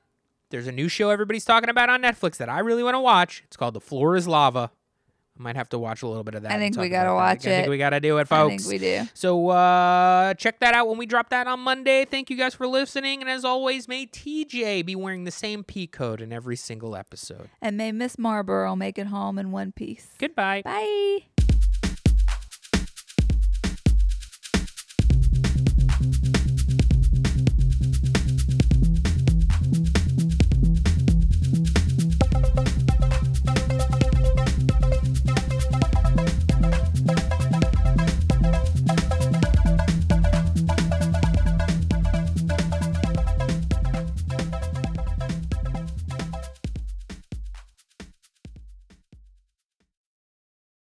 There's 0.50 0.68
a 0.68 0.72
new 0.72 0.88
show 0.88 1.10
everybody's 1.10 1.44
talking 1.44 1.70
about 1.70 1.90
on 1.90 2.02
Netflix 2.02 2.38
that 2.38 2.48
I 2.48 2.60
really 2.60 2.84
want 2.84 2.96
to 2.96 3.02
watch. 3.02 3.44
It's 3.46 3.58
called 3.58 3.74
The 3.74 3.82
Floor 3.82 4.16
is 4.16 4.28
Lava. 4.28 4.72
I 5.40 5.44
might 5.44 5.56
have 5.56 5.70
to 5.70 5.80
watch 5.80 6.02
a 6.02 6.08
little 6.08 6.24
bit 6.24 6.36
of 6.36 6.44
that. 6.44 6.52
I 6.52 6.58
think 6.58 6.78
we 6.78 6.90
gotta 6.90 7.14
watch 7.14 7.28
watch 7.28 7.48
I 7.48 7.58
think 7.58 7.70
we 7.70 7.78
got 7.78 7.92
to 7.92 8.00
do 8.00 8.18
it, 8.18 8.28
folks. 8.28 8.54
I 8.54 8.58
think 8.58 8.68
we 8.70 8.78
do. 8.78 9.08
So 9.14 9.50
uh, 9.50 10.34
check 10.36 10.60
that 10.60 10.74
out 10.74 10.88
when 10.88 10.98
we 10.98 11.06
drop 11.06 11.30
that 11.30 11.48
on 11.48 11.60
Monday. 11.60 12.06
Thank 12.06 12.30
you 12.30 12.38
guys 12.38 12.54
for 12.54 12.68
listening. 12.68 13.22
And 13.22 13.30
as 13.30 13.46
always, 13.46 13.88
may 13.88 14.06
TJ 14.06 14.86
be 14.86 14.96
wearing 14.96 15.24
the 15.24 15.32
same 15.32 15.64
P 15.64 15.88
code 15.88 16.22
in 16.22 16.32
every 16.32 16.56
single 16.56 16.96
episode. 16.96 17.50
And 17.62 17.78
may 17.78 17.92
Miss 17.92 18.18
Marlborough 18.18 18.76
make 18.76 18.98
it 18.98 19.08
home 19.08 19.38
in 19.38 19.52
one 19.52 19.72
piece. 19.72 20.10
Goodbye. 20.18 20.62
Bye. 20.64 21.37